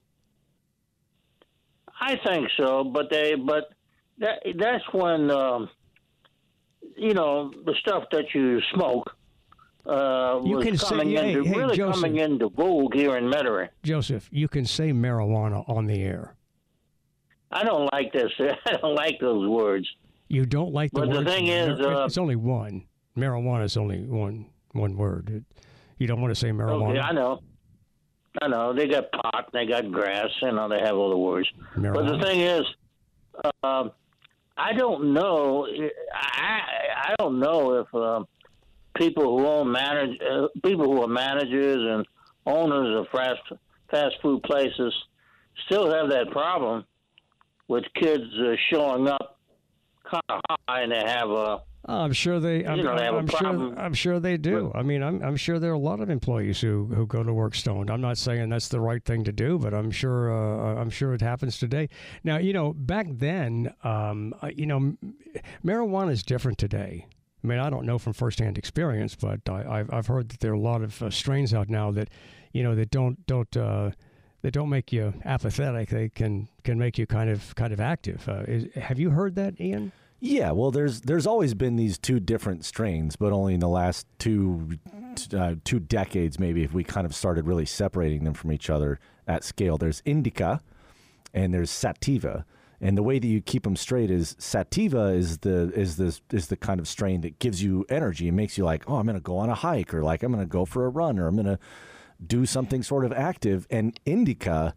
I 2.00 2.16
think 2.24 2.48
so, 2.56 2.82
but 2.84 3.10
they, 3.10 3.34
but 3.34 3.70
that 4.18 4.42
that's 4.58 4.84
when 4.92 5.30
um, 5.30 5.68
you 6.96 7.14
know 7.14 7.52
the 7.64 7.74
stuff 7.80 8.04
that 8.12 8.34
you 8.34 8.60
smoke 8.74 9.14
uh, 9.86 10.40
You 10.44 10.56
was 10.56 10.64
can 10.66 10.76
say- 10.76 10.88
coming 10.88 11.10
hey, 11.10 11.32
into 11.34 11.48
hey, 11.48 11.58
really 11.58 11.76
Joseph. 11.76 12.02
coming 12.02 12.16
into 12.18 12.48
vogue 12.48 12.94
here 12.94 13.16
in 13.16 13.24
Metairie. 13.24 13.68
Joseph, 13.82 14.28
you 14.32 14.48
can 14.48 14.64
say 14.64 14.92
marijuana 14.92 15.68
on 15.68 15.86
the 15.86 16.02
air. 16.02 16.34
I 17.50 17.64
don't 17.64 17.90
like 17.92 18.12
this. 18.12 18.30
I 18.66 18.72
don't 18.80 18.94
like 18.94 19.18
those 19.20 19.46
words. 19.48 19.88
You 20.28 20.46
don't 20.46 20.72
like 20.72 20.90
the 20.92 21.00
But 21.00 21.10
the 21.12 21.24
thing 21.24 21.48
is, 21.48 21.78
uh, 21.80 22.04
it's 22.06 22.16
only 22.16 22.36
one. 22.36 22.84
Marijuana 23.16 23.64
is 23.64 23.76
only 23.76 24.00
one 24.06 24.46
one 24.72 24.96
word. 24.96 25.44
You 25.98 26.06
don't 26.06 26.22
want 26.22 26.30
to 26.32 26.38
say 26.40 26.50
marijuana. 26.50 26.90
Okay, 26.92 26.98
I 27.00 27.12
know. 27.12 27.40
I 28.40 28.48
know. 28.48 28.72
They 28.72 28.88
got 28.88 29.12
pot, 29.12 29.50
they 29.52 29.66
got 29.66 29.92
grass, 29.92 30.28
you 30.40 30.52
know, 30.52 30.66
they 30.66 30.78
have 30.80 30.96
all 30.96 31.10
the 31.10 31.18
words. 31.18 31.46
But 31.76 32.06
the 32.06 32.18
thing 32.24 32.40
is, 32.40 32.62
um, 33.62 33.90
I 34.56 34.72
don't 34.72 35.12
know. 35.12 35.66
I 36.14 36.60
I 36.96 37.14
don't 37.18 37.38
know 37.38 37.80
if 37.80 37.94
um, 37.94 38.26
people 38.96 39.38
who 39.38 39.46
own 39.46 39.70
manage 39.70 40.18
uh, 40.20 40.48
people 40.64 40.84
who 40.86 41.02
are 41.02 41.08
managers 41.08 41.78
and 41.78 42.06
owners 42.46 42.98
of 42.98 43.06
fast 43.12 43.40
fast 43.90 44.14
food 44.22 44.42
places 44.42 44.92
still 45.66 45.92
have 45.92 46.08
that 46.10 46.30
problem 46.30 46.84
with 47.68 47.84
kids 47.94 48.24
uh, 48.40 48.54
showing 48.70 49.08
up 49.08 49.38
kind 50.10 50.22
of 50.28 50.40
high 50.68 50.82
and 50.82 50.92
they 50.92 51.02
have 51.06 51.30
a 51.30 51.62
I'm 51.84 52.12
sure 52.12 52.38
they. 52.38 52.64
I'm, 52.64 52.76
You 52.78 52.84
know, 52.84 52.96
they 52.96 53.04
have 53.04 53.14
a 53.14 53.18
I'm 53.18 53.26
sure. 53.26 53.38
problem 53.40 53.74
I'm 53.76 53.94
sure 53.94 54.20
they 54.20 54.36
do. 54.36 54.70
I 54.74 54.82
mean, 54.82 55.02
I'm. 55.02 55.20
I'm 55.22 55.36
sure 55.36 55.58
there 55.58 55.72
are 55.72 55.74
a 55.74 55.78
lot 55.78 56.00
of 56.00 56.10
employees 56.10 56.60
who, 56.60 56.86
who 56.86 57.06
go 57.06 57.24
to 57.24 57.34
work 57.34 57.56
stoned. 57.56 57.90
I'm 57.90 58.00
not 58.00 58.18
saying 58.18 58.48
that's 58.50 58.68
the 58.68 58.80
right 58.80 59.04
thing 59.04 59.24
to 59.24 59.32
do, 59.32 59.58
but 59.58 59.74
I'm 59.74 59.90
sure. 59.90 60.32
Uh, 60.32 60.80
I'm 60.80 60.90
sure 60.90 61.12
it 61.12 61.20
happens 61.20 61.58
today. 61.58 61.88
Now, 62.22 62.38
you 62.38 62.52
know, 62.52 62.72
back 62.72 63.06
then, 63.10 63.74
um, 63.82 64.32
uh, 64.42 64.50
you 64.54 64.66
know, 64.66 64.96
marijuana 65.64 66.12
is 66.12 66.22
different 66.22 66.58
today. 66.58 67.06
I 67.42 67.46
mean, 67.46 67.58
I 67.58 67.70
don't 67.70 67.86
know 67.86 67.98
from 67.98 68.12
firsthand 68.12 68.58
experience, 68.58 69.14
but 69.14 69.48
I, 69.48 69.80
I've 69.80 69.92
I've 69.92 70.06
heard 70.06 70.28
that 70.30 70.40
there 70.40 70.52
are 70.52 70.54
a 70.54 70.60
lot 70.60 70.82
of 70.82 71.02
uh, 71.02 71.10
strains 71.10 71.52
out 71.52 71.68
now 71.68 71.90
that, 71.92 72.08
you 72.52 72.62
know, 72.62 72.74
that 72.74 72.90
don't 72.90 73.26
don't. 73.26 73.56
Uh, 73.56 73.90
that 74.42 74.52
don't 74.52 74.68
make 74.68 74.92
you 74.92 75.14
apathetic. 75.24 75.88
They 75.88 76.08
can 76.08 76.48
can 76.64 76.76
make 76.78 76.98
you 76.98 77.06
kind 77.06 77.30
of 77.30 77.54
kind 77.54 77.72
of 77.72 77.80
active. 77.80 78.28
Uh, 78.28 78.42
is, 78.48 78.74
have 78.74 78.98
you 78.98 79.10
heard 79.10 79.36
that, 79.36 79.60
Ian? 79.60 79.92
Yeah, 80.18 80.50
well, 80.52 80.70
there's 80.70 81.02
there's 81.02 81.26
always 81.26 81.54
been 81.54 81.76
these 81.76 81.98
two 81.98 82.20
different 82.20 82.64
strains, 82.64 83.16
but 83.16 83.32
only 83.32 83.54
in 83.54 83.60
the 83.60 83.68
last 83.68 84.06
two 84.18 84.78
uh, 85.32 85.54
two 85.64 85.80
decades, 85.80 86.38
maybe, 86.38 86.62
if 86.62 86.72
we 86.72 86.84
kind 86.84 87.06
of 87.06 87.14
started 87.14 87.46
really 87.46 87.66
separating 87.66 88.24
them 88.24 88.34
from 88.34 88.52
each 88.52 88.70
other 88.70 88.98
at 89.26 89.44
scale. 89.44 89.78
There's 89.78 90.02
indica, 90.04 90.60
and 91.32 91.52
there's 91.54 91.70
sativa, 91.70 92.44
and 92.82 92.98
the 92.98 93.02
way 93.02 93.18
that 93.18 93.26
you 93.26 93.40
keep 93.40 93.62
them 93.62 93.76
straight 93.76 94.10
is 94.10 94.36
sativa 94.38 95.06
is 95.06 95.38
the 95.38 95.72
is 95.72 95.96
the 95.96 96.18
is 96.32 96.48
the 96.48 96.56
kind 96.56 96.80
of 96.80 96.88
strain 96.88 97.22
that 97.22 97.38
gives 97.38 97.62
you 97.62 97.86
energy 97.88 98.28
and 98.28 98.36
makes 98.36 98.58
you 98.58 98.64
like, 98.64 98.84
oh, 98.88 98.96
I'm 98.96 99.06
going 99.06 99.14
to 99.14 99.22
go 99.22 99.38
on 99.38 99.48
a 99.48 99.54
hike, 99.54 99.94
or 99.94 100.02
like 100.02 100.22
I'm 100.22 100.32
going 100.32 100.44
to 100.44 100.50
go 100.50 100.64
for 100.64 100.84
a 100.84 100.90
run, 100.90 101.18
or 101.18 101.28
I'm 101.28 101.36
going 101.36 101.46
to 101.46 101.58
do 102.26 102.44
something 102.44 102.82
sort 102.82 103.04
of 103.04 103.12
active. 103.12 103.66
And 103.70 103.98
indica, 104.04 104.74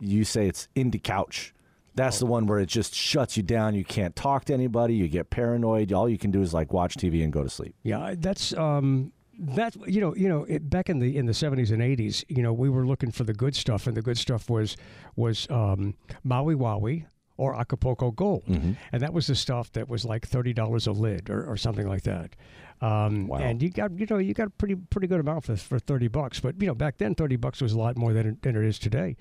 you 0.00 0.24
say 0.24 0.48
it's 0.48 0.68
indie 0.74 1.02
couch 1.02 1.54
that's 1.94 2.18
the 2.18 2.26
one 2.26 2.46
where 2.46 2.58
it 2.58 2.66
just 2.66 2.94
shuts 2.94 3.36
you 3.36 3.42
down. 3.42 3.74
You 3.74 3.84
can't 3.84 4.16
talk 4.16 4.46
to 4.46 4.54
anybody. 4.54 4.94
You 4.94 5.08
get 5.08 5.30
paranoid. 5.30 5.92
All 5.92 6.08
you 6.08 6.18
can 6.18 6.30
do 6.30 6.40
is 6.40 6.54
like 6.54 6.72
watch 6.72 6.96
TV 6.96 7.22
and 7.22 7.32
go 7.32 7.42
to 7.42 7.50
sleep. 7.50 7.74
Yeah, 7.82 8.14
that's 8.16 8.54
um, 8.54 9.12
that. 9.38 9.76
You 9.86 10.00
know, 10.00 10.14
you 10.14 10.28
know, 10.28 10.44
it, 10.44 10.68
back 10.70 10.88
in 10.88 10.98
the 11.00 11.16
in 11.16 11.26
the 11.26 11.34
seventies 11.34 11.70
and 11.70 11.82
eighties, 11.82 12.24
you 12.28 12.42
know, 12.42 12.52
we 12.52 12.70
were 12.70 12.86
looking 12.86 13.10
for 13.10 13.24
the 13.24 13.34
good 13.34 13.54
stuff, 13.54 13.86
and 13.86 13.96
the 13.96 14.02
good 14.02 14.18
stuff 14.18 14.48
was 14.48 14.76
was 15.16 15.46
um, 15.50 15.94
Maui 16.24 16.54
Wowie 16.54 17.04
or 17.36 17.54
Acapulco 17.58 18.10
Gold, 18.10 18.44
Mm-hmm. 18.46 18.72
and 18.92 19.02
that 19.02 19.12
was 19.12 19.26
the 19.26 19.34
stuff 19.34 19.72
that 19.72 19.88
was 19.88 20.04
like 20.04 20.26
thirty 20.26 20.52
dollars 20.52 20.86
a 20.86 20.92
lid 20.92 21.30
or, 21.30 21.44
or 21.44 21.56
something 21.56 21.88
like 21.88 22.02
that. 22.02 22.34
Um, 22.80 23.28
Wow. 23.28 23.38
And 23.38 23.62
you 23.62 23.70
got 23.70 23.98
you 23.98 24.06
know 24.10 24.18
you 24.18 24.34
got 24.34 24.48
a 24.48 24.50
pretty 24.50 24.74
pretty 24.74 25.06
good 25.06 25.20
amount 25.20 25.44
for 25.44 25.56
for 25.56 25.78
thirty 25.78 26.08
bucks, 26.08 26.40
but 26.40 26.60
you 26.60 26.66
know 26.66 26.74
back 26.74 26.98
then 26.98 27.14
thirty 27.14 27.36
bucks 27.36 27.60
was 27.62 27.72
a 27.72 27.78
lot 27.78 27.96
more 27.96 28.12
than 28.12 28.38
than 28.42 28.56
it 28.56 28.64
is 28.64 28.78
today, 28.78 29.16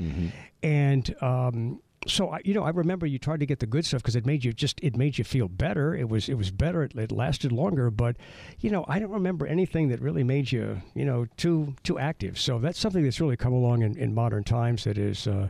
and. 0.64 1.16
Um, 1.22 1.82
so 2.08 2.30
I, 2.32 2.40
you 2.44 2.56
know, 2.56 2.64
I 2.64 2.72
remember 2.72 3.06
you 3.06 3.20
tried 3.20 3.42
to 3.42 3.46
get 3.46 3.60
the 3.60 3.68
good 3.68 3.86
stuff 3.86 4.02
because 4.02 4.16
it 4.16 4.26
made 4.26 4.44
you 4.44 4.54
just 4.54 4.80
it 4.82 4.98
made 4.98 5.20
you 5.20 5.24
feel 5.24 5.48
better. 5.48 5.94
It 5.94 6.10
was 6.10 6.30
it 6.30 6.34
was 6.34 6.50
better. 6.50 6.82
It, 6.82 6.96
it 6.96 7.12
lasted 7.12 7.52
longer. 7.52 7.92
But 7.92 8.16
you 8.60 8.72
know, 8.72 8.86
I 8.88 8.98
don't 8.98 9.12
remember 9.12 9.46
anything 9.46 9.90
that 9.90 10.02
really 10.02 10.24
made 10.24 10.52
you 10.52 10.82
you 10.96 11.06
know 11.06 11.28
too 11.38 11.76
too 11.84 12.00
active. 12.00 12.40
So 12.40 12.58
that's 12.58 12.80
something 12.80 13.04
that's 13.04 13.22
really 13.22 13.38
come 13.38 13.54
along 13.54 13.84
in, 13.84 13.96
in 14.00 14.16
modern 14.16 14.44
times. 14.44 14.86
That 14.86 14.98
is 14.98 15.28
uh, 15.28 15.50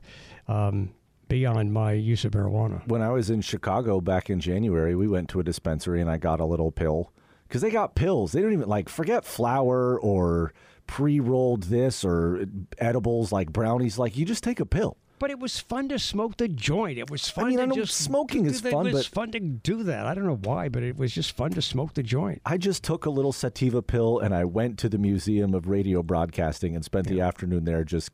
um, 0.49 0.89
beyond 1.31 1.71
my 1.73 1.93
use 1.93 2.25
of 2.25 2.33
marijuana. 2.33 2.85
When 2.87 3.01
I 3.01 3.09
was 3.09 3.29
in 3.29 3.41
Chicago 3.41 4.01
back 4.01 4.29
in 4.29 4.39
January, 4.39 4.95
we 4.95 5.07
went 5.07 5.29
to 5.29 5.39
a 5.39 5.43
dispensary 5.43 6.01
and 6.01 6.09
I 6.09 6.17
got 6.17 6.39
a 6.39 6.45
little 6.45 6.71
pill 6.71 7.11
because 7.47 7.61
they 7.61 7.71
got 7.71 7.95
pills. 7.95 8.33
They 8.33 8.41
don't 8.41 8.53
even 8.53 8.67
like 8.67 8.89
forget 8.89 9.23
flour 9.23 9.99
or 9.99 10.53
pre-rolled 10.87 11.63
this 11.63 12.03
or 12.03 12.45
edibles 12.77 13.31
like 13.31 13.51
brownies. 13.51 13.97
Like 13.97 14.17
you 14.17 14.25
just 14.25 14.43
take 14.43 14.59
a 14.59 14.65
pill. 14.65 14.97
But 15.19 15.29
it 15.29 15.39
was 15.39 15.59
fun 15.59 15.87
to 15.89 15.99
smoke 15.99 16.37
the 16.37 16.47
joint. 16.47 16.97
It 16.97 17.11
was 17.11 17.29
fun 17.29 17.49
mean, 17.49 17.57
to 17.57 17.63
I 17.63 17.65
know 17.67 17.75
just 17.75 17.95
smoking 17.95 18.45
is 18.47 18.65
it 18.65 18.71
fun, 18.71 18.91
was 18.91 19.07
but- 19.07 19.13
fun 19.13 19.31
to 19.31 19.39
do 19.39 19.83
that. 19.83 20.07
I 20.07 20.15
don't 20.15 20.25
know 20.25 20.39
why, 20.43 20.67
but 20.67 20.81
it 20.83 20.97
was 20.97 21.13
just 21.13 21.35
fun 21.37 21.51
to 21.51 21.61
smoke 21.61 21.93
the 21.93 22.01
joint. 22.03 22.41
I 22.45 22.57
just 22.57 22.83
took 22.83 23.05
a 23.05 23.09
little 23.11 23.31
sativa 23.31 23.81
pill 23.81 24.17
and 24.19 24.33
I 24.33 24.45
went 24.45 24.79
to 24.79 24.89
the 24.89 24.97
Museum 24.97 25.53
of 25.53 25.67
Radio 25.67 26.01
Broadcasting 26.03 26.75
and 26.75 26.83
spent 26.83 27.07
the 27.07 27.21
afternoon 27.21 27.65
there 27.65 27.83
just 27.83 28.11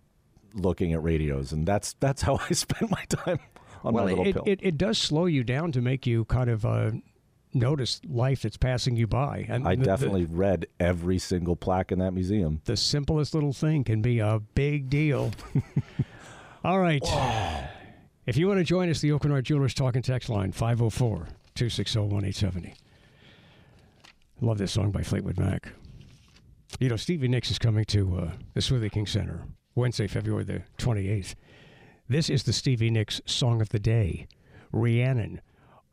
looking 0.53 0.93
at 0.93 1.03
radios, 1.03 1.51
and 1.51 1.67
that's 1.67 1.93
that's 1.99 2.21
how 2.21 2.39
I 2.49 2.53
spend 2.53 2.91
my 2.91 3.03
time 3.09 3.39
on 3.83 3.93
well, 3.93 4.05
my 4.05 4.09
little 4.11 4.27
it, 4.27 4.33
pill. 4.33 4.43
It, 4.45 4.59
it 4.61 4.77
does 4.77 4.97
slow 4.97 5.25
you 5.25 5.43
down 5.43 5.71
to 5.73 5.81
make 5.81 6.05
you 6.05 6.25
kind 6.25 6.49
of 6.49 6.65
uh, 6.65 6.91
notice 7.53 8.01
life 8.07 8.41
that's 8.41 8.57
passing 8.57 8.95
you 8.95 9.07
by. 9.07 9.45
And 9.49 9.67
I 9.67 9.75
the- 9.75 9.81
the- 9.81 9.85
definitely 9.85 10.25
read 10.25 10.67
every 10.79 11.19
single 11.19 11.55
plaque 11.55 11.91
in 11.91 11.99
that 11.99 12.11
museum. 12.13 12.61
the 12.65 12.77
simplest 12.77 13.33
little 13.33 13.53
thing 13.53 13.83
can 13.83 14.01
be 14.01 14.19
a 14.19 14.39
big 14.55 14.89
deal. 14.89 15.31
All 16.63 16.79
right. 16.79 17.03
If 18.25 18.35
you 18.35 18.47
want 18.47 18.59
to 18.59 18.63
join 18.63 18.89
us, 18.89 18.99
the 18.99 19.11
Oakenard 19.13 19.45
Jewelers 19.45 19.73
Talking 19.73 20.01
Text 20.01 20.27
Line, 20.27 20.51
504 20.51 21.27
260 21.55 21.99
1870. 21.99 22.73
Love 24.41 24.57
this 24.57 24.73
song 24.73 24.91
by 24.91 25.01
Fleetwood 25.01 25.39
Mac. 25.39 25.69
You 26.79 26.89
know, 26.89 26.97
Stevie 26.97 27.29
Nicks 27.29 27.49
is 27.49 27.57
coming 27.57 27.85
to 27.85 28.17
uh, 28.17 28.31
the 28.53 28.59
Smoothie 28.59 28.91
King 28.91 29.07
Center 29.07 29.43
Wednesday, 29.77 30.07
February 30.07 30.43
the 30.43 30.63
28th. 30.79 31.35
This 32.09 32.29
is 32.29 32.43
the 32.43 32.53
Stevie 32.53 32.89
Nicks 32.89 33.21
Song 33.25 33.61
of 33.61 33.69
the 33.69 33.79
Day 33.79 34.27
Rhiannon. 34.71 35.39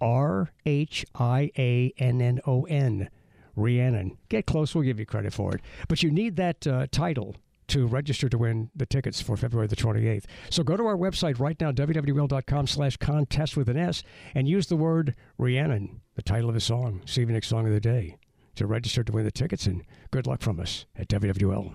R 0.00 0.50
H 0.64 1.04
I 1.14 1.52
A 1.58 1.92
N 1.98 2.20
N 2.20 2.40
O 2.46 2.62
N. 2.64 3.10
Rhiannon. 3.56 4.16
Get 4.28 4.46
close, 4.46 4.74
we'll 4.74 4.84
give 4.84 4.98
you 4.98 5.06
credit 5.06 5.32
for 5.32 5.54
it. 5.54 5.60
But 5.86 6.02
you 6.02 6.10
need 6.10 6.36
that 6.36 6.66
uh, 6.66 6.86
title 6.90 7.36
to 7.68 7.86
register 7.86 8.28
to 8.28 8.38
win 8.38 8.70
the 8.74 8.86
tickets 8.86 9.20
for 9.20 9.36
February 9.36 9.68
the 9.68 9.76
28th. 9.76 10.24
So 10.50 10.62
go 10.62 10.76
to 10.76 10.86
our 10.86 10.96
website 10.96 11.38
right 11.38 11.58
now, 11.60 11.70
www.com 11.70 12.66
slash 12.66 12.96
contest 12.96 13.56
with 13.56 13.68
an 13.68 13.76
S, 13.76 14.02
and 14.34 14.48
use 14.48 14.66
the 14.66 14.76
word 14.76 15.14
Rhiannon, 15.38 16.00
the 16.16 16.22
title 16.22 16.48
of 16.48 16.54
the 16.54 16.60
song, 16.60 17.02
Stevie 17.04 17.32
Nicks 17.32 17.48
Song 17.48 17.66
of 17.66 17.72
the 17.72 17.80
Day, 17.80 18.16
to 18.56 18.66
register 18.66 19.04
to 19.04 19.12
win 19.12 19.24
the 19.24 19.30
tickets. 19.30 19.66
And 19.66 19.84
good 20.10 20.26
luck 20.26 20.42
from 20.42 20.58
us 20.58 20.84
at 20.96 21.08
WWL. 21.08 21.72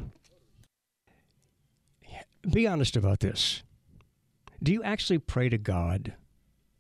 Be 2.48 2.68
honest 2.68 2.96
about 2.96 3.20
this. 3.20 3.64
Do 4.62 4.72
you 4.72 4.84
actually 4.84 5.20
pray 5.20 5.50
to 5.50 5.58
God 5.58 6.14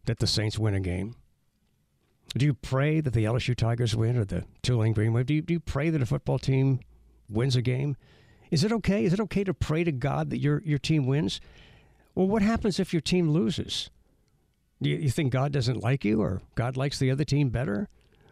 that 0.05 0.19
the 0.19 0.27
Saints 0.27 0.57
win 0.57 0.73
a 0.73 0.79
game? 0.79 1.15
Do 2.37 2.45
you 2.45 2.53
pray 2.53 3.01
that 3.01 3.13
the 3.13 3.25
LSU 3.25 3.55
Tigers 3.55 3.95
win 3.95 4.17
or 4.17 4.25
the 4.25 4.45
Tulane 4.61 4.93
Green 4.93 5.13
Wave? 5.13 5.25
Do 5.25 5.33
you, 5.33 5.41
do 5.41 5.53
you 5.53 5.59
pray 5.59 5.89
that 5.89 6.01
a 6.01 6.05
football 6.05 6.39
team 6.39 6.79
wins 7.29 7.55
a 7.55 7.61
game? 7.61 7.95
Is 8.51 8.63
it 8.63 8.71
okay? 8.71 9.03
Is 9.03 9.13
it 9.13 9.19
okay 9.21 9.43
to 9.43 9.53
pray 9.53 9.83
to 9.83 9.91
God 9.91 10.29
that 10.29 10.39
your, 10.39 10.61
your 10.63 10.79
team 10.79 11.05
wins? 11.05 11.41
Well, 12.15 12.27
what 12.27 12.41
happens 12.41 12.79
if 12.79 12.93
your 12.93 13.01
team 13.01 13.31
loses? 13.31 13.89
Do 14.81 14.89
you, 14.89 14.97
you 14.97 15.09
think 15.09 15.31
God 15.31 15.51
doesn't 15.51 15.83
like 15.83 16.05
you 16.05 16.21
or 16.21 16.41
God 16.55 16.77
likes 16.77 16.99
the 16.99 17.11
other 17.11 17.23
team 17.23 17.49
better? 17.49 17.89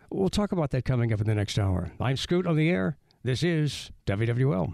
We'll 0.10 0.30
talk 0.30 0.52
about 0.52 0.72
that 0.72 0.86
coming 0.86 1.12
up 1.12 1.20
in 1.20 1.28
the 1.28 1.36
next 1.36 1.60
hour. 1.60 1.92
I'm 2.00 2.18
Scoot 2.18 2.48
on 2.48 2.56
the 2.56 2.70
air. 2.70 2.98
This 3.24 3.44
is 3.44 3.92
WWL. 4.06 4.74